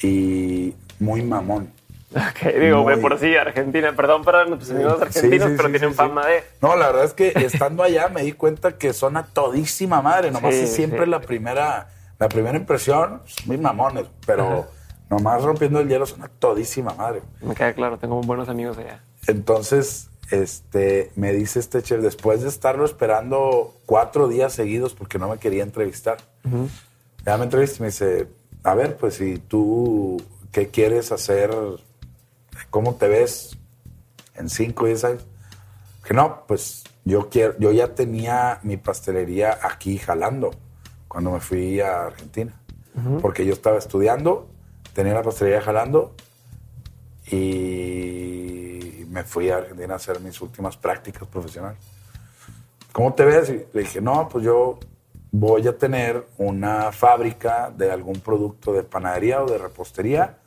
y 0.00 0.72
muy 1.00 1.22
mamón. 1.22 1.72
Ok, 2.14 2.52
digo, 2.60 2.84
Muy- 2.84 2.96
por 2.98 3.18
sí, 3.18 3.34
Argentina. 3.34 3.92
Perdón 3.96 4.22
para 4.22 4.42
amigos 4.42 4.64
Sí, 4.68 4.74
argentinos, 4.76 5.48
sí, 5.48 5.54
pero 5.56 5.68
sí, 5.70 5.72
tienen 5.72 5.90
sí, 5.90 5.96
fama 5.96 6.24
de... 6.28 6.44
No, 6.60 6.76
la 6.76 6.86
verdad 6.86 7.04
es 7.06 7.14
que 7.14 7.32
estando 7.34 7.82
allá 7.82 8.08
me 8.10 8.22
di 8.22 8.30
cuenta 8.30 8.78
que 8.78 8.92
son 8.92 9.16
a 9.16 9.24
todísima 9.24 10.00
madre. 10.02 10.30
Nomás 10.30 10.54
Sí, 10.54 10.60
es 10.60 10.72
siempre 10.72 11.02
sí. 11.04 11.10
la 11.10 11.20
primera, 11.20 11.88
la 12.20 12.28
primera 12.28 12.56
impresión, 12.56 13.22
pues, 13.24 13.44
muy 13.48 13.56
mamones, 13.58 14.04
pero 14.24 14.68
nomás 15.12 15.42
rompiendo 15.42 15.78
el 15.78 15.88
hielo 15.88 16.06
son 16.06 16.22
a 16.22 16.28
todísima 16.28 16.94
madre. 16.94 17.20
Me 17.42 17.54
queda 17.54 17.74
claro, 17.74 17.98
tengo 17.98 18.18
buenos 18.22 18.48
amigos 18.48 18.78
allá. 18.78 19.04
Entonces, 19.26 20.08
este, 20.30 21.12
me 21.16 21.32
dice 21.34 21.58
este 21.58 21.82
chef, 21.82 22.00
después 22.00 22.40
de 22.40 22.48
estarlo 22.48 22.86
esperando 22.86 23.74
cuatro 23.84 24.26
días 24.26 24.54
seguidos 24.54 24.94
porque 24.94 25.18
no 25.18 25.28
me 25.28 25.36
quería 25.36 25.64
entrevistar, 25.64 26.16
ya 27.26 27.36
me 27.36 27.44
entrevista 27.44 27.76
y 27.76 27.80
me 27.82 27.86
dice, 27.88 28.28
a 28.64 28.74
ver, 28.74 28.96
pues 28.96 29.16
si 29.16 29.36
tú, 29.36 30.22
¿qué 30.50 30.68
quieres 30.68 31.12
hacer? 31.12 31.50
¿Cómo 32.70 32.94
te 32.94 33.06
ves 33.08 33.58
en 34.34 34.48
cinco 34.48 34.86
diez 34.86 35.04
años? 35.04 35.26
Que 36.04 36.14
no, 36.14 36.44
pues 36.48 36.84
yo 37.04 37.28
quiero, 37.28 37.54
yo 37.58 37.70
ya 37.70 37.94
tenía 37.94 38.60
mi 38.62 38.78
pastelería 38.78 39.58
aquí 39.62 39.98
jalando 39.98 40.52
cuando 41.06 41.32
me 41.32 41.40
fui 41.40 41.80
a 41.80 42.06
Argentina, 42.06 42.58
porque 43.20 43.44
yo 43.44 43.52
estaba 43.52 43.76
estudiando, 43.76 44.48
tenía 44.92 45.14
la 45.14 45.22
pastelería 45.22 45.60
jalando 45.60 46.14
y 47.30 49.04
me 49.08 49.24
fui 49.24 49.50
a 49.50 49.58
Argentina 49.58 49.94
a 49.94 49.96
hacer 49.96 50.20
mis 50.20 50.40
últimas 50.40 50.76
prácticas 50.76 51.28
profesionales. 51.28 51.78
¿Cómo 52.92 53.14
te 53.14 53.24
ves? 53.24 53.48
Y 53.50 53.64
le 53.72 53.82
dije, 53.82 54.00
no, 54.00 54.28
pues 54.28 54.44
yo 54.44 54.78
voy 55.30 55.66
a 55.66 55.76
tener 55.76 56.26
una 56.36 56.92
fábrica 56.92 57.72
de 57.74 57.90
algún 57.90 58.20
producto 58.20 58.72
de 58.72 58.82
panadería 58.82 59.42
o 59.42 59.46
de 59.46 59.58
repostería 59.58 60.38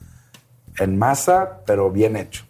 en 0.78 0.98
masa, 0.98 1.62
pero 1.66 1.89
bien 1.89 2.16
hecho. 2.16 2.46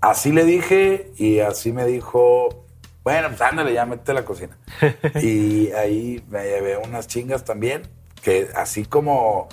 Así 0.00 0.30
le 0.30 0.44
dije 0.44 1.12
y 1.16 1.40
así 1.40 1.72
me 1.72 1.86
dijo, 1.86 2.66
bueno, 3.02 3.28
pues 3.28 3.40
ándale, 3.40 3.72
ya 3.72 3.86
mete 3.86 4.12
la 4.12 4.24
cocina. 4.24 4.56
y 5.22 5.70
ahí 5.72 6.22
me 6.28 6.44
llevé 6.44 6.76
unas 6.76 7.06
chingas 7.06 7.44
también, 7.44 7.82
que 8.22 8.48
así 8.54 8.84
como 8.84 9.48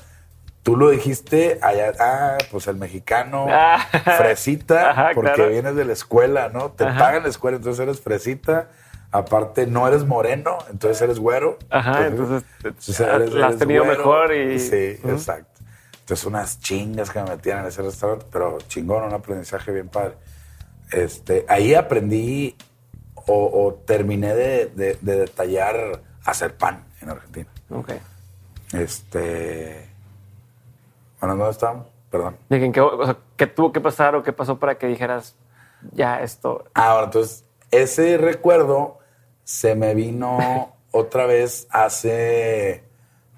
tú 0.65 0.75
lo 0.75 0.89
dijiste, 0.89 1.59
allá, 1.61 1.91
ah, 1.99 2.37
pues 2.51 2.65
el 2.65 2.75
mexicano, 2.77 3.45
Ah. 3.49 3.77
fresita, 4.17 4.89
Ajá, 4.89 5.11
porque 5.13 5.31
claro. 5.33 5.51
vienes 5.51 5.75
de 5.75 5.85
la 5.85 5.93
escuela, 5.93 6.49
¿no? 6.49 6.71
Te 6.71 6.85
Ajá. 6.85 6.97
pagan 6.99 7.23
la 7.23 7.29
escuela, 7.29 7.57
entonces 7.57 7.81
eres 7.81 8.01
fresita. 8.01 8.67
Aparte, 9.11 9.67
no 9.67 9.87
eres 9.87 10.03
moreno, 10.05 10.57
entonces 10.71 10.99
eres 11.03 11.19
güero. 11.19 11.57
Ajá, 11.69 12.07
entonces, 12.07 12.43
eres- 12.99 13.31
la 13.33 13.47
has 13.47 13.57
tenido 13.57 13.83
güero. 13.85 13.97
mejor 13.99 14.33
y- 14.33 14.59
Sí, 14.59 14.97
exacto. 15.05 15.61
Entonces, 15.99 16.25
unas 16.25 16.59
chingas 16.59 17.11
que 17.11 17.21
me 17.21 17.29
metían 17.29 17.59
en 17.59 17.65
ese 17.67 17.81
restaurante, 17.83 18.25
pero 18.31 18.57
chingón, 18.67 19.03
un 19.03 19.13
aprendizaje 19.13 19.71
bien 19.71 19.87
padre. 19.87 20.15
Este, 20.91 21.45
ahí 21.47 21.75
aprendí 21.75 22.57
o, 23.13 23.65
o 23.67 23.73
terminé 23.85 24.33
de, 24.35 24.65
de- 24.75 24.97
de 24.99 25.15
detallar 25.19 26.01
hacer 26.25 26.55
pan 26.57 26.83
en 27.01 27.09
Argentina. 27.11 27.49
Ok. 27.69 27.91
Este. 28.73 29.84
Bueno, 31.25 31.39
¿dónde 31.39 31.53
estábamos? 31.53 31.87
Perdón. 32.11 32.37
En 32.51 32.71
qué, 32.71 32.81
o 32.81 33.03
sea, 33.03 33.17
¿qué 33.35 33.47
tuvo 33.47 33.71
que 33.71 33.81
pasar 33.81 34.15
o 34.15 34.21
qué 34.21 34.31
pasó 34.31 34.59
para 34.59 34.77
que 34.77 34.85
dijeras, 34.85 35.35
ya 35.91 36.21
esto... 36.21 36.65
Ahora, 36.75 37.05
entonces, 37.05 37.45
ese 37.71 38.17
recuerdo 38.17 38.99
se 39.43 39.73
me 39.73 39.95
vino 39.95 40.75
otra 40.91 41.25
vez 41.25 41.67
hace 41.71 42.83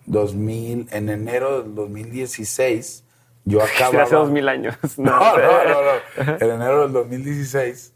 2000, 0.06 0.90
en 0.92 1.08
enero 1.08 1.64
del 1.64 1.76
2016. 1.76 3.06
Yo 3.46 3.64
acababa. 3.64 4.04
hace 4.04 4.16
dos 4.16 4.30
mil 4.32 4.50
años. 4.50 4.76
No, 4.98 5.38
no, 5.38 5.38
no, 5.38 6.26
no. 6.26 6.34
En 6.42 6.52
enero 6.52 6.82
del 6.82 6.92
2016, 6.92 7.94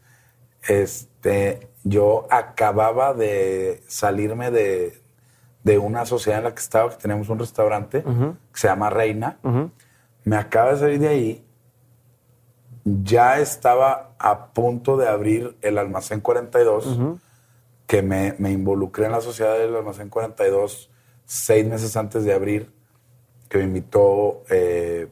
este, 0.68 1.68
yo 1.84 2.26
acababa 2.30 3.12
de 3.12 3.82
salirme 3.88 4.50
de, 4.50 5.02
de 5.64 5.76
una 5.76 6.06
sociedad 6.06 6.38
en 6.38 6.44
la 6.44 6.54
que 6.54 6.60
estaba, 6.60 6.88
que 6.88 6.96
teníamos 6.96 7.28
un 7.28 7.38
restaurante 7.38 8.02
que 8.02 8.58
se 8.58 8.68
llama 8.68 8.88
Reina. 8.88 9.36
Me 10.24 10.36
acaba 10.36 10.72
de 10.72 10.78
salir 10.78 10.98
de 11.00 11.08
ahí. 11.08 11.46
Ya 12.84 13.38
estaba 13.38 14.14
a 14.18 14.52
punto 14.52 14.96
de 14.96 15.08
abrir 15.08 15.56
el 15.62 15.78
almacén 15.78 16.20
42, 16.20 17.18
que 17.86 18.02
me, 18.02 18.34
me 18.38 18.50
involucré 18.50 19.06
en 19.06 19.12
la 19.12 19.20
sociedad 19.20 19.58
del 19.58 19.76
almacén 19.76 20.08
42 20.08 20.90
seis 21.32 21.66
meses 21.66 21.96
antes 21.96 22.24
de 22.24 22.34
abrir, 22.34 22.70
que 23.48 23.58
me 23.58 23.64
invitó 23.64 24.42
eh, 24.50 25.08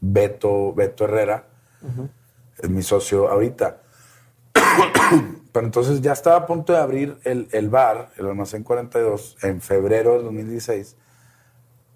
Beto, 0.00 0.72
Beto 0.72 1.04
Herrera, 1.04 1.46
es 2.58 2.70
mi 2.70 2.82
socio 2.82 3.28
ahorita. 3.28 3.82
Pero 5.52 5.66
entonces 5.66 6.00
ya 6.00 6.12
estaba 6.12 6.36
a 6.36 6.46
punto 6.46 6.72
de 6.72 6.78
abrir 6.78 7.18
el, 7.24 7.48
el 7.52 7.68
bar, 7.68 8.10
el 8.16 8.26
almacén 8.26 8.62
42, 8.62 9.38
en 9.42 9.60
febrero 9.60 10.14
del 10.14 10.24
2016, 10.24 10.96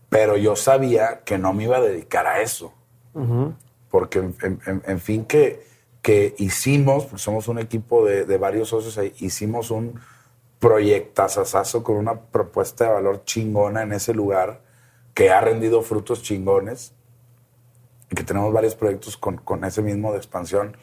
pero 0.09 0.37
yo 0.37 0.57
sabía 0.57 1.21
que 1.25 1.39
no 1.39 1.53
me 1.53 1.65
iba 1.65 1.77
a 1.79 1.81
dedicar 1.83 2.27
a 2.27 2.41
eso. 2.41 2.73
Porque, 3.91 4.19
en, 4.21 4.35
en- 4.43 4.61
en- 4.67 4.83
en 4.87 5.01
fin, 5.01 5.25
que, 5.25 5.67
que 6.03 6.35
hicimos, 6.39 7.05
porque 7.05 7.19
somos 7.23 7.49
un 7.49 7.59
equipo 7.59 8.05
de, 8.05 8.25
de 8.25 8.39
varios 8.39 8.69
socios 8.69 8.99
hicimos 9.19 9.71
un 9.71 9.99
proyectazazazo 10.59 11.83
con 11.83 11.97
una 11.97 12.21
propuesta 12.21 12.85
de 12.85 12.91
valor 12.93 13.25
chingona 13.25 13.83
en 13.83 13.93
ese 13.93 14.13
lugar 14.15 14.61
que 15.15 15.31
ha 15.31 15.41
rendido 15.41 15.83
frutos 15.83 16.23
chingones 16.23 16.93
y 18.11 18.15
que 18.15 18.23
tenemos 18.25 18.53
varios 18.53 18.75
proyectos 18.75 19.17
con, 19.17 19.37
con 19.39 19.65
ese 19.65 19.83
mismo 19.83 20.13
de 20.13 20.19
expansión. 20.19 20.77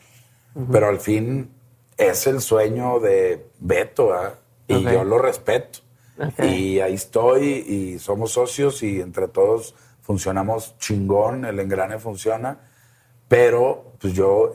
Pero 0.71 0.87
al 0.87 0.99
fin 0.99 1.49
es 1.97 2.27
el 2.27 2.39
sueño 2.41 2.99
de 2.99 3.45
Beto, 3.59 4.07
¿verdad? 4.07 4.35
Y 4.67 4.73
yo 4.93 5.03
lo 5.03 5.17
respeto. 5.17 5.79
Ok. 6.19 6.45
Y 6.45 6.79
ahí 6.79 6.93
estoy 6.93 7.43
y 7.45 7.99
somos 7.99 8.31
socios 8.31 8.83
y 8.83 9.01
entre 9.01 9.27
todos 9.27 9.75
funcionamos 10.01 10.77
chingón, 10.77 11.45
el 11.45 11.59
engrane 11.59 11.99
funciona. 11.99 12.59
Pero 13.27 13.93
pues 13.99 14.13
yo 14.13 14.53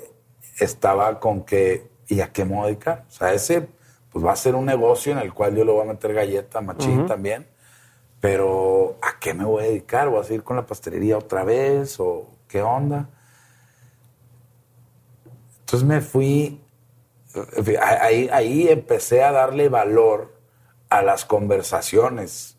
estaba 0.58 1.18
con 1.18 1.44
que, 1.44 1.90
¿y 2.08 2.20
a 2.20 2.32
qué 2.32 2.44
me 2.44 2.54
voy 2.54 2.64
a 2.64 2.66
dedicar? 2.66 3.04
O 3.08 3.10
sea, 3.10 3.32
ese 3.32 3.68
pues 4.10 4.24
va 4.24 4.32
a 4.32 4.36
ser 4.36 4.54
un 4.54 4.66
negocio 4.66 5.12
en 5.12 5.18
el 5.18 5.32
cual 5.32 5.54
yo 5.56 5.64
le 5.64 5.72
voy 5.72 5.82
a 5.82 5.92
meter 5.92 6.12
galleta, 6.12 6.60
machín 6.60 7.06
también. 7.06 7.46
Pero 8.20 8.96
¿a 9.00 9.18
qué 9.18 9.34
me 9.34 9.44
voy 9.44 9.64
a 9.64 9.66
dedicar? 9.66 10.08
¿Voy 10.08 10.20
a 10.20 10.24
seguir 10.24 10.42
con 10.42 10.56
la 10.56 10.66
pastelería 10.66 11.16
otra 11.16 11.44
vez? 11.44 11.98
¿O 12.00 12.26
qué 12.48 12.60
onda? 12.60 13.08
Entonces 15.60 15.88
me 15.88 16.00
fui, 16.00 16.60
fin, 17.64 17.76
ahí, 17.80 18.28
ahí 18.32 18.68
empecé 18.68 19.22
a 19.22 19.30
darle 19.30 19.68
valor 19.68 20.39
a 20.90 21.02
las 21.02 21.24
conversaciones. 21.24 22.56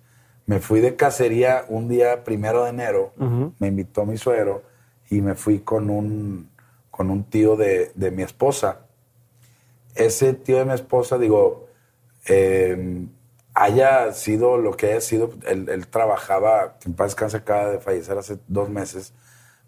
Me 0.47 0.59
fui 0.59 0.79
de 0.79 0.95
cacería 0.95 1.65
un 1.67 1.87
día 1.87 2.23
primero 2.23 2.63
de 2.63 2.71
enero, 2.71 3.13
me 3.59 3.67
invitó 3.67 4.05
mi 4.05 4.17
suegro 4.17 4.63
y 5.09 5.21
me 5.21 5.35
fui 5.35 5.59
con 5.59 5.89
un, 5.89 6.49
con 6.89 7.09
un 7.11 7.23
tío 7.25 7.55
de, 7.55 7.91
de 7.95 8.09
mi 8.11 8.23
esposa. 8.23 8.79
Ese 9.95 10.33
tío 10.33 10.57
de 10.57 10.65
mi 10.65 10.73
esposa, 10.73 11.17
digo, 11.17 11.67
eh, 12.27 13.05
haya 13.53 14.13
sido 14.13 14.57
lo 14.57 14.71
que 14.75 14.87
haya 14.87 15.01
sido, 15.01 15.31
él, 15.45 15.67
él 15.69 15.87
trabajaba, 15.87 16.77
en 16.85 16.93
paz 16.93 17.07
descanse, 17.11 17.37
acaba 17.37 17.69
de 17.69 17.79
fallecer 17.79 18.17
hace 18.17 18.37
dos 18.47 18.69
meses, 18.69 19.13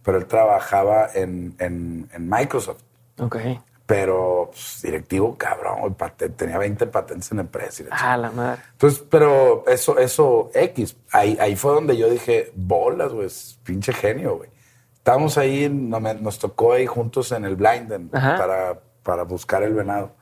pero 0.03 0.18
él 0.18 0.26
trabajaba 0.26 1.09
en, 1.14 1.55
en- 1.59 2.09
en 2.14 2.30
Microsoft, 2.30 2.82
Ok. 3.20 3.38
Pero 3.93 4.49
pues, 4.51 4.79
directivo 4.81 5.37
cabrón, 5.37 5.95
tenía 6.35 6.57
20 6.57 6.87
patentes 6.87 7.31
en 7.31 7.41
empresa. 7.41 7.83
y 7.83 7.85
Ah, 7.91 8.17
la 8.17 8.31
madre. 8.31 8.59
entonces, 8.71 9.03
pero 9.07 9.63
eso, 9.67 9.99
eso, 9.99 10.49
X. 10.51 10.97
Ahí, 11.11 11.37
ahí 11.39 11.55
fue 11.55 11.73
donde 11.73 11.95
yo 11.95 12.09
dije, 12.09 12.51
bolas, 12.55 13.13
güey, 13.13 13.27
pinche 13.63 13.93
genio, 13.93 14.37
güey. 14.37 14.49
Estábamos 14.95 15.37
ahí, 15.37 15.69
nos 15.69 16.39
tocó 16.39 16.73
ahí 16.73 16.87
juntos 16.87 17.31
en 17.33 17.45
el 17.45 17.55
Blinden 17.55 18.09
para, 18.09 18.79
para 19.03 19.23
buscar 19.25 19.61
el 19.61 19.75
venado. 19.75 20.15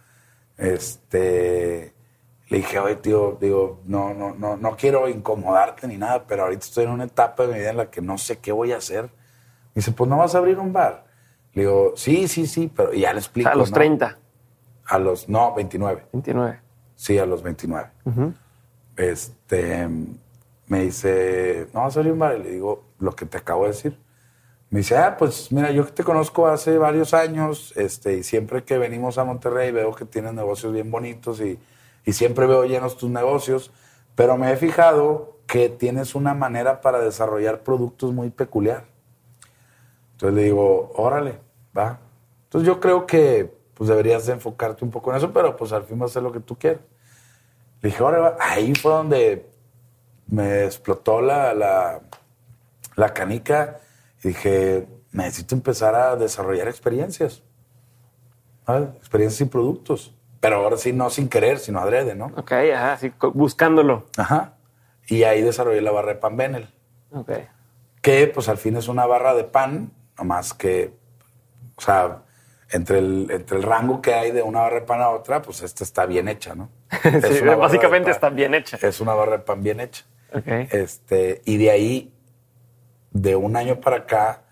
Este, 0.57 1.93
le 2.49 2.57
dije, 2.57 2.77
oye, 2.77 2.97
tío, 2.97 3.37
digo, 3.39 3.79
no, 3.85 4.13
no, 4.13 4.35
no, 4.35 4.57
no 4.57 4.75
quiero 4.75 5.07
incomodarte 5.07 5.87
ni 5.87 5.95
nada, 5.95 6.25
pero 6.27 6.43
ahorita 6.43 6.65
estoy 6.65 6.83
en 6.83 6.89
una 6.89 7.05
etapa 7.05 7.43
de 7.43 7.53
mi 7.53 7.59
vida 7.59 7.69
en 7.69 7.77
la 7.77 7.89
que 7.89 8.01
no 8.01 8.17
sé 8.17 8.39
qué 8.39 8.51
voy 8.51 8.73
a 8.73 8.77
hacer. 8.77 9.03
Me 9.03 9.11
dice, 9.75 9.93
pues 9.93 10.09
no 10.09 10.17
vas 10.17 10.35
a 10.35 10.39
abrir 10.39 10.59
un 10.59 10.73
bar. 10.73 11.09
Le 11.53 11.63
digo, 11.63 11.93
sí, 11.95 12.27
sí, 12.27 12.47
sí, 12.47 12.71
pero 12.73 12.93
ya 12.93 13.11
le 13.11 13.17
O 13.17 13.19
explico. 13.19 13.47
sea, 13.47 13.53
a 13.53 13.57
los 13.57 13.69
¿no? 13.71 13.75
30, 13.75 14.17
A 14.85 14.99
los, 14.99 15.27
no, 15.29 15.53
29. 15.53 16.05
29. 16.13 16.59
Sí, 16.95 17.17
a 17.17 17.25
los 17.25 17.41
29. 17.43 17.89
Este, 18.97 19.87
me 20.67 20.81
dice, 20.83 21.67
no, 21.73 21.81
abrir 21.81 22.11
un 22.13 22.19
bar. 22.19 22.39
Le 22.39 22.51
digo, 22.51 22.83
lo 22.99 23.13
que 23.15 23.25
te 23.25 23.37
acabo 23.37 23.63
de 23.63 23.69
decir. 23.71 23.97
Me 24.69 24.79
dice, 24.79 24.97
ah, 24.97 25.17
pues 25.17 25.51
mira, 25.51 25.71
yo 25.71 25.85
que 25.85 25.91
te 25.91 26.03
conozco 26.03 26.47
hace 26.47 26.77
varios 26.77 27.13
años, 27.13 27.73
este, 27.75 28.15
y 28.17 28.23
siempre 28.23 28.63
que 28.63 28.77
venimos 28.77 29.17
a 29.17 29.25
Monterrey 29.25 29.71
veo 29.71 29.93
que 29.93 30.05
tienes 30.05 30.33
negocios 30.33 30.71
bien 30.71 30.89
bonitos 30.89 31.41
y, 31.41 31.59
y 32.05 32.13
siempre 32.13 32.47
veo 32.47 32.63
llenos 32.63 32.95
tus 32.95 33.09
negocios, 33.09 33.71
pero 34.15 34.37
me 34.37 34.49
he 34.53 34.55
fijado 34.55 35.39
que 35.45 35.67
tienes 35.67 36.15
una 36.15 36.33
manera 36.33 36.79
para 36.79 36.99
desarrollar 36.99 37.63
productos 37.63 38.13
muy 38.13 38.29
peculiar. 38.29 38.85
Entonces 40.21 40.35
le 40.37 40.43
digo, 40.43 40.91
órale, 40.97 41.39
va. 41.75 41.97
Entonces 42.43 42.67
yo 42.67 42.79
creo 42.79 43.07
que 43.07 43.51
pues 43.73 43.89
deberías 43.89 44.27
de 44.27 44.33
enfocarte 44.33 44.85
un 44.85 44.91
poco 44.91 45.09
en 45.09 45.17
eso, 45.17 45.33
pero 45.33 45.57
pues 45.57 45.71
al 45.71 45.83
fin 45.85 45.99
va 45.99 46.05
a 46.05 46.09
ser 46.09 46.21
lo 46.21 46.31
que 46.31 46.39
tú 46.39 46.55
quieras. 46.59 46.81
Le 47.81 47.89
dije, 47.89 48.03
órale, 48.03 48.21
va. 48.21 48.37
Ahí 48.39 48.75
fue 48.75 48.91
donde 48.91 49.49
me 50.27 50.65
explotó 50.65 51.21
la, 51.21 51.55
la, 51.55 52.01
la 52.95 53.13
canica 53.15 53.79
y 54.23 54.27
dije, 54.27 54.87
necesito 55.11 55.55
empezar 55.55 55.95
a 55.95 56.15
desarrollar 56.15 56.67
experiencias. 56.67 57.41
¿Vale? 58.67 58.89
Experiencias 58.97 59.41
y 59.41 59.49
productos. 59.49 60.13
Pero 60.39 60.57
ahora 60.57 60.77
sí, 60.77 60.93
no 60.93 61.09
sin 61.09 61.29
querer, 61.29 61.57
sino 61.57 61.79
adrede, 61.79 62.13
¿no? 62.13 62.27
Ok, 62.37 62.51
ajá, 62.51 62.97
sí, 62.97 63.11
buscándolo. 63.33 64.05
Ajá. 64.17 64.53
Y 65.07 65.23
ahí 65.23 65.41
desarrollé 65.41 65.81
la 65.81 65.89
barra 65.91 66.09
de 66.13 66.19
pan 66.19 66.37
Benel 66.37 66.69
Ok. 67.11 67.31
que 68.03 68.27
pues 68.27 68.47
al 68.49 68.57
fin 68.59 68.75
es 68.77 68.87
una 68.87 69.07
barra 69.07 69.33
de 69.33 69.45
pan, 69.45 69.91
nomás 70.21 70.53
que, 70.53 70.93
o 71.75 71.81
sea, 71.81 72.21
entre 72.71 72.99
el, 72.99 73.27
entre 73.31 73.57
el 73.57 73.63
rango 73.63 74.01
que 74.01 74.13
hay 74.13 74.31
de 74.31 74.43
una 74.43 74.61
barra 74.61 74.75
de 74.75 74.81
pan 74.85 75.01
a 75.01 75.09
otra, 75.09 75.41
pues 75.41 75.61
esta 75.63 75.83
está 75.83 76.05
bien 76.05 76.27
hecha, 76.27 76.53
¿no? 76.53 76.69
Sí, 77.01 77.41
básicamente 77.57 78.05
pan- 78.05 78.11
está 78.15 78.29
bien 78.29 78.53
hecha. 78.53 78.77
Es 78.81 79.01
una 79.01 79.15
barra 79.15 79.37
de 79.37 79.43
pan 79.43 79.63
bien 79.63 79.79
hecha. 79.79 80.05
Ok. 80.33 80.47
Este, 80.71 81.41
y 81.45 81.57
de 81.57 81.71
ahí, 81.71 82.13
de 83.11 83.35
un 83.35 83.55
año 83.57 83.79
para 83.81 83.97
acá, 83.97 84.43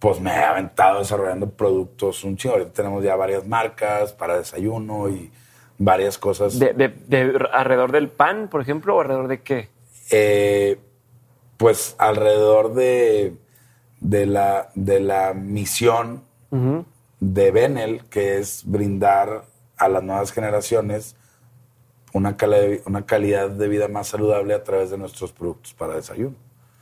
pues 0.00 0.20
me 0.20 0.32
he 0.32 0.42
aventado 0.42 0.98
desarrollando 0.98 1.48
productos 1.50 2.24
un 2.24 2.36
chingo. 2.36 2.56
Ahorita 2.56 2.72
tenemos 2.72 3.04
ya 3.04 3.14
varias 3.14 3.46
marcas 3.46 4.12
para 4.12 4.36
desayuno 4.36 5.08
y 5.08 5.30
varias 5.78 6.18
cosas. 6.18 6.58
De, 6.58 6.72
de- 6.74 6.88
de 6.88 7.46
alrededor 7.52 7.92
del 7.92 8.08
pan, 8.08 8.48
por 8.48 8.60
ejemplo, 8.60 8.96
o 8.96 9.00
alrededor 9.00 9.28
de 9.28 9.40
qué? 9.42 9.68
Eh, 10.10 10.78
pues 11.56 11.94
alrededor 11.96 12.74
de, 12.74 13.36
de, 14.02 14.26
la, 14.26 14.70
de 14.74 15.00
la 15.00 15.32
misión 15.32 16.22
de 17.20 17.50
Benel, 17.50 18.04
que 18.10 18.38
es 18.38 18.62
brindar 18.66 19.44
a 19.78 19.88
las 19.88 20.02
nuevas 20.02 20.32
generaciones 20.32 21.16
una, 22.12 22.36
cali- 22.36 22.82
una 22.84 23.06
calidad 23.06 23.48
de 23.48 23.68
vida 23.68 23.88
más 23.88 24.08
saludable 24.08 24.52
a 24.54 24.62
través 24.62 24.90
de 24.90 24.98
nuestros 24.98 25.32
productos 25.32 25.72
para 25.72 25.94
desayuno. 25.94 26.34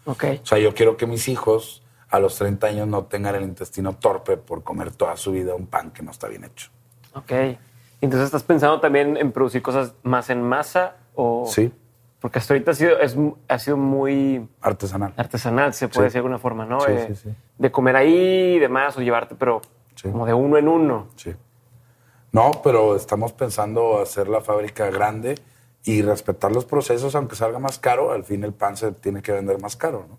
Ok. 0.07 0.25
O 0.43 0.47
sea, 0.47 0.59
yo 0.59 0.75
quiero 0.75 0.97
que 0.97 1.07
mis 1.07 1.29
hijos 1.29 1.83
a 2.09 2.19
los 2.19 2.37
30 2.37 2.67
años 2.67 2.89
no 2.89 3.05
tengan 3.05 3.37
el 3.37 3.45
intestino 3.45 3.93
torpe 3.95 4.37
por 4.37 4.65
comer 4.65 4.91
toda 4.91 5.17
su 5.17 5.31
vida 5.31 5.55
un 5.55 5.67
pan 5.67 5.93
que 5.93 6.03
no 6.03 6.11
está 6.11 6.27
bien 6.27 6.43
hecho. 6.45 6.71
Ok. 7.15 7.31
Entonces, 8.01 8.27
¿estás 8.27 8.43
pensando 8.43 8.81
también 8.81 9.17
en 9.17 9.31
producir 9.31 9.63
cosas 9.63 9.93
más 10.03 10.31
en 10.31 10.43
masa 10.43 10.97
o...? 11.15 11.47
Sí. 11.47 11.71
Porque 12.21 12.39
hasta 12.39 12.53
ahorita 12.55 12.73
ha 12.73 12.75
sido, 12.75 12.99
es, 13.01 13.17
ha 13.49 13.59
sido 13.59 13.77
muy 13.79 14.47
Artesanal. 14.61 15.15
artesanal, 15.17 15.73
se 15.73 15.89
puede 15.89 16.03
Sí. 16.03 16.05
decir 16.05 16.13
de 16.15 16.19
alguna 16.19 16.39
forma, 16.39 16.67
¿no? 16.67 16.81
Sí, 16.81 16.93
Eh, 16.93 17.05
sí, 17.09 17.15
sí. 17.17 17.35
De 17.59 17.71
comer 17.73 17.97
ahí 17.97 18.55
y 18.57 18.59
demás, 18.59 18.97
o 18.97 19.01
llevarte, 19.01 19.35
pero 19.35 19.63
como 20.03 20.27
de 20.27 20.35
uno 20.35 20.57
en 20.59 20.69
uno. 20.69 21.09
Sí. 21.17 21.35
No, 22.33 22.51
pero 22.63 22.95
estamos 22.95 23.33
pensando 23.33 24.01
hacer 24.01 24.29
la 24.29 24.41
fábrica 24.41 24.91
grande 24.91 25.37
y 25.83 26.03
respetar 26.03 26.53
los 26.53 26.65
procesos, 26.67 27.15
aunque 27.15 27.37
salga 27.37 27.59
más 27.59 27.79
caro, 27.79 28.13
al 28.13 28.25
fin 28.25 28.45
el 28.45 28.53
pan 28.53 28.77
se 28.77 28.93
tiene 28.93 29.23
que 29.23 29.33
vender 29.33 29.59
más 29.59 29.77
caro, 29.77 30.07
¿no? 30.09 30.19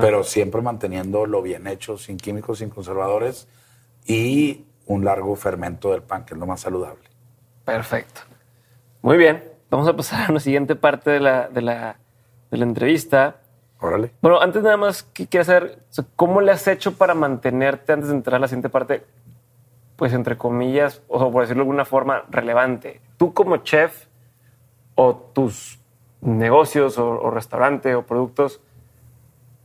Pero 0.00 0.22
siempre 0.24 0.60
manteniendo 0.60 1.24
lo 1.24 1.40
bien 1.40 1.66
hecho, 1.66 1.96
sin 1.98 2.16
químicos, 2.18 2.58
sin 2.58 2.68
conservadores 2.68 3.48
y 4.04 4.66
un 4.86 5.04
largo 5.04 5.34
fermento 5.36 5.92
del 5.92 6.02
pan, 6.02 6.24
que 6.24 6.34
es 6.34 6.40
lo 6.40 6.46
más 6.46 6.60
saludable. 6.60 7.08
Perfecto. 7.64 8.20
Muy 9.00 9.16
bien. 9.16 9.51
Vamos 9.72 9.88
a 9.88 9.96
pasar 9.96 10.30
a 10.30 10.32
la 10.34 10.38
siguiente 10.38 10.76
parte 10.76 11.10
de 11.10 11.18
la, 11.18 11.48
de 11.48 11.62
la, 11.62 11.96
de 12.50 12.58
la 12.58 12.64
entrevista. 12.64 13.36
Órale. 13.80 14.12
Bueno, 14.20 14.38
antes 14.40 14.62
nada 14.62 14.76
más, 14.76 15.02
¿qué 15.02 15.26
quieres 15.26 15.46
saber? 15.46 15.78
¿Cómo 16.14 16.40
le 16.42 16.52
has 16.52 16.68
hecho 16.68 16.92
para 16.96 17.14
mantenerte 17.14 17.92
antes 17.94 18.10
de 18.10 18.14
entrar 18.14 18.36
a 18.36 18.38
la 18.38 18.48
siguiente 18.48 18.68
parte? 18.68 19.04
Pues 19.96 20.12
entre 20.12 20.36
comillas, 20.36 21.00
o 21.08 21.32
por 21.32 21.42
decirlo 21.42 21.62
de 21.62 21.68
alguna 21.68 21.84
forma, 21.86 22.24
relevante. 22.28 23.00
Tú 23.16 23.32
como 23.32 23.56
chef 23.56 24.06
o 24.94 25.14
tus 25.16 25.80
negocios 26.20 26.98
o, 26.98 27.08
o 27.10 27.30
restaurante 27.30 27.94
o 27.94 28.02
productos 28.04 28.60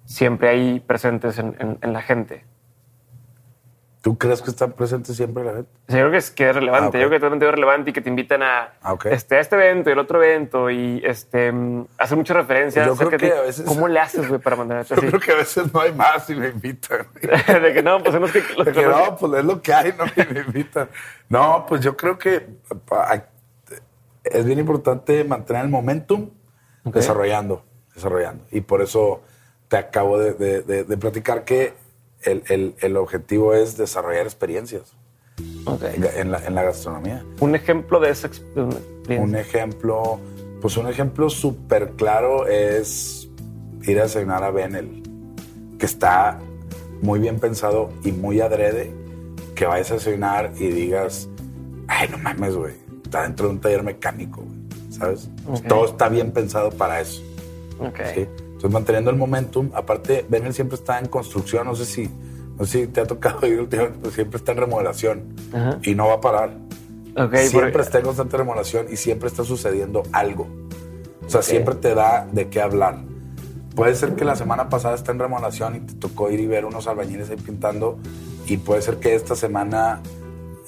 siempre 0.06 0.48
ahí 0.48 0.80
presentes 0.80 1.38
en, 1.38 1.56
en- 1.60 1.78
en 1.82 1.92
la 1.94 2.02
gente. 2.02 2.46
¿Tú 4.08 4.18
crees 4.18 4.42
que 4.42 4.52
están 4.52 4.72
presentes 4.72 5.18
siempre 5.18 5.44
la 5.44 5.52
gente? 5.54 5.70
Yo 5.90 5.96
creo 5.98 6.12
que 6.12 6.18
es, 6.18 6.32
que 6.32 6.48
es 6.50 6.56
relevante. 6.56 6.98
Ah. 6.98 7.02
Yo 7.02 7.08
creo 7.08 7.10
que 7.10 7.16
totalmente 7.20 7.46
es 7.46 7.52
relevante 7.52 7.90
y 7.90 7.94
que 7.94 8.00
te 8.00 8.10
invitan 8.10 8.42
a, 8.42 8.70
Ah, 8.82 8.96
este, 9.12 9.36
a 9.36 9.40
este 9.42 9.56
evento 9.58 9.90
y 9.90 9.94
el 9.94 10.00
otro 10.00 10.24
evento 10.24 10.70
y 10.70 11.02
este, 11.04 11.54
hacer 11.98 12.16
muchas 12.18 12.38
referencias. 12.38 12.88
Yo 12.88 12.96
creo 12.96 13.10
de 13.10 13.18
que 13.18 13.34
a 13.34 13.42
veces- 13.42 13.66
¿Cómo 13.66 13.90
le 13.90 14.00
haces, 14.00 14.26
güey, 14.30 14.40
para 14.40 14.56
mantenerte 14.56 14.96
Yo 14.96 15.02
así? 15.02 15.08
creo 15.08 15.20
que 15.20 15.32
a 15.34 15.36
veces 15.36 15.74
no 15.74 15.82
hay 15.82 15.92
más 15.92 16.30
y 16.30 16.36
me 16.36 16.48
invitan. 16.48 17.06
de 17.22 17.74
que 17.74 17.84
no, 17.84 18.02
pues 18.02 18.16
los 18.16 18.32
que... 18.32 18.44
los 18.56 18.66
De 18.66 18.72
que 18.72 18.80
que- 18.80 18.86
no, 18.86 19.18
pues 19.18 19.34
es 19.34 19.44
lo 19.44 19.62
que 19.62 19.74
hay, 19.74 19.94
no 19.98 20.06
Y 20.06 20.34
me 20.34 20.40
invitan. 20.40 20.88
No, 21.28 21.66
pues 21.68 21.82
yo 21.82 21.98
creo 21.98 22.18
que 22.18 22.48
es 24.24 24.46
bien 24.46 24.60
importante 24.60 25.24
mantener 25.26 25.64
el 25.66 25.70
momentum 25.70 26.30
desarrollando, 26.86 27.66
desarrollando. 27.94 28.46
Y 28.52 28.62
por 28.62 28.82
eso 28.82 29.22
te 29.68 29.76
acabo 29.76 30.18
de, 30.18 30.34
de- 30.34 30.62
de- 30.62 30.84
de 30.86 30.98
platicar 30.98 31.44
que 31.44 31.74
el, 32.32 32.44
el- 32.50 32.76
el 32.80 32.98
objetivo 32.98 33.54
es 33.54 33.78
desarrollar 33.78 34.26
experiencias 34.26 34.94
Ok. 35.66 35.84
en, 36.16 36.32
la, 36.32 36.46
en 36.46 36.56
la 36.56 36.64
gastronomía. 36.64 37.24
Un 37.40 37.56
ejemplo 37.56 38.00
de 38.00 38.10
esa 38.12 38.28
experiencia. 38.28 38.82
Un 39.20 39.36
ejemplo, 39.36 40.20
pues 40.62 40.78
un 40.78 40.88
ejemplo 40.88 41.30
súper 41.30 41.92
claro 41.92 42.48
es 42.48 43.30
ir 43.84 44.00
a 44.00 44.04
desayunar 44.04 44.44
a 44.44 44.52
Benel, 44.52 45.04
que 45.80 45.86
está 45.86 46.40
muy 47.02 47.20
bien 47.20 47.40
pensado 47.40 47.92
y 48.04 48.12
muy 48.12 48.42
adrede, 48.42 48.92
que 49.56 49.66
vayas 49.66 49.92
a 49.92 49.94
desayunar 49.96 50.52
y 50.58 50.68
digas, 50.68 51.30
ay, 51.88 52.10
no 52.10 52.18
mames, 52.18 52.56
güey, 52.56 52.74
está 53.04 53.24
dentro 53.24 53.48
de 53.48 53.54
un 53.54 53.60
taller 53.62 53.84
mecánico, 53.84 54.42
güey", 54.42 54.92
¿sabes? 54.92 55.30
Ok. 55.48 55.68
Todo 55.68 55.86
está 55.86 56.10
bien 56.10 56.32
pensado 56.32 56.70
para 56.72 57.00
eso. 57.02 57.22
Ok. 57.80 58.00
¿sí? 58.14 58.28
Entonces, 58.58 58.72
manteniendo 58.72 59.12
el 59.12 59.18
momentum, 59.18 59.70
aparte, 59.74 60.26
Benel 60.28 60.54
siempre 60.54 60.76
está 60.76 60.98
en 61.00 61.08
construcción, 61.08 61.68
no 61.68 61.76
sé 61.76 61.86
si, 61.86 62.10
no 62.58 62.66
sé 62.66 62.82
si 62.82 62.88
te 62.88 63.02
ha 63.02 63.06
tocado 63.06 63.46
ir 63.48 63.60
últimamente, 63.60 64.00
pero 64.02 64.14
siempre 64.14 64.38
está 64.38 64.52
en 64.54 64.58
remodelación 64.58 65.24
Ajá. 65.54 65.80
y 65.84 65.94
no 65.96 66.08
va 66.08 66.16
a 66.16 66.22
parar 66.22 66.58
Ok, 67.16 67.36
siempre 67.36 67.72
porque- 67.72 67.82
está 67.82 68.00
en 68.00 68.06
constante 68.06 68.36
remodelación 68.38 68.88
y 68.92 68.98
siempre 68.98 69.28
está 69.30 69.44
sucediendo 69.44 70.04
algo. 70.12 70.48
O 71.26 71.30
sea, 71.30 71.42
siempre 71.42 71.76
te 71.76 71.94
da 71.94 72.28
de 72.32 72.48
qué 72.50 72.62
hablar. 72.62 73.00
Puede 73.76 73.94
ser 73.96 74.16
que 74.16 74.26
la 74.26 74.36
semana 74.36 74.70
pasada 74.70 74.96
está 74.96 75.12
en 75.12 75.20
remodelación 75.20 75.76
y 75.76 75.80
te 75.82 75.94
tocó 75.94 76.32
ir 76.32 76.40
y 76.40 76.48
ver 76.48 76.66
unos 76.66 76.88
albañiles 76.88 77.30
ahí 77.30 77.38
pintando 77.38 78.00
y 78.48 78.58
puede 78.58 78.82
ser 78.82 78.98
que 78.98 79.14
esta 79.14 79.36
semana 79.36 80.02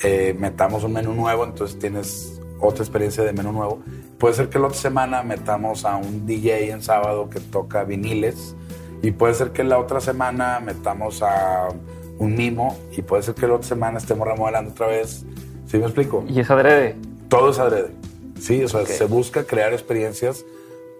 eh, 0.03 0.35
metamos 0.39 0.83
un 0.83 0.93
menú 0.93 1.13
nuevo, 1.13 1.43
entonces 1.43 1.79
tienes 1.79 2.38
otra 2.59 2.83
experiencia 2.83 3.23
de 3.23 3.33
menú 3.33 3.51
nuevo. 3.51 3.79
Puede 4.17 4.33
ser 4.33 4.49
que 4.49 4.59
la 4.59 4.67
otra 4.67 4.79
semana 4.79 5.23
metamos 5.23 5.85
a 5.85 5.95
un 5.95 6.25
DJ 6.25 6.71
en 6.71 6.81
sábado 6.81 7.29
que 7.29 7.39
toca 7.39 7.83
viniles 7.83 8.55
y 9.01 9.11
puede 9.11 9.33
ser 9.33 9.51
que 9.51 9.63
la 9.63 9.79
otra 9.79 10.01
semana 10.01 10.59
metamos 10.59 11.21
a 11.21 11.69
un 12.17 12.35
mimo 12.35 12.77
y 12.91 13.01
puede 13.01 13.23
ser 13.23 13.35
que 13.35 13.47
la 13.47 13.55
otra 13.55 13.67
semana 13.67 13.97
estemos 13.97 14.27
remodelando 14.27 14.71
otra 14.71 14.87
vez. 14.87 15.25
¿Sí 15.67 15.77
me 15.77 15.85
explico? 15.85 16.25
Y 16.27 16.39
es 16.39 16.49
adrede. 16.49 16.95
Todo 17.29 17.51
es 17.51 17.59
adrede. 17.59 17.91
Sí, 18.39 18.63
o 18.63 18.67
sea, 18.67 18.85
se 18.85 19.05
busca 19.05 19.43
crear 19.43 19.73
experiencias 19.73 20.45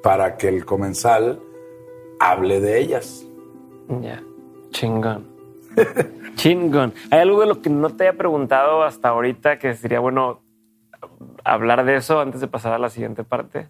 para 0.03 0.38
que 0.38 0.47
el 0.47 0.66
comensal 0.66 1.39
hable 2.20 2.60
de 2.60 2.80
ellas. 2.80 3.26
Ya. 4.01 4.22
Chingón. 4.72 5.28
Chingón. 6.36 6.93
¿Hay 7.12 7.20
algo 7.20 7.41
de 7.41 7.47
lo 7.47 7.62
que 7.62 7.70
no 7.70 7.89
te 7.89 8.07
haya 8.07 8.18
preguntado 8.18 8.84
hasta 8.84 9.10
ahorita 9.10 9.60
que 9.60 9.74
sería 9.74 9.99
bueno 9.99 10.41
hablar 11.43 11.86
de 11.86 11.95
eso 11.95 12.20
antes 12.20 12.41
de 12.41 12.47
pasar 12.47 12.74
a 12.74 12.80
la 12.80 12.89
siguiente 12.89 13.24
parte? 13.24 13.70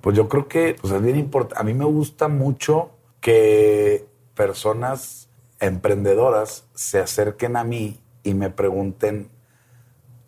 Pues 0.00 0.16
yo 0.16 0.28
creo 0.28 0.48
que 0.48 0.76
pues 0.80 0.92
es 0.92 1.02
bien 1.02 1.16
importante. 1.18 1.60
A 1.60 1.64
mí 1.64 1.74
me 1.74 1.84
gusta 1.86 2.28
mucho 2.28 2.90
que 3.20 4.06
personas 4.34 5.28
emprendedoras 5.60 6.66
se 6.74 6.98
acerquen 7.00 7.56
a 7.56 7.64
mí 7.64 8.00
y 8.22 8.34
me 8.34 8.50
pregunten 8.50 9.30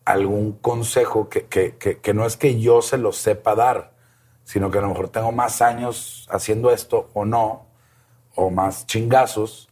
algún 0.04 0.52
consejo 0.52 1.28
que, 1.28 1.46
que- 1.46 1.76
que- 1.76 1.98
que 1.98 2.14
no 2.14 2.24
es 2.26 2.36
que 2.36 2.60
yo 2.60 2.80
se 2.80 2.96
lo 2.96 3.12
sepa 3.12 3.54
dar, 3.54 3.92
sino 4.44 4.70
que 4.70 4.78
a 4.78 4.82
lo 4.82 4.88
mejor 4.88 5.08
tengo 5.08 5.32
más 5.32 5.60
años 5.60 6.28
haciendo 6.30 6.70
esto 6.70 7.10
o 7.12 7.24
no, 7.24 7.66
o 8.34 8.50
más 8.50 8.86
chingazos. 8.86 9.68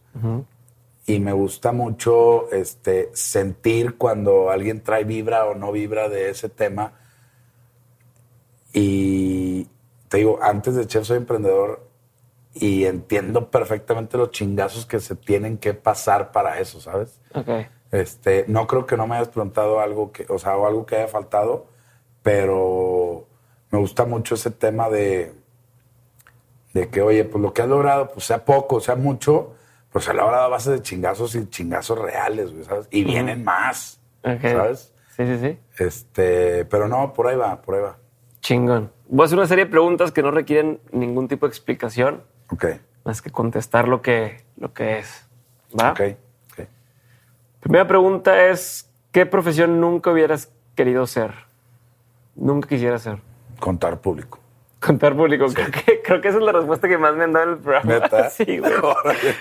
Y 1.06 1.20
me 1.20 1.32
gusta 1.32 1.72
mucho 1.72 2.50
este, 2.50 3.10
sentir 3.12 3.96
cuando 3.96 4.50
alguien 4.50 4.82
trae 4.82 5.04
vibra 5.04 5.46
o 5.46 5.54
no 5.54 5.70
vibra 5.70 6.08
de 6.08 6.30
ese 6.30 6.48
tema. 6.48 6.92
Y 8.72 9.68
te 10.08 10.18
digo, 10.18 10.38
antes 10.42 10.74
de 10.74 10.86
chef 10.86 11.06
soy 11.06 11.18
emprendedor 11.18 11.86
y 12.54 12.84
entiendo 12.84 13.50
perfectamente 13.50 14.16
los 14.16 14.30
chingazos 14.30 14.86
que 14.86 15.00
se 15.00 15.16
tienen 15.16 15.58
que 15.58 15.74
pasar 15.74 16.32
para 16.32 16.58
eso, 16.58 16.80
¿sabes? 16.80 17.20
Ok. 17.34 17.48
Este, 17.90 18.44
no 18.48 18.66
creo 18.66 18.86
que 18.86 18.96
no 18.96 19.06
me 19.06 19.16
hayas 19.16 19.28
preguntado 19.28 19.80
algo 19.80 20.10
que, 20.10 20.26
o 20.28 20.38
sea, 20.38 20.56
o 20.56 20.66
algo 20.66 20.86
que 20.86 20.96
haya 20.96 21.08
faltado, 21.08 21.66
pero 22.22 23.26
me 23.70 23.78
gusta 23.78 24.04
mucho 24.04 24.34
ese 24.34 24.50
tema 24.50 24.88
de, 24.88 25.32
de 26.72 26.88
que, 26.88 27.02
oye, 27.02 27.24
pues 27.24 27.42
lo 27.42 27.52
que 27.52 27.62
has 27.62 27.68
logrado, 27.68 28.08
pues 28.08 28.24
sea 28.26 28.44
poco, 28.44 28.80
sea 28.80 28.96
mucho, 28.96 29.54
pues 29.94 30.06
se 30.06 30.10
ha 30.10 30.14
logrado 30.14 30.42
a 30.42 30.48
base 30.48 30.72
de 30.72 30.82
chingazos 30.82 31.36
y 31.36 31.48
chingazos 31.48 31.96
reales, 31.96 32.50
güey, 32.50 32.64
¿sabes? 32.64 32.88
Y 32.90 33.04
vienen 33.04 33.44
más. 33.44 34.00
¿sabes? 34.24 34.92
Sí, 35.16 35.24
sí, 35.24 35.38
sí. 35.38 35.56
Este, 35.78 36.64
pero 36.64 36.88
no, 36.88 37.12
por 37.12 37.28
ahí 37.28 37.36
va, 37.36 37.62
por 37.62 37.76
ahí 37.76 37.80
va. 37.80 37.96
Chingón. 38.40 38.90
Voy 39.06 39.22
a 39.22 39.26
hacer 39.26 39.38
una 39.38 39.46
serie 39.46 39.66
de 39.66 39.70
preguntas 39.70 40.10
que 40.10 40.20
no 40.20 40.32
requieren 40.32 40.80
ningún 40.90 41.28
tipo 41.28 41.46
de 41.46 41.50
explicación, 41.50 42.24
Ok, 42.50 42.64
más 43.04 43.22
que 43.22 43.30
contestar 43.30 43.86
lo 43.86 44.02
que, 44.02 44.42
lo 44.56 44.74
que 44.74 44.98
es. 44.98 45.28
¿Va? 45.80 45.92
ok, 45.92 46.00
ok. 46.50 46.66
Primera 47.60 47.86
pregunta 47.86 48.46
es, 48.46 48.90
¿qué 49.12 49.26
profesión 49.26 49.80
nunca 49.80 50.10
hubieras 50.10 50.50
querido 50.74 51.06
ser? 51.06 51.34
Nunca 52.34 52.68
quisiera 52.68 52.98
ser. 52.98 53.18
Contar 53.60 54.00
público. 54.00 54.40
Contar 54.80 55.14
público. 55.14 55.46
Que, 55.54 55.93
creo 56.04 56.20
que 56.20 56.28
esa 56.28 56.38
es 56.38 56.44
la 56.44 56.52
respuesta 56.52 56.86
que 56.88 56.98
más 56.98 57.14
me 57.16 57.24
han 57.24 57.32
dado 57.32 57.46
en 57.46 57.50
el 57.52 57.58
programa. 57.58 57.92
¿Neta? 57.92 58.30
Sí, 58.30 58.58
güey. 58.58 58.72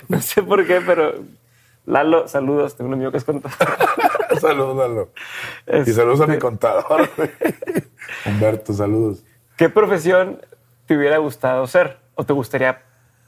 No 0.09 0.20
sé 0.22 0.41
por 0.43 0.66
qué, 0.66 0.82
pero... 0.86 1.14
Lalo, 1.86 2.28
saludos. 2.30 2.76
Tengo 2.78 2.88
un 2.88 2.93
amigo 2.95 3.11
que 3.11 3.18
es 3.18 3.26
contador. 3.26 3.57
saludos, 4.39 4.78
Lalo. 4.78 5.09
Y 5.68 5.78
Este- 5.80 5.93
saludos 5.93 6.22
a 6.22 6.28
mi 6.28 6.38
contador. 6.39 7.09
Humberto, 8.26 8.72
saludos. 8.74 9.24
¿Qué 9.57 9.68
profesión 9.70 10.41
te 10.86 10.97
hubiera 10.97 11.18
gustado 11.18 11.68
ser 11.68 11.99
o 12.16 12.24
te 12.26 12.32
gustaría 12.34 12.82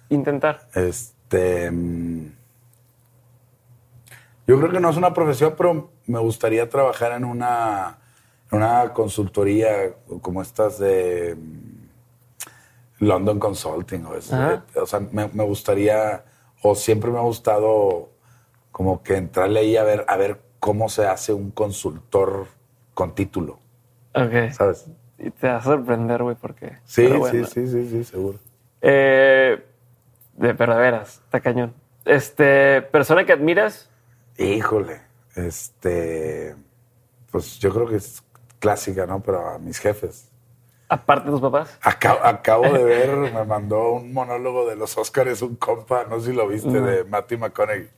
intentar? 0.10 0.68
Este. 0.74 1.70
mm, 1.70 2.32
Yo 4.48 4.58
creo 4.60 4.72
que 4.72 4.80
no 4.80 4.90
es 4.90 4.98
una 4.98 5.14
profesión, 5.14 5.56
pero 5.58 5.92
me 6.06 6.20
gustaría 6.20 6.70
trabajar 6.70 7.12
en 7.12 7.26
una, 7.26 7.98
en 8.52 8.58
una 8.60 8.94
consultoría 8.94 9.94
como 10.22 10.42
estas 10.42 10.80
de 10.80 11.36
London 13.00 13.40
Consulting 13.40 14.06
o 14.06 14.16
eso. 14.16 14.36
Ajá. 14.36 14.64
O 14.76 14.86
sea, 14.86 15.00
me, 15.00 15.28
me 15.30 15.44
gustaría, 15.44 16.24
o 16.62 16.76
siempre 16.76 17.12
me 17.12 17.18
ha 17.18 17.22
gustado 17.22 18.10
como 18.72 19.04
que 19.04 19.16
entrarle 19.16 19.62
ahí 19.62 19.78
a 19.78 19.84
ver, 19.84 20.06
a 20.08 20.18
ver 20.18 20.42
cómo 20.60 20.90
se 20.90 21.06
hace 21.08 21.34
un 21.34 21.52
consultor 21.52 22.48
con 22.94 23.14
título, 23.16 23.60
Ok. 24.14 24.52
¿sabes? 24.52 24.86
Y 25.18 25.30
te 25.32 25.48
va 25.48 25.58
a 25.58 25.64
sorprender, 25.64 26.24
güey, 26.24 26.36
porque... 26.36 26.78
Sí, 26.86 27.04
pero 27.08 27.20
bueno. 27.20 27.46
sí, 27.46 27.66
sí, 27.66 27.68
sí, 27.68 27.90
sí, 27.90 28.04
seguro. 28.04 28.40
Eh, 28.82 29.64
de 30.34 30.54
verdaderas, 30.54 31.22
está 31.26 31.40
cañón. 31.40 31.74
Este, 32.04 32.82
persona 32.82 33.26
que 33.26 33.34
admiras, 33.34 33.90
Híjole, 34.38 35.00
este, 35.36 36.56
pues 37.32 37.58
yo 37.60 37.74
creo 37.74 37.88
que 37.88 37.96
es 37.96 38.22
clásica, 38.60 39.06
¿no? 39.06 39.22
Pero 39.22 39.48
a 39.48 39.60
mis 39.60 39.80
jefes. 39.80 40.30
Aparte 40.88 41.26
de 41.26 41.32
tus 41.32 41.42
papás. 41.42 41.78
Acabo, 41.82 42.20
acabo 42.24 42.64
de 42.72 42.84
ver, 42.84 43.10
me 43.34 43.44
mandó 43.44 43.94
un 43.94 44.14
monólogo 44.14 44.68
de 44.70 44.76
los 44.76 44.98
Oscars, 44.98 45.42
un 45.42 45.56
compa, 45.56 46.06
no 46.10 46.20
sé 46.20 46.28
si 46.32 46.34
lo 46.36 46.48
viste, 46.48 46.80
de 46.82 47.04
Matthew 47.06 47.40
McConaughey, 47.40 47.90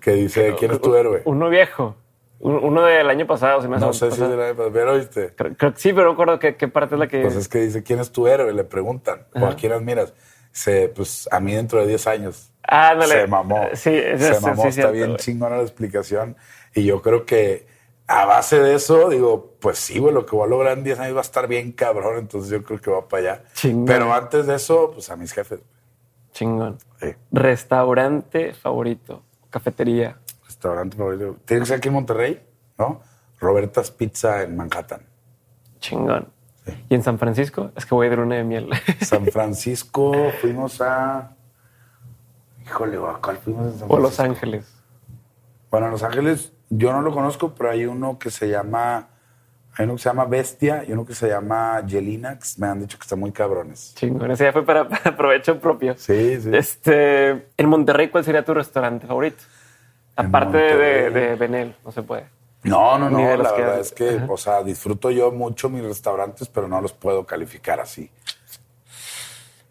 que 0.00 0.12
dice, 0.12 0.54
¿quién 0.58 0.70
es 0.72 0.80
tu 0.80 0.94
héroe? 0.94 1.22
Uno 1.26 1.48
viejo. 1.48 1.96
Un- 2.38 2.56
Uno 2.64 2.82
del 2.82 3.08
año 3.08 3.26
pasado, 3.26 3.62
si 3.62 3.68
me 3.68 3.78
No 3.78 3.88
hace- 3.88 3.98
sé 3.98 4.06
o 4.06 4.10
si 4.10 4.22
es 4.22 4.28
de 4.28 4.36
la 4.36 4.70
pero 4.72 4.94
viste. 4.96 5.32
creo, 5.34 5.54
creo 5.56 5.72
que 5.74 5.80
sí, 5.80 5.92
pero 5.92 6.04
no 6.04 6.10
recuerdo 6.12 6.38
qué, 6.38 6.56
qué 6.56 6.68
parte 6.68 6.94
es 6.94 6.98
la 6.98 7.06
que. 7.06 7.22
Pues 7.22 7.34
es 7.36 7.48
que 7.48 7.60
dice, 7.60 7.82
¿quién 7.82 7.98
es 7.98 8.12
tu 8.12 8.26
héroe? 8.26 8.52
Le 8.52 8.64
preguntan. 8.64 9.26
¿O 9.34 9.46
a 9.46 9.54
quién 9.56 9.72
admiras? 9.72 10.12
Se, 10.52 10.88
pues 10.90 11.28
a 11.32 11.40
mí 11.40 11.54
dentro 11.54 11.80
de 11.80 11.86
10 11.86 12.06
años. 12.06 12.52
Ah, 12.62 12.90
ándale. 12.90 13.22
Se 13.22 13.26
mamó. 13.26 13.68
Sí, 13.74 13.90
es- 13.94 14.22
se 14.22 14.40
mamó. 14.40 14.62
sí, 14.62 14.68
Está 14.68 14.72
cierto, 14.72 14.92
bien 14.92 15.16
chingona 15.16 15.56
la 15.56 15.62
explicación. 15.62 16.36
Y 16.74 16.84
yo 16.84 17.00
creo 17.00 17.24
que 17.24 17.66
a 18.08 18.24
base 18.24 18.60
de 18.60 18.74
eso, 18.74 19.08
digo, 19.08 19.56
pues 19.60 19.78
sí, 19.78 19.98
güey, 19.98 20.14
lo 20.14 20.24
que 20.24 20.36
voy 20.36 20.46
a 20.46 20.50
lograr 20.50 20.78
en 20.78 20.84
10 20.84 21.00
años 21.00 21.16
va 21.16 21.20
a 21.20 21.22
estar 21.22 21.48
bien 21.48 21.72
cabrón. 21.72 22.18
Entonces 22.18 22.50
yo 22.50 22.62
creo 22.62 22.80
que 22.80 22.90
va 22.90 23.08
para 23.08 23.32
allá. 23.32 23.44
Chingón. 23.54 23.86
Pero 23.86 24.12
antes 24.14 24.46
de 24.46 24.54
eso, 24.54 24.90
pues 24.92 25.10
a 25.10 25.16
mis 25.16 25.32
jefes. 25.32 25.60
Chingón. 26.32 26.78
Sí. 27.00 27.08
Restaurante 27.32 28.54
favorito. 28.54 29.22
Cafetería. 29.50 30.18
Restaurante 30.44 30.96
favorito. 30.96 31.36
Tiene 31.44 31.62
que 31.62 31.66
ser 31.66 31.78
aquí 31.78 31.88
en 31.88 31.94
Monterrey, 31.94 32.46
¿no? 32.78 33.00
Roberta's 33.40 33.90
Pizza 33.90 34.42
en 34.42 34.56
Manhattan. 34.56 35.02
Chingón. 35.80 36.28
¿Y 36.88 36.94
en 36.94 37.02
San 37.02 37.18
Francisco? 37.18 37.70
Es 37.76 37.86
que 37.86 37.94
voy 37.94 38.08
de 38.08 38.16
luna 38.16 38.36
de 38.36 38.44
miel. 38.44 38.70
San 39.00 39.26
Francisco, 39.26 40.12
fuimos 40.40 40.80
a. 40.80 41.36
Híjole, 42.64 42.96
¿a 42.96 43.18
¿cuál 43.20 43.36
fuimos 43.38 43.72
en 43.72 43.78
San 43.78 43.88
o 43.90 43.98
Los 43.98 44.14
Francisco? 44.14 44.46
Ángeles. 44.46 44.74
Bueno, 45.70 45.86
en 45.86 45.92
Los 45.92 46.02
Ángeles 46.02 46.52
yo 46.70 46.92
no 46.92 47.02
lo 47.02 47.12
conozco, 47.12 47.54
pero 47.54 47.70
hay 47.70 47.86
uno 47.86 48.18
que 48.18 48.30
se 48.30 48.48
llama. 48.48 49.08
Hay 49.78 49.84
uno 49.84 49.96
que 49.96 50.02
se 50.02 50.08
llama 50.08 50.24
Bestia 50.24 50.84
y 50.88 50.92
uno 50.92 51.04
que 51.04 51.14
se 51.14 51.28
llama 51.28 51.82
Jelinax. 51.86 52.58
Me 52.58 52.66
han 52.66 52.80
dicho 52.80 52.96
que 52.98 53.02
están 53.02 53.18
muy 53.20 53.30
cabrones. 53.30 53.94
Chingón. 53.94 54.30
Ese 54.30 54.44
ya 54.44 54.52
fue 54.52 54.64
para, 54.64 54.88
para 54.88 55.14
provecho 55.16 55.58
propio. 55.60 55.94
Sí, 55.98 56.40
sí. 56.40 56.50
Este, 56.52 57.48
en 57.56 57.68
Monterrey, 57.68 58.08
¿cuál 58.08 58.24
sería 58.24 58.42
tu 58.44 58.54
restaurante 58.54 59.06
favorito? 59.06 59.44
Aparte 60.16 60.56
de, 60.56 61.34
Benel, 61.36 61.76
no 61.84 61.92
se 61.92 62.02
puede. 62.02 62.24
No, 62.62 62.98
no, 62.98 63.10
no. 63.10 63.18
La 63.36 63.52
verdad 63.52 63.78
es 63.80 63.92
que, 63.92 64.16
Ajá. 64.16 64.26
o 64.30 64.36
sea, 64.38 64.62
disfruto 64.62 65.10
yo 65.10 65.30
mucho 65.30 65.68
mis 65.68 65.84
restaurantes, 65.84 66.48
pero 66.48 66.66
no 66.68 66.80
los 66.80 66.94
puedo 66.94 67.26
calificar 67.26 67.78
así. 67.78 68.10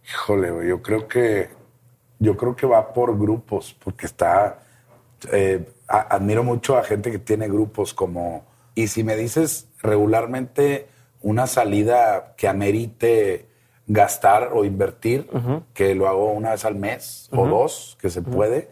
Híjole, 0.07 0.67
yo 0.67 0.81
creo 0.81 1.07
que. 1.07 1.49
Yo 2.19 2.37
creo 2.37 2.55
que 2.55 2.65
va 2.65 2.93
por 2.93 3.17
grupos, 3.17 3.75
porque 3.83 4.05
está. 4.05 4.59
eh, 5.31 5.67
a- 5.88 6.15
admiro 6.15 6.43
mucho 6.43 6.77
a 6.77 6.83
gente 6.83 7.11
que 7.11 7.19
tiene 7.19 7.47
grupos 7.47 7.93
como. 7.93 8.43
Y 8.75 8.88
si 8.88 9.03
me 9.03 9.15
dices 9.15 9.67
regularmente 9.81 10.88
una 11.21 11.47
salida 11.47 12.33
que 12.38 12.47
amerite 12.47 13.47
gastar 13.88 14.51
o 14.53 14.65
invertir, 14.65 15.29
que 15.73 15.93
lo 15.95 16.07
hago 16.07 16.31
una 16.31 16.51
vez 16.51 16.65
al 16.65 16.75
mes 16.75 17.29
o 17.31 17.47
dos, 17.47 17.97
que 18.01 18.09
se 18.09 18.21
puede, 18.21 18.69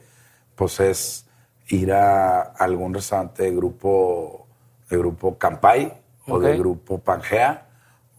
pues 0.55 0.79
es 0.79 1.25
ir 1.69 1.93
a 1.93 2.41
algún 2.41 2.93
restaurante 2.93 3.43
de 3.43 3.51
grupo, 3.55 4.47
de 4.89 4.97
grupo 4.97 5.37
Campay 5.37 5.93
o 6.27 6.39
de 6.39 6.57
grupo 6.57 6.97
Pangea 6.99 7.67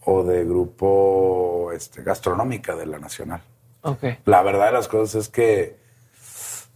o 0.05 0.23
de 0.23 0.43
grupo 0.45 1.71
este, 1.73 2.01
gastronómica 2.03 2.75
de 2.75 2.85
la 2.85 2.99
Nacional. 2.99 3.41
La 4.25 4.41
verdad 4.41 4.67
de 4.67 4.71
las 4.73 4.87
cosas 4.87 5.15
es 5.15 5.29
que 5.29 5.77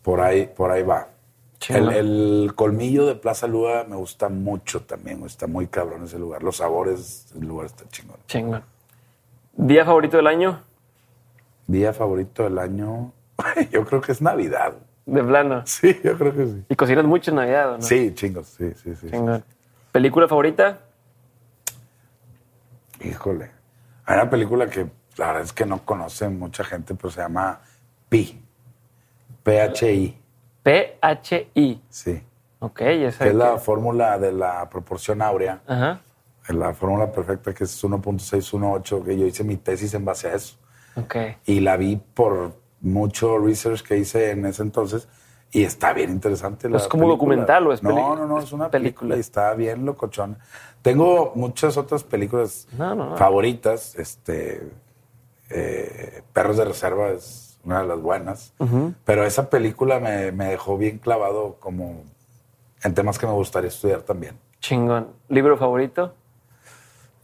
por 0.01 0.21
ahí, 0.21 0.47
por 0.47 0.71
ahí 0.71 0.83
va. 0.83 1.07
El, 1.67 1.89
el 1.89 2.51
colmillo 2.55 3.05
de 3.05 3.15
Plaza 3.15 3.45
Lua 3.45 3.85
me 3.87 3.95
gusta 3.95 4.29
mucho 4.29 4.81
también, 4.81 5.23
está 5.25 5.45
muy 5.45 5.67
cabrón 5.67 6.05
ese 6.05 6.17
lugar. 6.17 6.41
Los 6.41 6.57
sabores 6.57 7.27
del 7.33 7.47
lugar 7.47 7.65
está 7.67 7.87
chingón. 7.89 8.17
Chingón. 8.27 8.63
¿Día 9.53 9.83
favorito 9.83 10.17
del 10.17 10.27
año? 10.27 10.63
Día 11.67 11.93
favorito 11.93 12.43
del 12.43 12.57
año, 12.57 13.11
yo 13.71 13.85
creo 13.85 14.01
que 14.01 14.13
es 14.13 14.21
Navidad. 14.21 14.73
De 15.05 15.23
plano. 15.23 15.63
Sí, 15.65 15.99
yo 16.03 16.17
creo 16.17 16.33
que 16.33 16.45
sí. 16.45 16.63
¿Y 16.69 16.75
cocinas 16.75 17.05
mucho 17.05 17.31
en 17.31 17.35
Navidad 17.35 17.73
o 17.73 17.77
no? 17.77 17.81
Sí, 17.83 18.13
chingos, 18.15 18.47
sí, 18.47 18.71
sí, 18.81 18.95
sí. 18.95 19.09
Chingón. 19.09 19.43
¿Película 19.91 20.27
favorita? 20.27 20.79
Híjole. 23.03 23.51
Hay 24.05 24.15
una 24.15 24.29
película 24.29 24.67
que 24.69 24.87
la 25.17 25.27
verdad 25.27 25.43
es 25.43 25.53
que 25.53 25.65
no 25.65 25.83
conoce 25.85 26.29
mucha 26.29 26.63
gente, 26.63 26.95
pero 26.95 27.09
se 27.09 27.21
llama 27.21 27.61
Pi. 28.07 28.41
P-H-I, 29.43 30.18
P-H-I. 30.69 31.81
sí. 31.89 32.23
Ok, 32.61 32.81
esa 32.81 33.23
Que 33.23 33.29
es 33.29 33.35
la 33.35 33.53
que- 33.53 33.59
fórmula 33.59 34.19
de 34.19 34.33
la 34.33 34.69
proporción 34.69 35.21
áurea. 35.21 35.61
Ajá. 35.65 36.01
La 36.49 36.73
fórmula 36.73 37.09
perfecta 37.11 37.53
que 37.53 37.63
es 37.63 37.83
1.618, 37.83 39.03
que 39.05 39.17
yo 39.17 39.25
hice 39.25 39.43
mi 39.45 39.55
tesis 39.55 39.93
en 39.93 40.03
base 40.03 40.27
a 40.27 40.35
eso. 40.35 40.57
Ok. 40.95 41.15
Y 41.45 41.61
la 41.61 41.77
vi 41.77 41.95
por 42.13 42.51
mucho 42.81 43.37
research 43.37 43.81
que 43.81 43.97
hice 43.97 44.31
en 44.31 44.45
ese 44.45 44.61
entonces 44.63 45.07
y 45.51 45.63
está 45.63 45.93
bien 45.93 46.09
interesante. 46.09 46.67
la 46.69 46.77
¿Es 46.77 46.87
como 46.89 47.03
película. 47.03 47.13
documental 47.15 47.67
o 47.67 47.71
es 47.73 47.81
No, 47.81 47.89
peli- 47.91 48.01
no, 48.01 48.27
no, 48.27 48.39
es 48.39 48.51
una 48.51 48.69
película 48.69 49.09
película? 49.11 49.15
y 49.17 49.19
está 49.21 49.53
bien 49.53 49.85
locochona. 49.85 50.37
Tengo 50.81 51.31
muchas 51.35 51.77
otras 51.77 52.03
películas 52.03 52.67
No, 52.77 52.93
no, 52.93 53.09
no. 53.11 53.17
favoritas. 53.17 53.95
Este, 53.95 54.69
eh, 55.49 56.23
Perros 56.33 56.57
de 56.57 56.65
Reserva 56.65 57.09
es 57.09 57.48
una 57.63 57.81
de 57.81 57.87
las 57.87 58.01
buenas. 58.01 58.53
Pero 59.05 59.25
esa 59.25 59.49
película 59.49 59.99
me, 59.99 60.31
me 60.31 60.45
dejó 60.45 60.77
bien 60.77 60.97
clavado 60.97 61.57
como 61.59 62.03
en 62.83 62.93
temas 62.93 63.19
que 63.19 63.27
me 63.27 63.33
gustaría 63.33 63.69
estudiar 63.69 64.01
también. 64.01 64.37
Chingón. 64.59 65.07
¿Libro 65.27 65.57
favorito? 65.57 66.13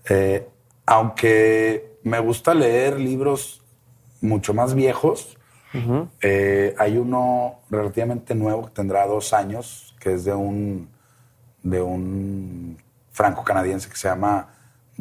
Eh, 0.10 0.48
aunque 0.86 1.98
me 2.04 2.20
gusta 2.20 2.54
leer 2.54 3.00
libros 3.00 3.64
mucho 4.22 4.54
más 4.54 4.74
viejos, 4.74 5.38
eh, 6.22 6.74
hay 6.78 6.98
uno 6.98 7.60
relativamente 7.70 8.34
nuevo 8.34 8.68
que 8.68 8.72
tendrá 8.72 9.06
dos 9.08 9.34
años, 9.34 9.94
que 10.00 10.14
es 10.14 10.24
de 10.24 10.34
un, 10.34 10.88
de 11.64 11.82
un 11.82 12.78
franco-canadiense 13.12 13.90
que 13.90 13.98
se 13.98 14.08
llama 14.08 14.54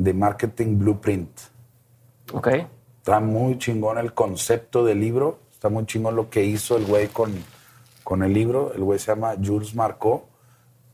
The 0.02 0.12
Marketing 0.12 0.76
Blueprint. 0.76 1.30
Ok. 2.32 2.48
Está 3.04 3.20
muy 3.20 3.58
chingón 3.58 3.98
el 3.98 4.14
concepto 4.14 4.82
del 4.82 4.98
libro, 4.98 5.38
está 5.52 5.68
muy 5.68 5.84
chingón 5.84 6.16
lo 6.16 6.30
que 6.30 6.42
hizo 6.42 6.78
el 6.78 6.86
güey 6.86 7.08
con, 7.08 7.34
con 8.02 8.22
el 8.22 8.32
libro. 8.32 8.72
El 8.74 8.82
güey 8.82 8.98
se 8.98 9.08
llama 9.08 9.34
Jules 9.44 9.74
Marcot 9.74 10.24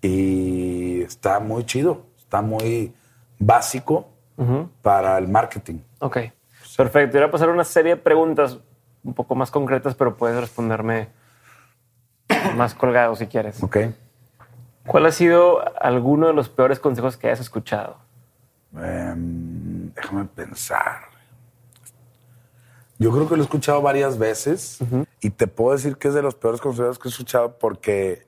y 0.03 1.03
está 1.03 1.39
muy 1.39 1.65
chido, 1.67 2.07
está 2.19 2.43
muy 2.43 2.93
básico 3.39 4.09
para 4.83 5.19
el 5.19 5.29
marketing. 5.29 5.79
Ok. 6.01 6.19
Perfecto. 6.77 7.17
Y 7.17 7.21
ahora 7.21 7.31
pasar 7.31 7.49
a 7.49 7.53
una 7.53 7.63
serie 7.63 7.95
de 7.95 8.03
preguntas 8.03 8.59
un 9.05 9.15
poco 9.15 9.37
más 9.37 9.53
concretas, 9.53 9.95
pero 9.95 10.17
puedes 10.17 10.41
responderme 10.41 11.11
más 12.57 12.75
colgado 12.75 13.15
si 13.15 13.29
quieres. 13.29 13.63
¿Ok? 13.63 13.77
¿Cuál 14.85 15.07
ha 15.07 15.13
sido 15.13 15.63
alguno 15.81 16.27
de 16.27 16.33
los 16.33 16.49
peores 16.49 16.81
consejos 16.81 17.17
que 17.17 17.29
hayas 17.29 17.39
escuchado? 17.39 17.99
Em, 18.77 19.93
déjame 19.95 20.25
pensar. 20.25 21.10
Yo 23.01 23.11
creo 23.13 23.27
que 23.27 23.35
lo 23.35 23.43
he 23.43 23.45
escuchado 23.47 23.81
varias 23.81 24.19
veces 24.19 24.79
y 25.23 25.31
te 25.31 25.47
puedo 25.47 25.75
decir 25.75 25.97
que 25.97 26.09
es 26.09 26.15
de 26.15 26.21
los 26.21 26.35
peores 26.35 26.61
consejos 26.61 26.99
que 26.99 27.09
he 27.09 27.11
escuchado 27.11 27.59
porque 27.59 28.27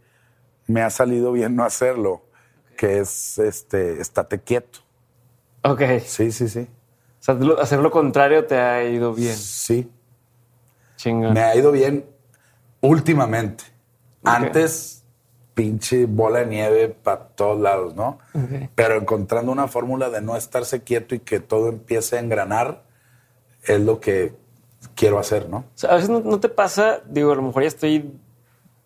me 0.67 0.81
ha 0.81 0.89
salido 0.89 1.31
bien 1.31 1.55
no 1.55 1.63
hacerlo, 1.63 2.23
que 2.75 2.99
es 2.99 3.39
este, 3.39 4.01
estate 4.01 4.41
quieto. 4.41 4.79
Ok. 5.63 5.83
Sí, 6.07 6.33
sí, 6.33 6.49
sí. 6.49 6.69
O 7.21 7.23
sea, 7.23 7.39
hacer 7.61 7.81
lo 7.81 7.91
contrario 7.91 8.47
te 8.47 8.57
ha 8.57 8.83
ido 8.83 9.13
bien. 9.13 9.37
Sí, 9.37 9.91
Chingón. 10.97 11.35
me 11.35 11.41
ha 11.41 11.55
ido 11.55 11.71
bien 11.71 12.07
últimamente. 12.81 13.65
Antes, 14.25 15.05
pinche 15.53 16.07
bola 16.07 16.39
de 16.39 16.47
nieve 16.47 16.89
para 16.89 17.29
todos 17.29 17.61
lados, 17.61 17.95
¿no? 17.95 18.21
Ok. 18.33 18.71
Pero 18.75 18.97
encontrando 18.97 19.53
una 19.53 19.69
fórmula 19.69 20.09
de 20.09 20.23
no 20.23 20.35
estarse 20.35 20.83
quieto 20.83 21.15
y 21.15 21.19
que 21.19 21.41
todo 21.41 21.69
empiece 21.69 22.17
a 22.17 22.21
engranar 22.21 22.85
es 23.65 23.79
lo 23.79 24.01
que 24.01 24.41
quiero 24.95 25.19
hacer, 25.19 25.49
¿no? 25.49 25.59
O 25.59 25.65
sea, 25.75 25.91
a 25.91 25.95
veces 25.95 26.11
no, 26.11 26.21
no 26.21 26.41
te 26.41 26.49
pasa, 26.49 27.01
digo, 27.07 27.33
a 27.33 27.37
lo 27.37 27.43
mejor 27.43 27.63
ya 27.63 27.69
estoy 27.69 28.13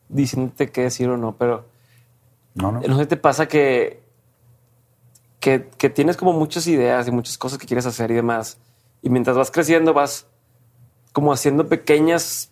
diciéndote 0.09 0.71
qué 0.71 0.83
decir 0.83 1.09
o 1.09 1.17
no, 1.17 1.37
pero 1.37 1.65
No, 2.55 2.73
no. 2.73 2.81
no 2.81 2.99
sé 2.99 3.07
te 3.07 3.17
pasa 3.17 3.47
que, 3.47 4.03
que, 5.41 5.69
que 5.77 5.91
tienes 5.91 6.17
como 6.17 6.33
muchas 6.33 6.67
ideas 6.67 7.09
y 7.09 7.11
muchas 7.11 7.39
cosas 7.39 7.59
que 7.59 7.67
quieres 7.67 7.87
hacer 7.87 8.11
y 8.11 8.15
demás. 8.15 8.59
Y 9.03 9.11
mientras 9.11 9.37
vas 9.37 9.51
creciendo, 9.51 9.95
vas 9.95 10.27
como 11.13 11.33
haciendo 11.33 11.69
pequeñas 11.69 12.51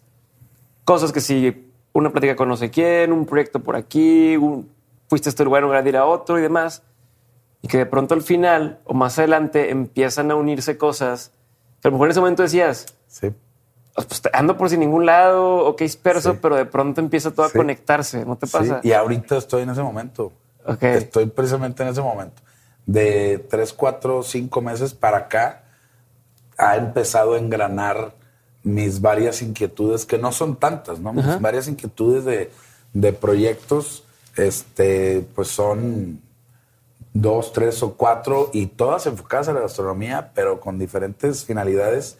cosas 0.84 1.12
que 1.12 1.20
si 1.20 1.70
una 1.92 2.10
plática 2.10 2.36
con 2.36 2.48
no 2.48 2.56
sé 2.56 2.70
quién, 2.70 3.12
un 3.12 3.26
proyecto 3.26 3.60
por 3.60 3.76
aquí, 3.76 4.36
un, 4.36 4.68
fuiste 5.08 5.28
a 5.28 5.30
este 5.30 5.44
lugar 5.44 5.62
lugar 5.62 5.82
de 5.82 5.90
ir 5.90 5.96
a 5.96 6.06
otro 6.06 6.38
y 6.38 6.42
demás. 6.42 6.82
Y 7.62 7.68
que 7.68 7.78
de 7.78 7.86
pronto 7.86 8.14
al 8.14 8.22
final 8.22 8.80
o 8.84 8.94
más 8.94 9.18
adelante 9.18 9.70
empiezan 9.70 10.30
a 10.30 10.34
unirse 10.34 10.76
cosas 10.76 11.32
que 11.80 11.88
a 11.88 11.90
lo 11.90 11.96
mejor 11.96 12.08
en 12.08 12.10
ese 12.12 12.20
momento 12.20 12.42
decías, 12.42 12.86
Sí. 13.20 13.32
pues 13.94 14.22
ando 14.32 14.56
por 14.56 14.68
sin 14.70 14.80
ningún 14.80 15.06
lado, 15.06 15.66
ok, 15.66 15.82
disperso, 15.82 16.32
Sí. 16.32 16.38
pero 16.42 16.56
de 16.56 16.66
pronto 16.66 17.00
empieza 17.00 17.30
todo 17.30 17.46
a 17.46 17.50
conectarse, 17.50 18.24
¿no 18.24 18.36
te 18.36 18.46
Sí, 18.46 18.52
pasa? 18.52 18.80
Y 18.82 18.90
ahorita 18.92 19.36
estoy 19.36 19.62
en 19.62 19.70
ese 19.70 19.82
momento. 19.82 20.32
Ok. 20.66 20.82
Estoy 20.82 21.26
precisamente 21.26 21.84
en 21.84 21.90
ese 21.90 22.00
momento. 22.02 22.42
De 22.86 23.38
tres, 23.48 23.72
cuatro, 23.72 24.22
cinco 24.24 24.60
meses 24.60 24.94
para 24.94 25.18
acá, 25.18 25.62
ha 26.58 26.76
empezado 26.76 27.34
a 27.34 27.38
engranar 27.38 28.14
mis 28.64 29.00
varias 29.00 29.42
inquietudes, 29.42 30.04
que 30.06 30.18
no 30.18 30.32
son 30.32 30.56
tantas, 30.56 30.98
¿no? 30.98 31.12
Mis 31.12 31.40
varias 31.40 31.68
inquietudes 31.68 32.24
de, 32.24 32.50
de 32.94 33.12
proyectos, 33.12 34.04
este, 34.36 35.24
pues 35.36 35.48
son 35.48 36.20
dos, 37.12 37.52
tres 37.52 37.80
o 37.84 37.94
cuatro, 37.94 38.50
y 38.52 38.66
todas 38.66 39.06
enfocadas 39.06 39.48
a 39.48 39.52
la 39.52 39.60
gastronomía, 39.60 40.32
pero 40.34 40.58
con 40.60 40.78
diferentes 40.80 41.44
finalidades 41.44 42.18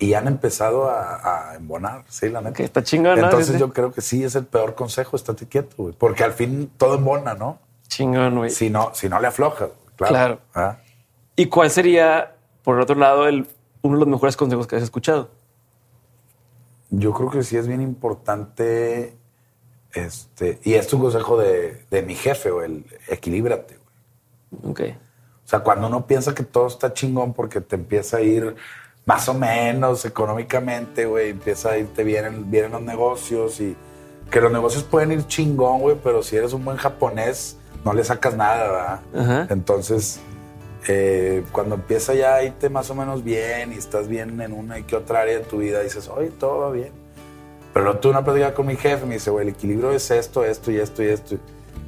y 0.00 0.14
han 0.14 0.26
empezado 0.26 0.90
a, 0.90 1.52
embonar, 1.54 2.04
sí, 2.08 2.30
la 2.30 2.40
neta. 2.40 2.54
Que 2.54 2.64
está 2.64 2.82
chingón, 2.82 3.18
Entonces 3.18 3.60
yo 3.60 3.70
creo 3.70 3.92
que 3.92 4.00
sí 4.00 4.24
es 4.24 4.34
el 4.34 4.46
peor 4.46 4.74
consejo, 4.74 5.14
estate 5.14 5.46
quieto, 5.46 5.76
güey. 5.76 5.94
Porque 5.96 6.24
al 6.24 6.32
fin 6.32 6.72
todo 6.78 6.94
embona, 6.94 7.34
¿no? 7.34 7.58
Chingón, 7.86 8.38
güey. 8.38 8.50
Si 8.50 8.70
no, 8.70 8.92
si 8.94 9.10
no 9.10 9.20
le 9.20 9.26
afloja, 9.26 9.68
claro. 9.96 10.12
claro. 10.14 10.38
¿Ah? 10.54 10.78
¿Y 11.36 11.46
cuál 11.46 11.70
sería, 11.70 12.34
por 12.64 12.80
otro 12.80 12.96
lado, 12.96 13.28
el, 13.28 13.46
uno 13.82 13.98
de 13.98 14.00
los 14.00 14.08
mejores 14.08 14.38
consejos 14.38 14.66
que 14.66 14.76
has 14.76 14.82
escuchado? 14.82 15.28
Yo 16.88 17.12
creo 17.12 17.30
que 17.30 17.42
sí 17.42 17.58
es 17.58 17.68
bien 17.68 17.82
importante, 17.82 19.18
este, 19.92 20.60
y 20.64 20.74
es 20.74 20.90
un 20.94 21.02
consejo 21.02 21.36
de, 21.36 21.84
de 21.90 22.02
mi 22.02 22.14
jefe, 22.14 22.50
o 22.50 22.62
el 22.62 22.86
equilíbrate, 23.06 23.76
güey. 24.50 24.72
Ok. 24.72 24.80
O 25.44 25.48
sea, 25.50 25.60
cuando 25.60 25.88
uno 25.88 26.06
piensa 26.06 26.34
que 26.34 26.42
todo 26.42 26.68
está 26.68 26.94
chingón 26.94 27.34
porque 27.34 27.60
te 27.60 27.76
empieza 27.76 28.16
a 28.16 28.20
ir 28.22 28.56
más 29.10 29.28
o 29.28 29.34
menos 29.34 30.04
económicamente, 30.04 31.04
güey, 31.04 31.30
empieza 31.30 31.70
a 31.70 31.78
irte 31.78 32.04
bien, 32.04 32.48
bien 32.48 32.66
en 32.66 32.70
los 32.70 32.82
negocios 32.82 33.60
y 33.60 33.76
que 34.30 34.40
los 34.40 34.52
negocios 34.52 34.84
pueden 34.84 35.10
ir 35.10 35.26
chingón, 35.26 35.80
güey, 35.80 35.96
pero 36.00 36.22
si 36.22 36.36
eres 36.36 36.52
un 36.52 36.64
buen 36.64 36.76
japonés, 36.76 37.56
no 37.84 37.92
le 37.92 38.04
sacas 38.04 38.36
nada, 38.36 39.00
¿verdad? 39.12 39.50
Entonces, 39.50 40.20
eh, 40.86 41.42
cuando 41.50 41.74
empieza 41.74 42.14
ya 42.14 42.36
a 42.36 42.44
irte 42.44 42.68
más 42.68 42.88
o 42.90 42.94
menos 42.94 43.24
bien 43.24 43.72
y 43.72 43.78
estás 43.78 44.06
bien 44.06 44.40
en 44.40 44.52
una 44.52 44.78
y 44.78 44.84
que 44.84 44.94
otra 44.94 45.22
área 45.22 45.38
de 45.38 45.44
tu 45.44 45.58
vida, 45.58 45.80
dices, 45.80 46.08
oye, 46.08 46.28
todo 46.28 46.60
va 46.60 46.70
bien. 46.70 46.92
Pero 47.72 47.86
luego 47.86 47.98
tuve 47.98 48.12
una 48.12 48.22
plática 48.22 48.54
con 48.54 48.68
mi 48.68 48.76
jefe, 48.76 49.06
me 49.06 49.14
dice, 49.14 49.32
güey, 49.32 49.48
el 49.48 49.54
equilibrio 49.54 49.90
es 49.90 50.08
esto, 50.12 50.44
esto 50.44 50.70
y 50.70 50.76
esto 50.76 51.02
y 51.02 51.06
esto. 51.06 51.34
Y 51.34 51.38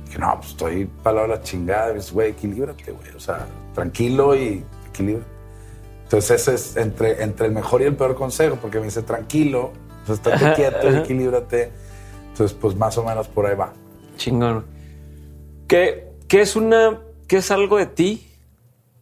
dije, 0.07 0.19
no, 0.19 0.35
pues 0.39 0.49
estoy 0.49 0.87
para 1.05 1.29
la 1.29 1.41
chingada. 1.41 1.93
Dice, 1.93 2.13
güey, 2.13 2.31
equilíbrate, 2.31 2.91
güey. 2.91 3.15
O 3.15 3.21
sea, 3.21 3.47
tranquilo 3.77 4.35
y 4.35 4.65
equilíbrate. 4.89 5.32
Entonces 6.13 6.43
ese 6.43 6.55
es 6.55 6.77
entre, 6.77 7.23
entre 7.23 7.47
el 7.47 7.53
mejor 7.53 7.81
y 7.81 7.87
el 7.87 7.97
peor 7.97 8.15
consejo, 8.15 8.57
porque 8.57 8.79
me 8.79 8.85
dice 8.85 9.01
tranquilo, 9.03 9.73
pues 10.05 10.19
estate 10.19 10.53
quieto, 10.53 10.91
equilíbrate. 10.91 11.73
Entonces, 12.29 12.55
pues 12.61 12.77
más 12.77 12.99
o 12.99 13.03
menos 13.03 13.29
por 13.29 13.47
ahí 13.47 13.57
va. 13.57 13.73
Chingón. 14.19 14.67
¿Qué, 15.67 16.13
qué 16.29 16.43
es 16.43 16.55
una, 16.55 17.01
qué 17.27 17.39
es 17.39 17.51
algo 17.51 17.79
de 17.79 17.87
ti 17.87 18.31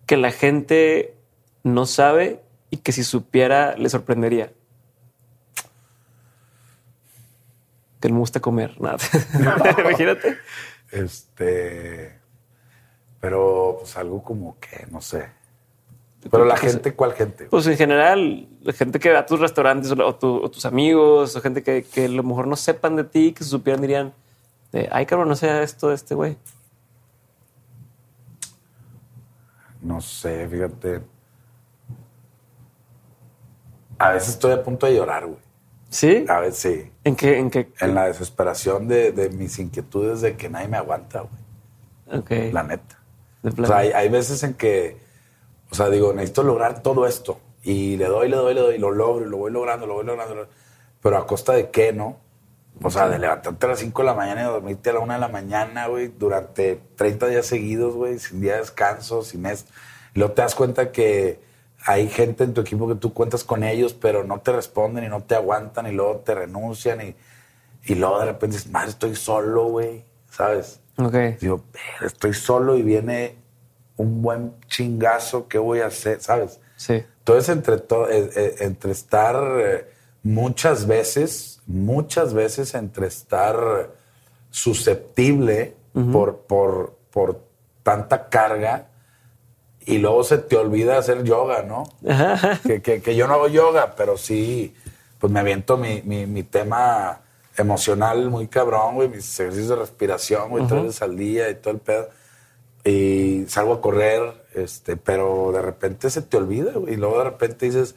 que 0.07 0.17
la 0.17 0.31
gente 0.31 1.17
no 1.65 1.85
sabe 1.85 2.43
y 2.71 2.77
que 2.77 2.93
si 2.93 3.03
supiera 3.03 3.75
le 3.77 3.89
sorprendería? 3.89 4.53
Que 8.01 8.09
no 8.09 8.15
me 8.15 8.21
gusta 8.21 8.39
comer, 8.39 8.81
nada. 8.81 8.99
Imagínate. 9.81 10.39
Este, 10.93 12.21
pero 13.19 13.79
pues 13.81 13.97
algo 13.97 14.23
como 14.23 14.61
que, 14.61 14.87
no 14.93 15.01
sé. 15.01 15.40
Pero 16.29 16.45
la 16.45 16.57
gente, 16.57 16.95
¿cuál 16.95 17.15
gente? 17.15 17.47
Pues 17.47 17.67
en 17.67 17.77
general, 17.77 18.47
la 18.61 18.73
gente 18.75 18.99
que 18.99 19.11
va 19.11 19.21
a 19.21 19.27
tus 19.27 19.41
restaurantes 19.41 19.91
o, 19.91 20.51
tus 20.51 20.67
amigos, 20.67 21.35
o 21.35 21.41
gente 21.41 21.63
que, 21.63 21.83
que, 21.83 22.05
a 22.05 22.09
lo 22.09 22.23
mejor 22.23 22.47
no 22.47 22.57
sepan 22.57 22.97
de 22.97 23.05
ti, 23.05 23.33
que 23.33 23.43
se 23.43 23.51
supieran, 23.51 23.81
dirían, 23.81 24.13
ay, 24.91 25.07
cabrón, 25.07 25.29
no 25.29 25.37
sea 25.37 25.63
esto 25.63 25.89
de 25.89 25.95
este 25.95 26.15
güey. 26.15 26.37
No 29.81 30.01
sé, 30.03 30.47
fíjate. 30.47 31.01
A 33.99 34.11
veces 34.11 34.31
estoy 34.31 34.53
a 34.53 34.63
punto 34.63 34.87
de 34.87 34.97
llorar, 34.97 35.27
güey. 35.27 35.39
¿Sí? 35.89 36.25
A 36.29 36.41
veces 36.41 36.59
sí. 36.59 36.93
¿En 37.03 37.17
qué? 37.17 37.39
En, 37.39 37.51
qué, 37.51 37.73
en 37.81 37.95
la 37.95 38.07
desesperación 38.07 38.89
de, 38.89 39.11
de, 39.13 39.31
mis 39.31 39.59
inquietudes 39.59 40.21
de 40.21 40.37
que 40.37 40.49
nadie 40.49 40.69
me 40.69 40.77
aguanta, 40.77 41.23
güey. 41.23 42.21
Ok. 42.21 42.53
La 42.53 42.63
neta. 42.63 42.99
O 43.43 43.67
sea, 43.67 43.79
hay, 43.79 43.91
hay 43.93 44.09
veces 44.09 44.43
en 44.43 44.55
que 44.55 44.99
o 45.71 45.75
sea, 45.75 45.89
digo, 45.89 46.13
necesito 46.13 46.43
lograr 46.43 46.83
todo 46.83 47.07
esto. 47.07 47.39
Y 47.63 47.97
le 47.97 48.07
doy, 48.07 48.29
le 48.29 48.37
doy, 48.37 48.55
le 48.55 48.61
doy, 48.61 48.75
y 48.77 48.79
lo 48.79 48.91
logro, 48.91 49.27
y 49.27 49.29
lo 49.29 49.37
voy 49.37 49.53
logrando, 49.53 49.87
lo 49.87 49.95
voy 49.95 50.05
logrando. 50.05 50.49
Pero 51.03 51.17
a 51.17 51.27
costa 51.27 51.53
de 51.53 51.71
qué, 51.71 51.93
¿no? 51.93 52.17
O 52.83 52.91
sea, 52.91 53.09
de 53.09 53.19
levantarte 53.19 53.67
a 53.67 53.69
las 53.69 53.79
5 53.81 54.03
de 54.03 54.07
la 54.07 54.15
mañana 54.15 54.43
y 54.43 54.45
dormirte 54.45 54.91
a 54.91 54.95
la 54.95 55.01
1 55.01 55.13
de 55.13 55.19
la 55.19 55.29
mañana, 55.29 55.87
güey, 55.89 56.09
durante 56.09 56.81
30 56.97 57.27
días 57.27 57.47
seguidos, 57.47 57.95
güey, 57.95 58.19
sin 58.19 58.41
día 58.41 58.55
de 58.55 58.61
descanso, 58.61 59.23
sin 59.23 59.45
esto. 59.45 59.71
Y 60.15 60.19
luego 60.19 60.35
te 60.35 60.43
das 60.43 60.55
cuenta 60.55 60.91
que 60.91 61.41
hay 61.85 62.09
gente 62.09 62.45
en 62.45 62.55
tu 62.55 62.63
equipo 62.63 62.89
que 62.89 62.95
tú 62.95 63.13
cuentas 63.13 63.45
con 63.45 63.65
ellos, 63.65 63.93
pero 63.93 64.25
no 64.25 64.41
te 64.41 64.53
responden 64.53 65.05
y 65.05 65.09
no 65.09 65.23
te 65.23 65.35
aguantan 65.35 65.87
y 65.87 65.93
luego 65.93 66.17
te 66.19 66.35
renuncian 66.35 67.01
y, 67.01 67.15
y 67.85 67.95
luego 67.97 68.19
de 68.19 68.27
repente 68.27 68.57
dices, 68.57 68.71
madre, 68.71 68.91
estoy 68.91 69.15
solo, 69.15 69.65
güey, 69.67 70.05
¿sabes? 70.31 70.81
Ok. 70.97 71.15
Digo, 71.41 71.65
estoy 72.03 72.33
solo 72.35 72.77
y 72.77 72.83
viene 72.83 73.37
un 74.01 74.23
buen 74.23 74.55
chingazo, 74.67 75.47
¿qué 75.47 75.59
voy 75.59 75.81
a 75.81 75.87
hacer? 75.87 76.23
¿Sabes? 76.23 76.59
Sí. 76.77 77.05
Entonces, 77.19 77.51
entre, 77.51 77.77
todo, 77.79 78.09
eh, 78.09 78.31
eh, 78.35 78.55
entre 78.61 78.93
estar 78.93 79.37
eh, 79.59 79.87
muchas 80.23 80.87
veces, 80.87 81.61
muchas 81.67 82.33
veces 82.33 82.75
entre 82.75 83.07
estar 83.07 83.91
susceptible 84.51 85.77
por, 86.13 86.39
por, 86.39 86.97
por 87.11 87.45
tanta 87.83 88.29
carga 88.29 88.87
y 89.85 89.99
luego 89.99 90.25
se 90.25 90.39
te 90.39 90.57
olvida 90.57 90.97
hacer 90.97 91.23
yoga, 91.23 91.63
¿no? 91.63 91.85
que, 92.65 92.81
que, 92.81 93.15
yo 93.15 93.27
no 93.27 93.35
hago 93.35 93.49
yoga, 93.49 93.95
pero 93.97 94.17
sí, 94.17 94.75
pues 95.19 95.33
me 95.33 95.41
aviento 95.41 95.77
mi, 95.77 96.01
mi, 96.03 96.43
tema 96.43 97.21
emocional 97.57 98.31
muy 98.31 98.47
cabrón, 98.47 98.95
güey, 98.95 99.09
mis 99.09 99.39
ejercicios 99.39 99.69
de 99.69 99.77
respiración, 99.77 100.49
güey, 100.51 100.67
tres 100.67 100.83
veces 100.85 101.03
al 101.03 101.17
día 101.17 101.51
y 101.51 101.57
todo 101.57 101.75
el 101.75 101.81
pedo 101.81 102.09
y 102.85 103.45
salgo 103.49 103.75
a 103.75 103.81
correr, 103.81 104.47
este, 104.55 104.97
pero 104.97 105.53
de 105.53 105.63
repente 105.63 106.11
se 106.11 106.23
te 106.23 106.37
olvida, 106.37 106.73
y 106.89 106.97
luego 106.97 107.19
de 107.19 107.25
repente 107.25 107.67
dices, 107.67 107.95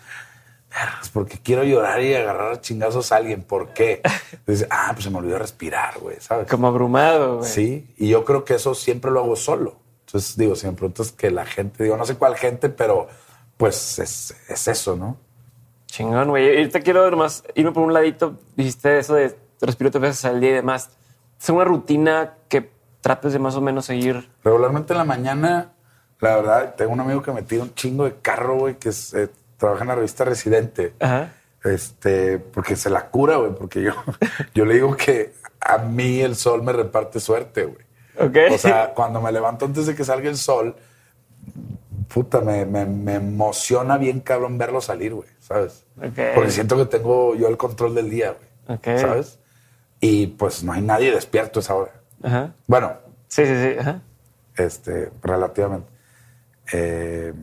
porque 1.12 1.38
quiero 1.38 1.64
llorar 1.64 2.02
y 2.02 2.14
agarrar 2.14 2.54
a 2.54 2.62
chingazos 2.62 3.12
a 3.12 3.18
alguien, 3.18 3.44
¿por 3.44 3.70
qué? 3.70 4.02
Dices, 4.48 4.68
ah, 4.70 4.90
pues 4.94 5.06
se 5.06 5.12
me 5.12 5.20
olvidó 5.20 5.38
respirar, 5.38 6.00
güey, 6.00 6.18
¿sabes? 6.20 6.48
Como 6.48 6.68
abrumado, 6.68 7.38
güey. 7.38 7.50
Sí, 7.50 7.94
y 7.98 8.10
yo 8.10 8.26
creo 8.26 8.44
que 8.44 8.56
eso 8.56 8.74
siempre 8.74 9.12
lo 9.12 9.20
hago 9.20 9.36
solo. 9.36 9.76
Entonces, 10.08 10.36
digo, 10.36 10.56
si 10.56 10.68
me 10.68 10.74
preguntas 10.74 11.12
que 11.12 11.32
la 11.32 11.46
gente, 11.46 11.84
digo, 11.84 11.96
no 11.96 12.06
sé 12.06 12.16
cuál 12.16 12.36
gente, 12.36 12.70
pero 12.70 13.08
pues 13.58 14.00
es, 14.00 14.36
es 14.50 14.68
eso, 14.68 14.96
¿no? 14.96 15.18
Chingón, 15.88 16.30
güey. 16.30 16.62
Y 16.62 16.70
te 16.70 16.82
quiero 16.82 17.10
nomás 17.10 17.44
irme 17.56 17.72
por 17.72 17.84
un 17.84 17.94
ladito. 17.94 18.40
Dijiste 18.56 18.98
eso 18.98 19.14
de 19.14 19.36
respirar 19.62 19.92
tres 19.92 20.02
veces 20.02 20.26
al 20.26 20.40
día 20.40 20.50
y 20.50 20.54
demás. 20.54 20.90
Es 21.40 21.50
una 21.50 21.64
rutina 21.64 22.36
trates 23.04 23.34
de 23.34 23.40
más 23.40 23.56
o 23.56 23.62
menos 23.62 23.86
seguir. 23.86 24.30
Regularmente 24.44 24.94
en 24.94 24.98
la 24.98 25.04
mañana, 25.04 25.74
la 26.22 26.38
verdad, 26.38 26.76
tengo 26.76 26.94
un 26.94 27.02
amigo 27.02 27.22
que 27.22 27.34
me 27.34 27.42
tira 27.42 27.62
un 27.62 27.76
chingo 27.76 28.06
de 28.06 28.16
carro, 28.22 28.58
güey, 28.60 28.76
que 28.76 28.90
eh, 28.90 29.28
trabaja 29.58 29.82
en 29.82 29.90
la 29.90 29.96
revista 29.96 30.24
Residente. 30.24 30.94
Ajá. 31.02 31.34
Este, 31.66 32.40
porque 32.40 32.78
se 32.78 32.90
la 32.90 33.08
cura, 33.08 33.36
güey, 33.36 33.54
porque 33.54 33.82
yo, 33.82 33.92
yo 34.56 34.64
le 34.64 34.76
digo 34.76 34.96
que 34.96 35.34
a 35.60 35.80
mí 35.80 36.22
el 36.22 36.38
sol 36.38 36.64
me 36.64 36.72
reparte 36.72 37.20
suerte, 37.20 37.66
güey. 37.66 37.86
Okay. 38.30 38.54
O 38.54 38.58
sea, 38.58 38.94
cuando 38.94 39.22
me 39.22 39.32
levanto 39.34 39.66
antes 39.66 39.86
de 39.86 39.96
que 39.96 40.06
salga 40.06 40.30
el 40.30 40.38
sol, 40.38 40.76
puta, 42.08 42.40
me, 42.40 42.66
me, 42.66 43.16
emociona 43.16 43.98
bien 43.98 44.22
cabrón 44.22 44.58
verlo 44.58 44.80
salir, 44.80 45.14
güey, 45.14 45.28
¿sabes? 45.40 45.84
Okay. 45.98 46.32
Porque 46.36 46.52
siento 46.52 46.78
que 46.78 46.86
tengo 46.86 47.36
yo 47.36 47.50
el 47.50 47.58
control 47.58 47.96
del 47.96 48.10
día, 48.10 48.34
güey. 48.34 48.78
Okay. 48.78 48.98
¿Sabes? 48.98 49.40
Y 50.00 50.28
pues 50.28 50.64
no 50.64 50.72
hay 50.72 50.82
nadie 50.82 51.12
despierto 51.12 51.60
a 51.60 51.62
esa 51.62 51.76
hora. 51.76 52.03
Bueno. 52.68 52.94
Sí, 53.28 53.46
sí, 53.46 53.54
sí. 53.64 53.80
Ajá. 53.80 54.02
Este, 54.56 55.12
relativamente. 55.22 55.88
Eh, 56.72 57.34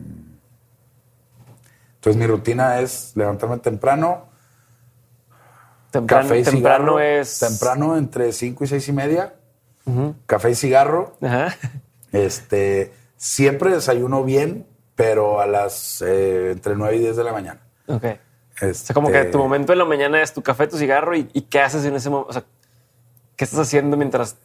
entonces 1.95 2.19
mi 2.19 2.25
rutina 2.25 2.79
es 2.79 3.11
levantarme 3.15 3.57
temprano. 3.57 4.29
Temprano, 5.91 6.23
café 6.23 6.39
y 6.39 6.43
temprano 6.43 6.99
es. 6.99 7.39
Temprano 7.39 7.97
entre 7.97 8.31
5 8.31 8.63
y 8.63 8.67
seis 8.67 8.87
y 8.87 8.93
media. 8.93 9.35
Café 10.25 10.51
y 10.51 10.55
cigarro. 10.55 11.17
Ajá. 11.21 11.55
Este, 12.11 12.91
siempre 13.17 13.71
desayuno 13.71 14.23
bien, 14.23 14.65
pero 14.95 15.41
a 15.41 15.45
las 15.47 16.01
eh, 16.01 16.51
entre 16.51 16.75
9 16.75 16.95
y 16.95 16.99
10 16.99 17.17
de 17.17 17.23
la 17.23 17.33
mañana. 17.33 17.61
Ok. 17.87 18.05
o 18.61 18.73
sea, 18.73 18.93
como 18.93 19.09
que 19.09 19.19
Este 19.19 19.31
tu 19.31 19.37
momento 19.37 19.73
en 19.73 19.79
la 19.79 19.85
mañana 19.85 20.21
es 20.21 20.33
tu 20.33 20.41
café, 20.41 20.67
tu 20.67 20.77
cigarro 20.77 21.15
y, 21.15 21.29
y 21.33 21.41
qué 21.41 21.61
haces 21.61 21.85
en 21.85 21.95
ese 21.95 22.09
momento. 22.09 22.29
O 22.29 22.33
sea, 22.33 22.43
¿qué 23.35 23.43
estás 23.43 23.59
haciendo 23.59 23.95
mientras 23.97 24.37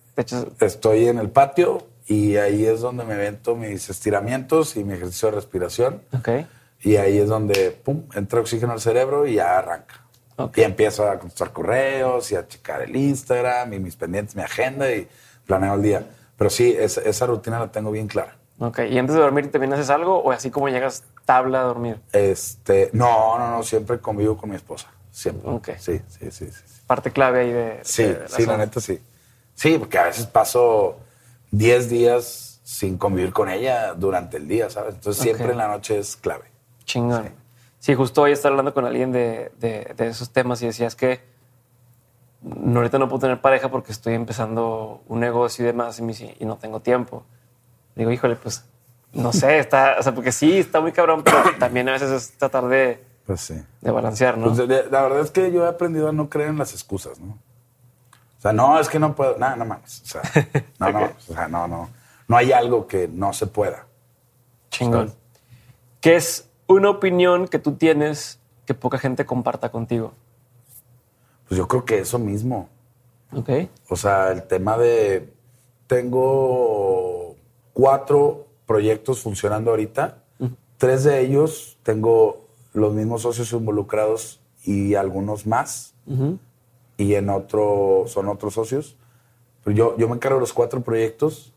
Estoy 0.61 1.09
en 1.09 1.19
el 1.19 1.31
patio 1.31 1.87
y 2.07 2.37
ahí 2.37 2.65
es 2.65 2.81
donde 2.81 3.05
me 3.05 3.17
vento 3.17 3.57
mis 3.57 3.91
estiramientos 3.91 4.77
y 4.77 4.85
mi 4.85 4.95
ejercicio 4.95 5.31
de 5.31 5.37
respiración. 5.37 6.03
Okay. 6.19 6.47
Y 6.81 6.97
ahí 6.97 7.19
es 7.19 7.29
donde, 7.29 7.71
pum, 7.71 8.05
entra 8.15 8.41
oxígeno 8.41 8.73
al 8.73 8.81
cerebro 8.81 9.27
y 9.27 9.35
ya 9.35 9.59
arranca. 9.59 10.03
Okay. 10.37 10.63
Y 10.63 10.67
empiezo 10.67 11.09
a 11.09 11.19
contestar 11.19 11.53
correos 11.53 12.31
y 12.31 12.37
a 12.37 12.47
checar 12.47 12.83
el 12.83 12.95
Instagram 12.95 13.73
y 13.73 13.79
mis 13.79 13.97
pendientes, 13.97 14.37
mi 14.37 14.43
agenda 14.43 14.91
y 14.93 15.09
planeo 15.47 15.75
el 15.75 15.83
día. 15.83 16.07
Pero 16.37 16.51
sí, 16.51 16.75
esa, 16.79 17.01
esa 17.03 17.27
rutina 17.27 17.59
la 17.59 17.73
tengo 17.73 17.91
bien 17.91 18.07
clara. 18.07 18.37
Ok, 18.59 18.81
¿y 18.91 18.99
antes 18.99 19.15
de 19.15 19.21
dormir 19.21 19.51
también 19.51 19.73
haces 19.75 19.91
algo 19.91 20.19
o 20.19 20.33
así 20.33 20.51
como 20.51 20.69
llegas 20.69 21.05
tabla 21.27 21.61
a 21.61 21.65
dormir? 21.65 22.01
Este, 22.13 22.89
no, 22.93 23.39
no, 23.39 23.51
no, 23.51 23.63
siempre 23.63 23.99
convivo 23.99 24.37
con 24.37 24.49
mi 24.51 24.57
esposa. 24.57 24.89
Siempre. 25.11 25.51
Ok. 25.51 25.69
Sí, 25.79 26.01
sí, 26.09 26.31
sí, 26.31 26.51
sí. 26.51 26.83
Parte 26.87 27.11
clave 27.11 27.41
ahí 27.41 27.53
de... 27.53 27.81
Sí, 27.83 28.05
de 28.05 28.21
la 28.21 28.29
sí, 28.29 28.43
la 28.43 28.53
zona. 28.53 28.65
neta 28.65 28.81
sí. 28.81 29.01
Sí, 29.57 29.77
porque 29.79 29.99
a 29.99 30.05
veces 30.05 30.27
paso 30.27 30.99
10 31.51 31.89
días 31.91 32.61
sin 32.63 32.97
convivir 32.99 33.33
con 33.33 33.49
ella 33.49 33.95
durante 33.95 34.37
el 34.37 34.47
día, 34.47 34.71
¿sabes? 34.71 34.95
Entonces 34.95 35.21
siempre 35.23 35.51
en 35.51 35.59
la 35.59 35.67
noche 35.69 35.99
es 35.99 36.17
clave. 36.17 36.45
Chingón. 36.85 37.31
Sí. 37.81 37.95
justo 37.95 38.23
hoy 38.23 38.33
estaba 38.33 38.53
hablando 38.53 38.73
con 38.75 38.85
alguien 38.85 39.11
de, 39.13 39.51
de- 39.59 39.93
de 39.97 40.07
esos 40.09 40.31
temas 40.31 40.61
y 40.63 40.67
decías 40.67 40.95
que 40.95 41.21
no, 42.43 42.79
ahorita 42.81 42.99
no 42.99 43.09
puedo 43.09 43.21
tener 43.21 43.41
pareja 43.41 43.71
porque 43.71 43.93
estoy 43.93 44.15
empezando 44.15 45.03
un 45.09 45.21
negocio 45.21 45.65
y 45.65 45.67
demás 45.67 45.99
y, 45.99 46.03
me 46.03 46.09
dice, 46.09 46.37
y 46.39 46.45
no 46.45 46.57
tengo 46.59 46.81
tiempo. 46.81 47.25
Digo, 47.95 48.11
híjole, 48.11 48.37
pues 48.37 48.65
no 49.13 49.33
sé, 49.33 49.59
está, 49.59 49.97
o 49.99 50.03
sea, 50.03 50.15
porque 50.15 50.33
sí, 50.33 50.59
está 50.59 50.81
muy 50.81 50.93
cabrón, 50.93 51.23
pero 51.25 51.39
también 51.59 51.89
a 51.89 51.93
veces 51.93 52.11
es 52.11 52.37
tratar 52.39 52.69
de, 52.69 53.03
Pues 53.25 53.41
sí. 53.41 53.55
de 53.81 53.91
balancear, 53.91 54.37
¿no? 54.37 54.47
Pues, 54.47 54.59
de- 54.59 54.67
de- 54.67 54.91
la 54.91 55.03
verdad 55.03 55.21
es 55.21 55.31
que 55.31 55.51
yo 55.51 55.65
he 55.65 55.69
aprendido 55.69 56.09
a 56.09 56.13
no 56.13 56.29
creer 56.29 56.51
en 56.51 56.59
las 56.59 56.73
excusas, 56.73 57.19
¿no? 57.21 57.39
Sea, 58.47 58.53
no, 58.53 58.79
es 58.79 58.89
que 58.89 58.99
no 58.99 59.15
puedo. 59.15 59.37
Nada, 59.39 59.57
no 59.57 59.65
mames. 59.65 60.03
O 60.03 60.07
sea, 60.07 60.23
no, 60.79 60.93
no, 60.93 61.05
o 61.05 61.33
sea, 61.33 61.49
no, 61.49 61.67
no. 61.67 61.89
No 62.29 62.37
hay 62.37 62.53
algo 62.53 62.87
que 62.87 63.09
no 63.09 63.33
se 63.33 63.47
pueda. 63.47 63.87
Chingón. 64.71 65.13
¿Qué 66.01 66.17
es 66.17 66.49
una 66.67 66.91
opinión 66.91 67.49
que 67.49 67.59
tú 67.59 67.73
tienes 67.73 68.39
que 68.65 68.75
poca 68.75 68.99
gente 68.99 69.27
comparta 69.27 69.71
contigo? 69.71 70.13
Pues 71.49 71.59
yo 71.59 71.67
creo 71.69 71.85
que 71.85 71.99
eso 72.01 72.19
mismo. 72.19 72.69
Ok. 73.33 73.51
O 73.89 73.97
sea, 73.97 74.31
el 74.33 74.45
tema 74.45 74.77
de. 74.79 75.33
Tengo 75.87 77.37
cuatro 77.73 78.47
proyectos 78.67 79.21
funcionando 79.21 79.71
ahorita. 79.71 80.19
Tres 80.79 81.05
de 81.05 81.21
ellos 81.21 81.79
tengo 81.83 82.49
los 82.75 82.93
mismos 82.93 83.23
socios 83.23 83.53
involucrados 83.53 84.41
y 84.65 84.95
algunos 84.95 85.47
más. 85.47 85.95
Y 86.97 87.15
en 87.15 87.31
otro 87.31 88.05
son 88.07 88.29
otros 88.29 88.55
socios. 88.55 88.97
Pero 89.65 89.77
yo, 89.77 89.97
yo 89.99 90.09
me 90.09 90.15
encargo 90.15 90.37
de 90.37 90.43
los 90.43 90.53
cuatro 90.53 90.81
proyectos, 90.83 91.53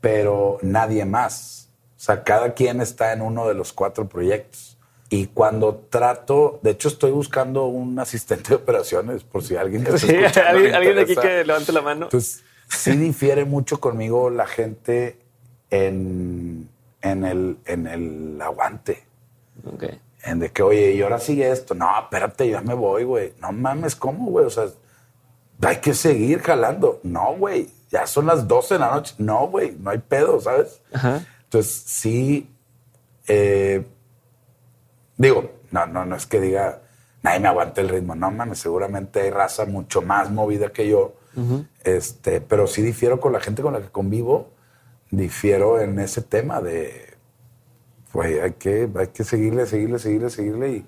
pero 0.00 0.58
nadie 0.62 1.04
más. 1.04 1.70
O 1.96 2.02
sea, 2.02 2.22
cada 2.22 2.54
quien 2.54 2.80
está 2.80 3.12
en 3.12 3.22
uno 3.22 3.48
de 3.48 3.54
los 3.54 3.72
cuatro 3.72 4.08
proyectos. 4.08 4.78
Y 5.12 5.26
cuando 5.26 5.86
trato, 5.90 6.60
de 6.62 6.70
hecho 6.70 6.88
estoy 6.88 7.10
buscando 7.10 7.66
un 7.66 7.98
asistente 7.98 8.50
de 8.50 8.54
operaciones, 8.54 9.24
por 9.24 9.42
si 9.42 9.56
alguien 9.56 9.82
que 9.82 9.98
Sí, 9.98 10.14
alguien, 10.46 10.74
alguien 10.74 10.94
de 10.94 11.02
aquí 11.02 11.16
que 11.16 11.44
levante 11.44 11.72
la 11.72 11.82
mano. 11.82 12.06
Entonces, 12.06 12.44
sí 12.68 12.92
difiere 12.92 13.44
mucho 13.44 13.80
conmigo 13.80 14.30
la 14.30 14.46
gente 14.46 15.18
en, 15.70 16.68
en, 17.02 17.24
el, 17.24 17.58
en 17.64 17.86
el 17.86 18.40
aguante. 18.40 19.02
Ok. 19.64 19.84
En 20.22 20.38
de 20.38 20.50
que, 20.50 20.62
oye, 20.62 20.92
y 20.92 21.02
ahora 21.02 21.18
sigue 21.18 21.50
esto. 21.50 21.74
No, 21.74 21.88
espérate, 21.98 22.48
ya 22.48 22.60
me 22.60 22.74
voy, 22.74 23.04
güey. 23.04 23.34
No 23.40 23.52
mames, 23.52 23.96
¿cómo, 23.96 24.26
güey? 24.26 24.46
O 24.46 24.50
sea, 24.50 24.64
hay 25.62 25.76
que 25.76 25.94
seguir 25.94 26.40
jalando. 26.42 27.00
No, 27.02 27.34
güey. 27.36 27.68
Ya 27.90 28.06
son 28.06 28.26
las 28.26 28.46
12 28.46 28.74
de 28.74 28.80
la 28.80 28.90
noche. 28.90 29.14
No, 29.18 29.48
güey. 29.48 29.76
No 29.78 29.90
hay 29.90 29.98
pedo, 29.98 30.40
¿sabes? 30.40 30.80
Ajá. 30.92 31.24
Entonces, 31.44 31.72
sí. 31.86 32.48
eh, 33.26 33.84
digo, 35.16 35.50
no, 35.70 35.86
no, 35.86 36.04
no 36.04 36.16
es 36.16 36.26
que 36.26 36.40
diga, 36.40 36.82
nadie 37.22 37.40
me 37.40 37.48
aguanta 37.48 37.80
el 37.80 37.88
ritmo. 37.88 38.14
No 38.14 38.30
mames, 38.30 38.58
seguramente 38.58 39.22
hay 39.22 39.30
raza 39.30 39.64
mucho 39.64 40.02
más 40.02 40.30
movida 40.30 40.70
que 40.70 40.88
yo. 40.88 41.14
este, 41.84 42.40
pero 42.40 42.66
sí 42.66 42.82
difiero 42.82 43.20
con 43.20 43.32
la 43.32 43.40
gente 43.40 43.62
con 43.62 43.72
la 43.72 43.80
que 43.80 43.88
convivo. 43.88 44.50
Difiero 45.10 45.80
en 45.80 45.98
ese 45.98 46.22
tema 46.22 46.60
de, 46.60 47.09
güey, 48.12 48.38
hay 48.40 48.52
que, 48.52 48.88
hay 48.96 49.06
que 49.08 49.24
seguirle, 49.24 49.66
seguirle, 49.66 49.98
seguirle, 49.98 50.30
seguirle 50.30 50.70
y, 50.70 50.86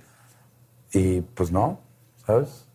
y 0.92 1.20
pues 1.20 1.50
no, 1.52 1.80
¿sabes? 2.26 2.66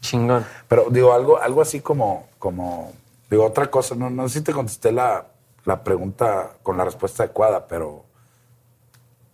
Chingón. 0.00 0.44
Pero 0.68 0.86
digo, 0.90 1.12
algo, 1.12 1.38
algo 1.40 1.60
así 1.62 1.80
como, 1.80 2.26
como, 2.38 2.92
digo, 3.30 3.44
otra 3.44 3.70
cosa, 3.70 3.94
no, 3.94 4.08
no 4.10 4.28
sé 4.28 4.38
si 4.38 4.44
te 4.44 4.52
contesté 4.52 4.92
la, 4.92 5.26
la 5.64 5.82
pregunta 5.82 6.52
con 6.62 6.76
la 6.76 6.84
respuesta 6.84 7.24
adecuada, 7.24 7.66
pero 7.66 8.04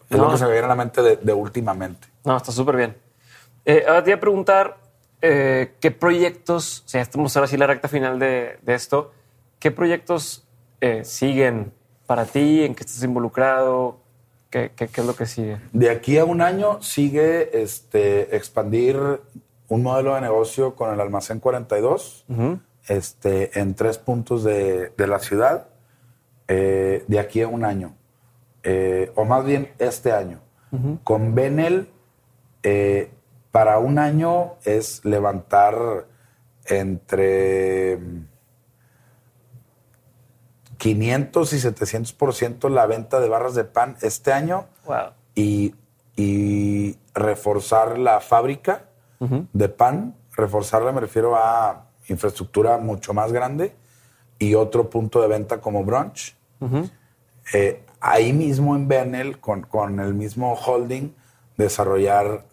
es 0.09 0.16
No. 0.16 0.25
lo 0.25 0.31
que 0.33 0.39
se 0.39 0.45
me 0.47 0.53
viene 0.53 0.64
a 0.66 0.68
la 0.68 0.75
mente 0.75 1.03
de, 1.03 1.16
de 1.16 1.33
últimamente. 1.33 2.09
No, 2.25 2.37
está 2.37 2.53
súper 2.53 2.77
bien. 2.77 2.97
Eh, 3.64 3.85
ahora 3.87 4.03
te 4.03 4.11
iba 4.11 4.16
a 4.16 4.20
preguntar 4.20 4.79
eh, 5.20 5.75
qué 5.81 5.91
proyectos, 5.91 6.83
o 6.87 6.89
sea, 6.89 7.01
estamos 7.03 7.37
ahora 7.37 7.47
sí 7.47 7.57
la 7.57 7.66
recta 7.66 7.89
final 7.89 8.18
de, 8.18 8.59
de 8.62 8.75
esto, 8.75 9.12
¿qué 9.59 9.70
proyectos 9.70 10.45
eh, 10.81 11.05
siguen 11.05 11.73
para 12.07 12.25
ti? 12.25 12.64
¿En 12.64 12.75
qué 12.75 12.83
estás 12.83 13.03
involucrado? 13.05 13.99
¿Qué, 14.53 14.71
qué, 14.77 14.89
qué 14.89 15.01
es 15.01 15.07
lo 15.07 15.17
que 15.17 15.25
sigue? 15.25 15.57
De 15.73 15.89
aquí 15.89 16.19
a 16.19 16.27
un 16.27 16.43
año 16.43 16.83
sigue 16.83 17.63
este, 17.63 18.37
expandir 18.37 18.99
un 19.69 19.83
modelo 19.83 20.15
de 20.15 20.21
negocio 20.21 20.75
con 20.77 20.93
el 20.93 21.01
almacén 21.01 21.41
42 21.41 22.27
este, 22.87 23.59
en 23.59 23.75
tres 23.75 23.97
puntos 23.97 24.45
de, 24.45 24.91
de 24.91 25.07
la 25.07 25.21
ciudad 25.21 25.69
eh, 26.49 27.03
de 27.09 27.19
aquí 27.19 27.41
a 27.41 27.49
un 27.49 27.65
año. 27.65 27.95
Eh, 28.63 29.11
o 29.15 29.25
más 29.25 29.43
bien 29.47 29.73
este 29.79 30.13
año. 30.13 30.41
Con 31.03 31.35
Benel, 31.35 31.89
eh, 32.63 33.11
para 33.51 33.79
un 33.79 33.99
año 33.99 34.55
es 34.65 35.03
levantar 35.05 36.07
entre 36.67 37.99
500 40.83 41.53
y 41.53 41.57
700% 41.59 42.68
la 42.68 42.87
venta 42.87 43.20
de 43.20 43.28
barras 43.28 43.55
de 43.55 43.62
pan 43.62 43.97
este 44.03 44.33
año 44.33 44.66
Wow. 44.85 45.11
y, 45.37 45.76
y 46.16 46.97
reforzar 47.14 47.99
la 47.99 48.18
fábrica 48.18 48.87
de 49.53 49.68
pan. 49.68 50.16
Reforzarla 50.37 50.91
me 50.91 51.01
refiero 51.01 51.37
a 51.37 51.85
infraestructura 52.09 52.78
mucho 52.78 53.14
más 53.14 53.33
grande 53.33 53.76
y 54.41 54.57
otro 54.57 54.91
punto 54.91 55.22
de 55.22 55.28
venta 55.28 55.61
como 55.61 55.85
brunch. 55.85 56.35
Eh, 57.55 57.85
ahí 58.01 58.33
mismo 58.33 58.74
en 58.74 58.89
Bernal, 58.89 59.39
con, 59.39 59.62
con 59.62 60.01
el 60.01 60.14
mismo 60.14 60.55
holding, 60.55 61.11
desarrollar 61.57 62.45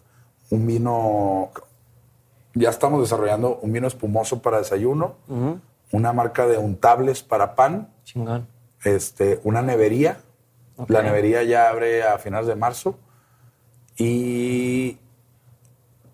un 0.50 0.68
vino. 0.68 1.50
Ya 2.54 2.70
estamos 2.70 3.00
desarrollando 3.00 3.58
un 3.60 3.72
vino 3.72 3.88
espumoso 3.88 4.40
para 4.40 4.58
desayuno, 4.58 5.16
una 5.92 6.12
marca 6.12 6.46
de 6.46 6.58
untables 6.58 7.22
para 7.22 7.54
pan, 7.54 7.92
Chingón. 8.04 8.48
este, 8.84 9.40
una 9.44 9.62
nevería. 9.62 10.20
La 10.88 11.02
nevería 11.02 11.42
ya 11.42 11.68
abre 11.68 12.02
a 12.04 12.16
finales 12.18 12.46
de 12.46 12.56
marzo. 12.56 12.98
Y 13.98 14.98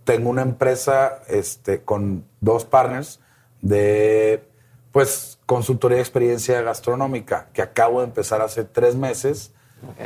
tengo 0.03 0.31
una 0.31 0.43
empresa 0.43 1.21
este, 1.29 1.83
con 1.83 2.25
dos 2.41 2.65
partners 2.65 3.21
de 3.61 4.43
pues 4.91 5.39
consultoría 5.47 5.97
de 5.97 6.03
experiencia 6.03 6.63
gastronómica 6.63 7.49
que 7.53 7.63
acabo 7.63 8.01
de 8.01 8.07
empezar 8.07 8.41
hace 8.41 8.65
tres 8.65 8.97
meses 8.97 9.53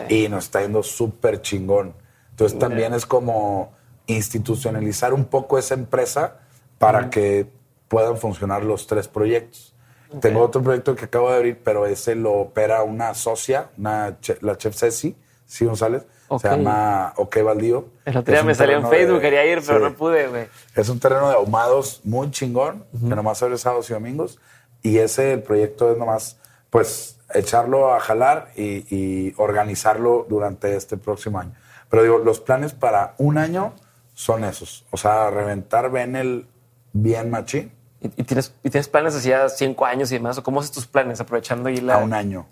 y 0.09 0.29
nos 0.29 0.45
está 0.45 0.63
yendo 0.63 0.83
súper 0.83 1.43
chingón. 1.43 1.95
Entonces 2.31 2.59
también 2.59 2.93
es 2.93 3.07
como 3.07 3.73
institucionalizar 4.07 5.15
un 5.15 5.27
poco 5.27 5.59
esa 5.59 5.75
empresa 5.75 6.39
para 6.79 7.09
que 7.09 7.47
puedan 7.91 8.17
funcionar 8.17 8.63
los 8.63 8.87
tres 8.87 9.09
proyectos. 9.09 9.75
Tengo 10.21 10.41
otro 10.43 10.63
proyecto 10.63 10.95
que 10.95 11.05
acabo 11.07 11.29
de 11.31 11.37
abrir, 11.37 11.59
pero 11.63 11.87
ese 11.87 12.15
lo 12.15 12.33
opera 12.35 12.83
una 12.85 13.15
socia, 13.15 13.71
una 13.77 14.19
che- 14.21 14.39
la 14.43 14.57
chef 14.57 14.77
Ceci, 14.77 15.17
sí 15.45 15.65
González. 15.65 16.07
Se 16.41 16.49
llama 16.49 17.13
Ok 17.17 17.39
Baldío. 17.43 17.89
El 18.05 18.17
otro 18.17 18.33
día 18.33 18.45
me 18.45 18.55
salió 18.55 18.77
en 18.79 18.85
de- 18.85 18.89
Facebook, 18.89 19.21
quería 19.21 19.45
ir, 19.45 19.61
pero 19.67 19.79
sí. 19.79 19.85
no 19.85 19.95
pude, 19.97 20.29
güey. 20.29 20.47
Es 20.77 20.89
un 20.89 21.01
terreno 21.01 21.29
de 21.29 21.35
ahumados 21.35 22.01
muy 22.05 22.31
chingón, 22.31 22.85
que 22.93 23.15
nomás 23.17 23.43
abre 23.43 23.59
sábados 23.59 23.91
y 23.91 23.93
domingos. 23.93 24.39
Y 24.83 24.99
ese, 24.99 25.33
el 25.33 25.43
proyecto 25.43 25.91
es 25.91 25.99
nomás, 25.99 26.39
pues, 26.71 27.19
echarlo 27.35 27.93
a 27.93 27.99
jalar 28.01 28.51
y, 28.57 28.87
y 28.95 29.35
organizarlo 29.37 30.25
durante 30.29 30.77
este 30.77 30.97
próximo 30.97 31.41
año. 31.41 31.53
Pero 31.89 32.03
digo, 32.05 32.19
los 32.19 32.39
planes 32.41 32.73
para 32.73 33.15
un 33.19 33.37
año 33.39 33.75
son 34.15 34.45
esos. 34.45 34.87
O 34.93 34.97
sea, 34.97 35.31
reventar 35.31 35.91
Benel 35.91 36.47
bien 36.93 37.31
machín 37.31 37.73
¿Y, 38.01 38.07
y 38.07 38.25
tienes, 38.25 38.55
¿Y 38.63 38.71
tienes 38.71 38.89
planes 38.89 39.15
hacia 39.15 39.49
cinco 39.49 39.87
años 39.87 40.11
y 40.13 40.17
demás? 40.17 40.39
¿O 40.39 40.43
cómo 40.43 40.61
haces 40.61 40.73
tus 40.73 40.87
planes 40.87 41.21
aprovechando 41.21 41.69
ahí 41.69 41.81
la... 41.81 41.95
a 41.95 41.99
un 41.99 42.13
año. 42.13 42.47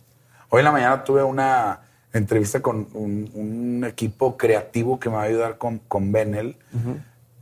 Hoy 0.51 0.61
en 0.61 0.65
la 0.65 0.73
mañana 0.73 1.05
tuve 1.05 1.23
una 1.23 1.81
entrevista 2.13 2.61
con 2.61 2.89
un, 2.95 3.31
un 3.35 3.85
equipo 3.85 4.37
creativo 4.37 4.99
que 4.99 5.11
me 5.11 5.17
va 5.17 5.23
a 5.23 5.27
ayudar 5.27 5.59
con, 5.59 5.79
con 5.81 6.11
Benel 6.11 6.57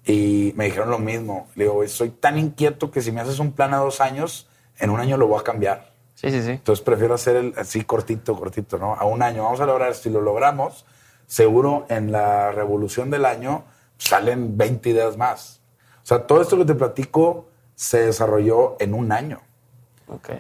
y 0.05 0.53
me 0.57 0.65
dijeron 0.67 0.91
lo 0.91 0.99
mismo. 0.99 1.49
Le 1.55 1.65
digo, 1.65 1.75
"Güey, 1.75 1.89
soy 1.89 2.11
tan 2.11 2.39
inquieto 2.39 2.91
que 2.91 3.01
si 3.01 3.13
me 3.13 3.21
haces 3.21 3.39
un 3.39 3.53
plan 3.53 3.75
a 3.75 3.79
dos 3.79 4.01
años, 4.01 4.49
en 4.79 4.91
un 4.91 5.01
año 5.01 5.17
lo 5.17 5.29
voy 5.29 5.41
a 5.41 5.45
cambiar. 5.45 5.93
Sí, 6.15 6.31
sí, 6.31 6.43
sí. 6.43 6.51
Entonces 6.53 6.85
prefiero 6.85 7.15
hacer 7.15 7.37
el 7.37 7.55
así 7.57 7.85
cortito, 7.85 8.37
cortito, 8.37 8.79
¿no? 8.79 8.95
A 8.95 9.05
un 9.05 9.23
año. 9.23 9.45
Vamos 9.45 9.61
a 9.61 9.67
lograr, 9.67 9.95
si 9.95 10.11
lo 10.11 10.21
logramos, 10.21 10.87
seguro 11.27 11.87
en 11.89 12.11
la 12.11 12.53
revolución 12.53 13.11
del 13.11 13.25
año 13.25 13.65
salen 13.99 14.57
20 14.57 14.91
ideas 14.91 15.17
más. 15.17 15.61
O 16.03 16.07
sea, 16.07 16.27
todo 16.27 16.41
esto 16.43 16.57
que 16.59 16.65
te 16.65 16.75
platico 16.75 17.49
se 17.77 18.01
desarrolló 18.01 18.77
en 18.81 18.95
un 18.95 19.13
año. 19.13 19.43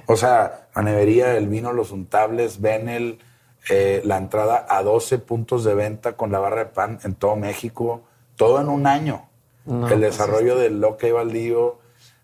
O 0.06 0.16
sea, 0.16 0.68
la 0.74 0.82
nevería, 0.82 1.36
el 1.36 1.48
vino, 1.48 1.72
los 1.72 1.90
untables, 1.90 2.60
Benel, 2.60 3.18
eh, 3.68 4.00
la 4.04 4.16
entrada 4.16 4.66
a 4.68 4.82
12 4.82 5.18
puntos 5.18 5.64
de 5.64 5.74
venta 5.74 6.16
con 6.16 6.30
la 6.30 6.38
barra 6.38 6.64
de 6.64 6.66
pan 6.66 6.98
en 7.02 7.14
todo 7.14 7.36
México, 7.36 8.02
todo 8.36 8.60
en 8.60 8.68
un 8.68 8.86
año. 8.86 9.28
No, 9.64 9.88
el 9.88 9.98
pues, 9.98 10.00
desarrollo 10.00 10.56
del 10.56 10.80
Loca 10.80 11.08
y 11.08 11.10
Baldío, 11.10 11.80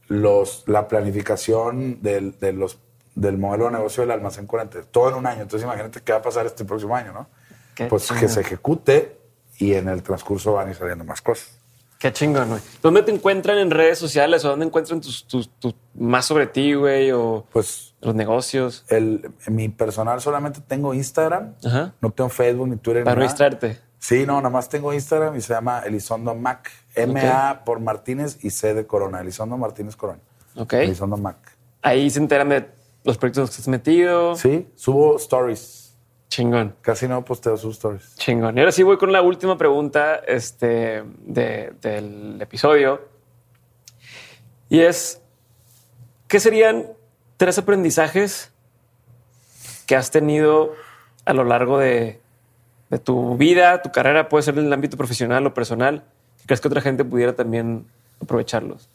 los, 0.06 0.62
la 0.66 0.86
planificación 0.86 2.00
del, 2.00 2.38
de 2.38 2.52
los, 2.52 2.78
del 3.16 3.38
modelo 3.38 3.66
de 3.66 3.72
negocio 3.72 4.02
del 4.02 4.12
almacén 4.12 4.46
40, 4.46 4.82
todo 4.84 5.08
en 5.08 5.16
un 5.16 5.26
año. 5.26 5.42
Entonces 5.42 5.64
imagínate 5.64 6.00
qué 6.00 6.12
va 6.12 6.18
a 6.18 6.22
pasar 6.22 6.46
este 6.46 6.64
próximo 6.64 6.94
año, 6.94 7.12
¿no? 7.12 7.26
Qué 7.74 7.86
pues 7.86 8.12
que 8.12 8.28
se 8.28 8.40
ejecute 8.40 9.18
y 9.58 9.74
en 9.74 9.88
el 9.88 10.02
transcurso 10.02 10.52
van 10.52 10.68
a 10.68 10.70
ir 10.70 10.76
saliendo 10.76 11.04
más 11.04 11.20
cosas. 11.20 11.58
Qué 12.02 12.12
chingón, 12.12 12.48
güey. 12.48 12.60
¿Dónde 12.82 13.02
te 13.04 13.12
encuentran 13.12 13.58
en 13.58 13.70
redes 13.70 13.96
sociales 13.96 14.44
o 14.44 14.48
dónde 14.48 14.66
encuentran 14.66 15.00
tus, 15.00 15.24
tus, 15.24 15.48
tus- 15.60 15.76
más 15.94 16.26
sobre 16.26 16.48
ti, 16.48 16.74
güey? 16.74 17.12
O 17.12 17.46
Pues 17.52 17.94
los 18.00 18.12
negocios. 18.16 18.84
el, 18.88 19.30
en 19.46 19.54
mi 19.54 19.68
personal 19.68 20.20
solamente 20.20 20.60
tengo 20.66 20.94
Instagram, 20.94 21.54
Ajá. 21.64 21.94
no 22.00 22.10
tengo 22.10 22.28
Facebook 22.28 22.66
ni 22.68 22.76
Twitter. 22.76 23.04
Para 23.04 23.14
ni 23.14 23.20
no 23.20 23.24
nada. 23.26 23.32
distraerte. 23.32 23.78
Sí, 24.00 24.26
no, 24.26 24.38
nada 24.38 24.50
más 24.50 24.68
tengo 24.68 24.92
Instagram 24.92 25.36
y 25.36 25.40
se 25.40 25.54
llama 25.54 25.78
Elizondo 25.86 26.34
Mac. 26.34 26.72
M-A 26.96 27.62
por 27.64 27.78
Martínez 27.78 28.36
y 28.42 28.50
C 28.50 28.74
de 28.74 28.84
Corona. 28.84 29.20
Elizondo 29.20 29.56
Martínez 29.56 29.94
Corona. 29.94 30.18
Ok. 30.56 30.72
Elizondo 30.72 31.16
Mac. 31.16 31.36
Ahí 31.82 32.10
se 32.10 32.18
enteran 32.18 32.48
de 32.48 32.68
los 33.04 33.16
proyectos 33.16 33.38
en 33.38 33.42
los 33.42 33.50
que 33.50 33.54
estás 33.54 33.68
metido. 33.68 34.34
Sí, 34.34 34.68
subo 34.74 35.16
stories. 35.18 35.81
Chingón. 36.32 36.74
Casi 36.80 37.06
no 37.06 37.22
posteo 37.26 37.58
sus 37.58 37.74
stories. 37.74 38.16
Chingón. 38.16 38.56
Y 38.56 38.60
ahora 38.60 38.72
sí 38.72 38.82
voy 38.82 38.96
con 38.96 39.12
la 39.12 39.20
última 39.20 39.58
pregunta 39.58 40.14
este, 40.26 41.02
de- 41.26 41.74
del 41.82 42.40
episodio. 42.40 43.02
Y 44.70 44.80
es, 44.80 45.20
¿qué 46.28 46.40
serían 46.40 46.86
tres 47.36 47.58
aprendizajes 47.58 48.50
que 49.86 49.94
has 49.94 50.10
tenido 50.10 50.72
a 51.26 51.34
lo 51.34 51.44
largo 51.44 51.78
de, 51.78 52.18
de 52.88 52.98
tu 52.98 53.36
vida, 53.36 53.82
tu 53.82 53.92
carrera? 53.92 54.30
Puede 54.30 54.44
ser 54.44 54.56
en 54.58 54.64
el 54.64 54.72
ámbito 54.72 54.96
profesional 54.96 55.46
o 55.46 55.52
personal. 55.52 56.02
que 56.38 56.46
¿Crees 56.46 56.62
que 56.62 56.68
otra 56.68 56.80
gente 56.80 57.04
pudiera 57.04 57.34
también 57.36 57.84
aprovecharlos? 58.22 58.88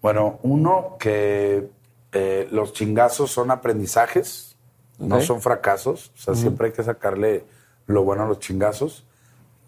Bueno, 0.00 0.38
uno, 0.44 0.96
que 1.00 1.68
eh, 2.12 2.48
los 2.50 2.72
chingazos 2.72 3.30
son 3.30 3.50
aprendizajes, 3.50 4.56
no 4.98 5.20
son 5.20 5.40
fracasos. 5.40 6.12
O 6.16 6.18
sea, 6.20 6.34
siempre 6.34 6.68
hay 6.68 6.72
que 6.72 6.82
sacarle 6.82 7.44
lo 7.86 8.04
bueno 8.04 8.24
a 8.24 8.26
los 8.26 8.38
chingazos. 8.38 9.04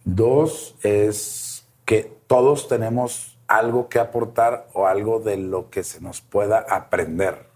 Dos, 0.04 0.76
es 0.82 1.66
que 1.84 2.12
todos 2.26 2.68
tenemos 2.68 3.38
algo 3.46 3.88
que 3.88 3.98
aportar 3.98 4.68
o 4.72 4.86
algo 4.86 5.20
de 5.20 5.36
lo 5.36 5.70
que 5.70 5.82
se 5.82 6.00
nos 6.00 6.20
pueda 6.20 6.58
aprender. 6.68 7.46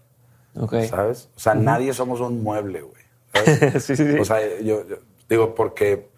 Ok. 0.55 0.75
¿Sabes? 0.89 1.29
O 1.35 1.39
sea, 1.39 1.55
nadie 1.55 1.93
somos 1.93 2.19
un 2.19 2.43
mueble, 2.43 2.81
güey. 2.81 2.99
Sí, 3.79 3.95
sí, 3.95 3.95
sí. 3.95 4.19
O 4.19 4.25
sea, 4.25 4.41
yo, 4.59 4.87
yo 4.87 4.97
digo, 5.29 5.55
porque 5.55 6.09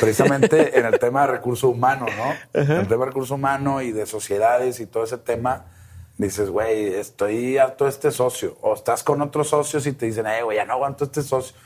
precisamente 0.00 0.78
en 0.78 0.86
el 0.86 0.98
tema 0.98 1.22
de 1.22 1.32
recurso 1.32 1.68
humano, 1.68 2.06
¿no? 2.06 2.60
En 2.60 2.70
el 2.70 2.88
tema 2.88 3.04
de 3.04 3.10
recurso 3.10 3.36
humano 3.36 3.80
y 3.80 3.92
de 3.92 4.06
sociedades 4.06 4.80
y 4.80 4.86
todo 4.86 5.04
ese 5.04 5.18
tema, 5.18 5.66
dices, 6.16 6.50
güey, 6.50 6.94
estoy 6.94 7.58
harto 7.58 7.84
de 7.84 7.90
este 7.90 8.10
socio. 8.10 8.56
O 8.60 8.74
estás 8.74 9.02
con 9.02 9.20
otros 9.22 9.48
socios 9.48 9.86
y 9.86 9.92
te 9.92 10.06
dicen, 10.06 10.26
eh, 10.26 10.42
güey, 10.42 10.56
ya 10.56 10.64
no 10.64 10.74
aguanto 10.74 11.04
este 11.04 11.22
socio. 11.22 11.56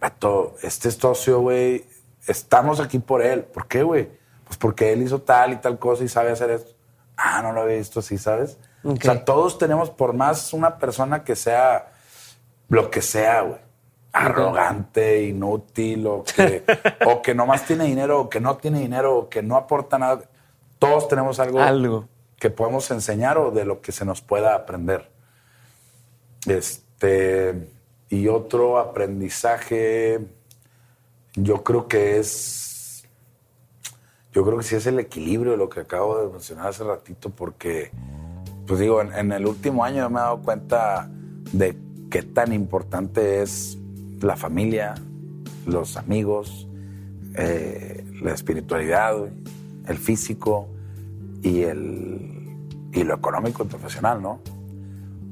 Vato, 0.00 0.54
este 0.62 0.90
socio, 0.90 1.40
güey, 1.40 1.84
estamos 2.26 2.80
aquí 2.80 2.98
por 2.98 3.22
él. 3.22 3.44
¿Por 3.44 3.66
qué, 3.66 3.82
güey? 3.82 4.08
Pues 4.44 4.56
porque 4.56 4.92
él 4.92 5.02
hizo 5.02 5.22
tal 5.22 5.52
y 5.52 5.56
tal 5.56 5.78
cosa 5.78 6.04
y 6.04 6.08
sabe 6.08 6.30
hacer 6.30 6.50
esto. 6.50 6.72
Ah, 7.16 7.42
no 7.42 7.52
lo 7.52 7.62
había 7.62 7.76
visto 7.76 8.00
así, 8.00 8.18
¿sabes? 8.18 8.58
O 8.84 8.96
sea, 8.96 9.24
todos 9.24 9.58
tenemos, 9.58 9.90
por 9.90 10.12
más 10.12 10.52
una 10.52 10.78
persona 10.78 11.22
que 11.22 11.36
sea 11.36 11.92
lo 12.68 12.90
que 12.90 13.02
sea, 13.02 13.42
güey. 13.42 13.60
Arrogante, 14.12 15.22
inútil, 15.22 16.06
o 16.06 16.24
que, 16.24 16.64
o 17.06 17.22
que 17.22 17.34
nomás 17.34 17.64
tiene 17.64 17.84
dinero, 17.84 18.20
o 18.20 18.28
que 18.28 18.40
no 18.40 18.56
tiene 18.56 18.80
dinero, 18.80 19.16
o 19.16 19.28
que 19.28 19.42
no 19.42 19.56
aporta 19.56 19.98
nada. 19.98 20.22
Todos 20.78 21.08
tenemos 21.08 21.38
algo, 21.38 21.60
Algo. 21.60 22.08
Que 22.42 22.50
podemos 22.50 22.90
enseñar 22.90 23.38
o 23.38 23.52
de 23.52 23.64
lo 23.64 23.80
que 23.80 23.92
se 23.92 24.04
nos 24.04 24.20
pueda 24.20 24.56
aprender. 24.56 25.08
Este, 26.44 27.68
y 28.08 28.26
otro 28.26 28.80
aprendizaje, 28.80 30.26
yo 31.36 31.62
creo 31.62 31.86
que 31.86 32.18
es, 32.18 33.04
yo 34.32 34.44
creo 34.44 34.58
que 34.58 34.64
sí 34.64 34.74
es 34.74 34.88
el 34.88 34.98
equilibrio 34.98 35.56
lo 35.56 35.68
que 35.68 35.78
acabo 35.78 36.18
de 36.18 36.32
mencionar 36.32 36.66
hace 36.66 36.82
ratito, 36.82 37.30
porque, 37.30 37.92
pues 38.66 38.80
digo, 38.80 39.00
en, 39.00 39.30
el 39.30 39.46
último 39.46 39.84
año 39.84 40.10
me 40.10 40.18
he 40.18 40.22
dado 40.22 40.42
cuenta 40.42 41.08
de 41.52 41.78
qué 42.10 42.24
tan 42.24 42.52
importante 42.52 43.40
es 43.42 43.78
la 44.20 44.34
familia, 44.34 44.96
los 45.64 45.96
amigos, 45.96 46.66
eh, 47.36 48.04
la 48.20 48.32
espiritualidad, 48.32 49.28
el 49.86 49.96
físico 49.96 50.71
y, 51.42 51.62
el, 51.62 52.56
y 52.92 53.04
lo 53.04 53.14
económico 53.14 53.64
y 53.64 53.66
profesional, 53.66 54.22
¿no? 54.22 54.40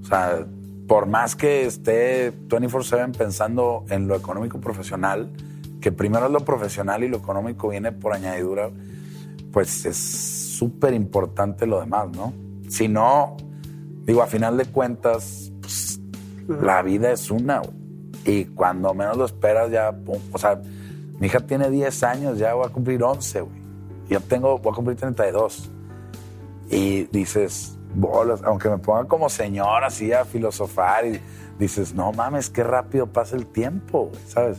O 0.03 0.05
sea, 0.05 0.47
por 0.87 1.07
más 1.07 1.37
que 1.37 1.67
esté 1.67 2.33
24/7 2.49 3.17
pensando 3.17 3.85
en 3.91 4.09
lo 4.09 4.17
económico 4.17 4.61
profesional, 4.61 5.31
que 5.81 5.93
primero 5.93 6.27
es 6.27 6.33
lo 6.33 6.41
profesional 6.41 7.05
y 7.05 7.09
lo 7.09 7.19
económico 7.19 7.69
viene 7.69 7.93
por 7.93 8.13
añadidura, 8.13 8.71
pues 9.53 9.87
es 9.87 9.97
súper 9.97 10.95
importante 10.95 11.67
lo 11.67 11.81
demás, 11.81 12.09
¿no? 12.15 12.33
Si 12.69 12.89
no, 12.89 13.37
digo, 14.05 14.23
a 14.23 14.27
final 14.27 14.57
de 14.57 14.67
cuentas, 14.67 15.53
pues, 15.61 16.01
la 16.49 16.83
vida 16.83 17.13
es 17.13 17.31
una. 17.31 17.63
Y 18.27 18.45
cuando 18.47 18.93
menos 18.93 19.17
lo 19.17 19.25
esperas, 19.25 19.71
ya, 19.71 19.93
pum, 19.93 20.19
o 20.33 20.39
sea, 20.39 20.61
mi 21.19 21.27
hija 21.27 21.41
tiene 21.41 21.71
10 21.71 22.03
años, 22.03 22.39
ya 22.39 22.55
voy 22.55 22.67
a 22.67 22.69
cumplir 22.71 23.03
11, 23.03 23.41
güey. 23.41 23.61
Yo 24.09 24.21
tengo, 24.21 24.59
voy 24.59 24.73
a 24.73 24.75
cumplir 24.75 24.97
32. 24.97 25.71
Y 26.71 27.05
dices, 27.05 27.77
bolas, 27.95 28.41
aunque 28.45 28.69
me 28.69 28.79
ponga 28.79 29.05
como 29.07 29.29
señor 29.29 29.83
así 29.85 30.13
a 30.13 30.25
filosofar 30.25 31.05
y 31.07 31.21
dices, 31.59 31.93
no 31.95 32.13
mames, 32.13 32.49
qué 32.49 32.63
rápido 32.65 33.07
pasa 33.09 33.35
el 33.37 33.47
tiempo, 33.47 34.11
¿sabes? 34.29 34.59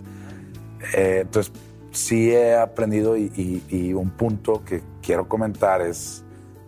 Eh, 0.93 1.19
entonces, 1.21 1.53
sí 1.91 2.31
he 2.31 2.55
aprendido 2.55 3.15
y, 3.17 3.31
y- 3.35 3.63
y 3.75 3.93
un 3.93 4.09
punto 4.11 4.63
que 4.65 4.81
quiero 5.01 5.27
comentar 5.27 5.81
es, 5.81 6.23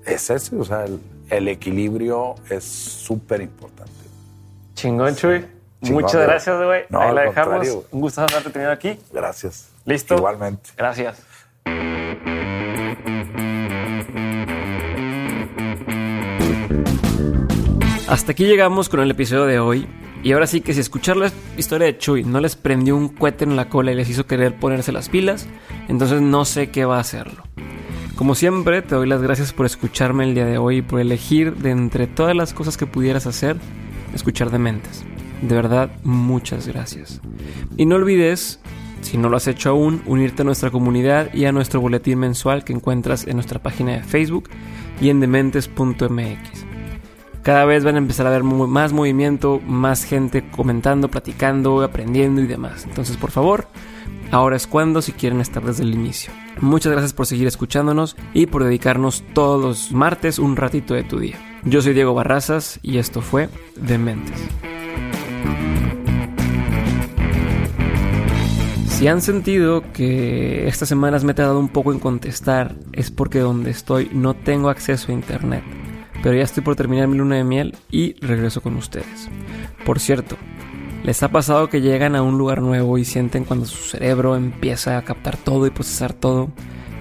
es 0.05 0.29
ese, 0.29 0.55
o 0.55 0.63
sea, 0.63 0.85
el, 0.85 0.99
el 1.29 1.47
equilibrio 1.49 2.35
es 2.49 2.63
súper 2.63 3.41
importante. 3.41 3.91
Chingón, 4.75 5.15
Chuy. 5.15 5.45
Chingón, 5.81 6.03
Muchas 6.03 6.13
güey. 6.15 6.27
gracias, 6.27 6.63
güey. 6.63 6.81
No, 6.89 7.01
Ahí 7.01 7.13
la 7.13 7.21
dejamos. 7.23 7.57
güey. 7.69 7.85
Un 7.91 8.01
gusto 8.01 8.21
haberte 8.21 8.49
tenido 8.49 8.71
aquí. 8.71 8.97
Gracias. 9.11 9.69
¿Listo? 9.85 10.15
Igualmente. 10.15 10.69
Gracias. 10.77 11.21
Hasta 18.13 18.33
aquí 18.33 18.45
llegamos 18.45 18.89
con 18.89 18.99
el 18.99 19.09
episodio 19.09 19.47
de 19.47 19.57
hoy. 19.57 19.87
Y 20.21 20.33
ahora 20.33 20.45
sí 20.45 20.61
que 20.61 20.75
si 20.75 20.79
escuchar 20.79 21.17
la 21.17 21.31
historia 21.57 21.87
de 21.87 21.97
Chuy 21.97 22.23
no 22.23 22.39
les 22.39 22.55
prendió 22.55 22.95
un 22.95 23.09
cohete 23.09 23.43
en 23.43 23.55
la 23.55 23.69
cola 23.69 23.91
y 23.91 23.95
les 23.95 24.07
hizo 24.07 24.27
querer 24.27 24.55
ponerse 24.55 24.91
las 24.91 25.09
pilas, 25.09 25.47
entonces 25.87 26.21
no 26.21 26.45
sé 26.45 26.69
qué 26.69 26.85
va 26.85 26.97
a 26.97 27.01
hacerlo. 27.01 27.41
Como 28.13 28.35
siempre, 28.35 28.83
te 28.83 28.93
doy 28.93 29.07
las 29.07 29.23
gracias 29.23 29.51
por 29.51 29.65
escucharme 29.65 30.25
el 30.25 30.35
día 30.35 30.45
de 30.45 30.59
hoy 30.59 30.77
y 30.77 30.81
por 30.83 30.99
elegir 30.99 31.55
de 31.55 31.71
entre 31.71 32.05
todas 32.05 32.35
las 32.35 32.53
cosas 32.53 32.77
que 32.77 32.85
pudieras 32.85 33.25
hacer, 33.25 33.57
escuchar 34.13 34.51
de 34.51 34.59
mentes. 34.59 35.03
De 35.41 35.55
verdad, 35.55 35.89
muchas 36.03 36.67
gracias. 36.67 37.19
Y 37.77 37.87
no 37.87 37.95
olvides, 37.95 38.59
si 39.01 39.17
no 39.17 39.27
lo 39.27 39.37
has 39.37 39.47
hecho 39.47 39.71
aún, 39.71 40.03
unirte 40.05 40.43
a 40.43 40.45
nuestra 40.45 40.69
comunidad 40.69 41.33
y 41.33 41.45
a 41.45 41.51
nuestro 41.51 41.81
boletín 41.81 42.19
mensual 42.19 42.63
que 42.63 42.73
encuentras 42.73 43.25
en 43.25 43.37
nuestra 43.37 43.57
página 43.63 43.93
de 43.93 44.03
Facebook 44.03 44.49
y 45.01 45.09
en 45.09 45.19
dementes.mx. 45.19 46.62
Cada 47.43 47.65
vez 47.65 47.83
van 47.83 47.95
a 47.95 47.97
empezar 47.97 48.25
a 48.25 48.29
haber 48.29 48.43
más 48.43 48.93
movimiento, 48.93 49.59
más 49.67 50.05
gente 50.05 50.49
comentando, 50.49 51.09
platicando, 51.09 51.81
aprendiendo 51.81 52.39
y 52.39 52.47
demás. 52.47 52.85
Entonces, 52.85 53.17
por 53.17 53.31
favor, 53.31 53.67
ahora 54.31 54.55
es 54.55 54.65
cuando 54.65 55.01
si 55.01 55.11
quieren 55.11 55.41
estar 55.41 55.61
desde 55.61 55.83
el 55.83 55.93
inicio. 55.93 56.31
Muchas 56.61 56.93
gracias 56.93 57.11
por 57.11 57.25
seguir 57.25 57.45
escuchándonos 57.47 58.15
y 58.33 58.45
por 58.45 58.63
dedicarnos 58.63 59.25
todos 59.33 59.61
los 59.61 59.91
martes 59.91 60.39
un 60.39 60.55
ratito 60.55 60.93
de 60.93 61.03
tu 61.03 61.19
día. 61.19 61.37
Yo 61.65 61.81
soy 61.81 61.93
Diego 61.93 62.13
Barrazas 62.13 62.79
y 62.81 62.97
esto 62.97 63.21
fue 63.21 63.49
Dementes. 63.75 64.41
Si 68.87 69.09
han 69.09 69.21
sentido 69.21 69.83
que 69.91 70.65
estas 70.69 70.87
semanas 70.87 71.25
me 71.25 71.33
he 71.33 71.35
tardado 71.35 71.59
un 71.59 71.67
poco 71.67 71.91
en 71.91 71.99
contestar, 71.99 72.77
es 72.93 73.11
porque 73.11 73.39
donde 73.39 73.69
estoy 73.71 74.09
no 74.13 74.33
tengo 74.33 74.69
acceso 74.69 75.11
a 75.11 75.15
internet. 75.15 75.82
Pero 76.23 76.35
ya 76.35 76.43
estoy 76.43 76.63
por 76.63 76.77
terminar 76.77 77.07
mi 77.07 77.17
luna 77.17 77.35
de 77.35 77.43
miel 77.43 77.75
y 77.91 78.13
regreso 78.25 78.61
con 78.61 78.77
ustedes. 78.77 79.29
Por 79.85 79.99
cierto, 79.99 80.37
¿les 81.03 81.21
ha 81.21 81.27
pasado 81.27 81.69
que 81.69 81.81
llegan 81.81 82.15
a 82.15 82.23
un 82.23 82.37
lugar 82.37 82.61
nuevo 82.61 82.97
y 82.97 83.03
sienten 83.03 83.43
cuando 83.43 83.65
su 83.65 83.77
cerebro 83.83 84.37
empieza 84.37 84.97
a 84.97 85.03
captar 85.03 85.35
todo 85.35 85.67
y 85.67 85.69
procesar 85.69 86.13
todo? 86.13 86.49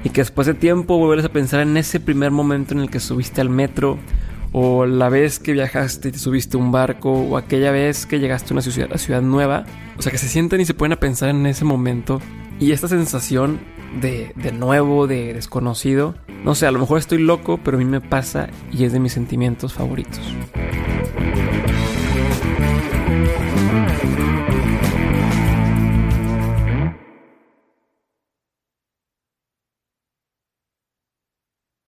Y 0.03 0.11
que 0.11 0.23
después 0.23 0.49
de 0.49 0.55
tiempo 0.55 0.99
vuelves 0.99 1.25
a 1.25 1.33
pensar 1.33 1.61
en 1.61 1.77
ese 1.77 2.01
primer 2.01 2.33
momento 2.33 2.75
en 2.75 2.81
el 2.81 2.91
que 2.91 2.99
subiste 2.99 3.41
al 3.41 3.49
metro 3.49 3.97
o 4.51 4.85
la 4.87 5.09
vez 5.09 5.39
que 5.39 5.53
viajaste 5.53 6.09
y 6.09 6.12
te 6.12 6.18
subiste 6.18 6.57
a 6.57 6.61
un 6.61 6.73
barco, 6.73 7.12
o 7.12 7.37
aquella 7.37 7.70
vez 7.70 8.05
que 8.05 8.18
llegaste 8.18 8.53
a 8.53 8.55
una 8.55 8.62
ciudad, 8.62 8.97
ciudad 8.97 9.23
nueva. 9.23 9.64
O 9.97 10.03
sea, 10.03 10.12
que 10.12 10.18
se 10.18 10.29
sienten 10.29 10.61
y 10.61 10.66
se 10.66 10.75
pueden 10.75 10.93
a 10.93 11.01
pensar 11.01 11.31
en 11.31 11.47
ese 11.47 11.64
momento. 11.64 12.20
Y 12.61 12.73
esta 12.73 12.89
sensación 12.89 13.61
de, 14.01 14.32
de 14.36 14.53
nuevo, 14.53 15.07
de 15.07 15.34
desconocido. 15.34 16.14
No 16.45 16.55
sé, 16.55 16.66
a 16.66 16.70
lo 16.70 16.78
mejor 16.78 16.99
estoy 16.99 17.18
loco, 17.18 17.59
pero 17.62 17.76
a 17.76 17.80
mí 17.80 17.84
me 17.84 18.01
pasa 18.01 18.49
y 18.72 18.84
es 18.84 18.93
de 18.93 19.01
mis 19.01 19.12
sentimientos 19.12 19.72
favoritos. 19.74 20.20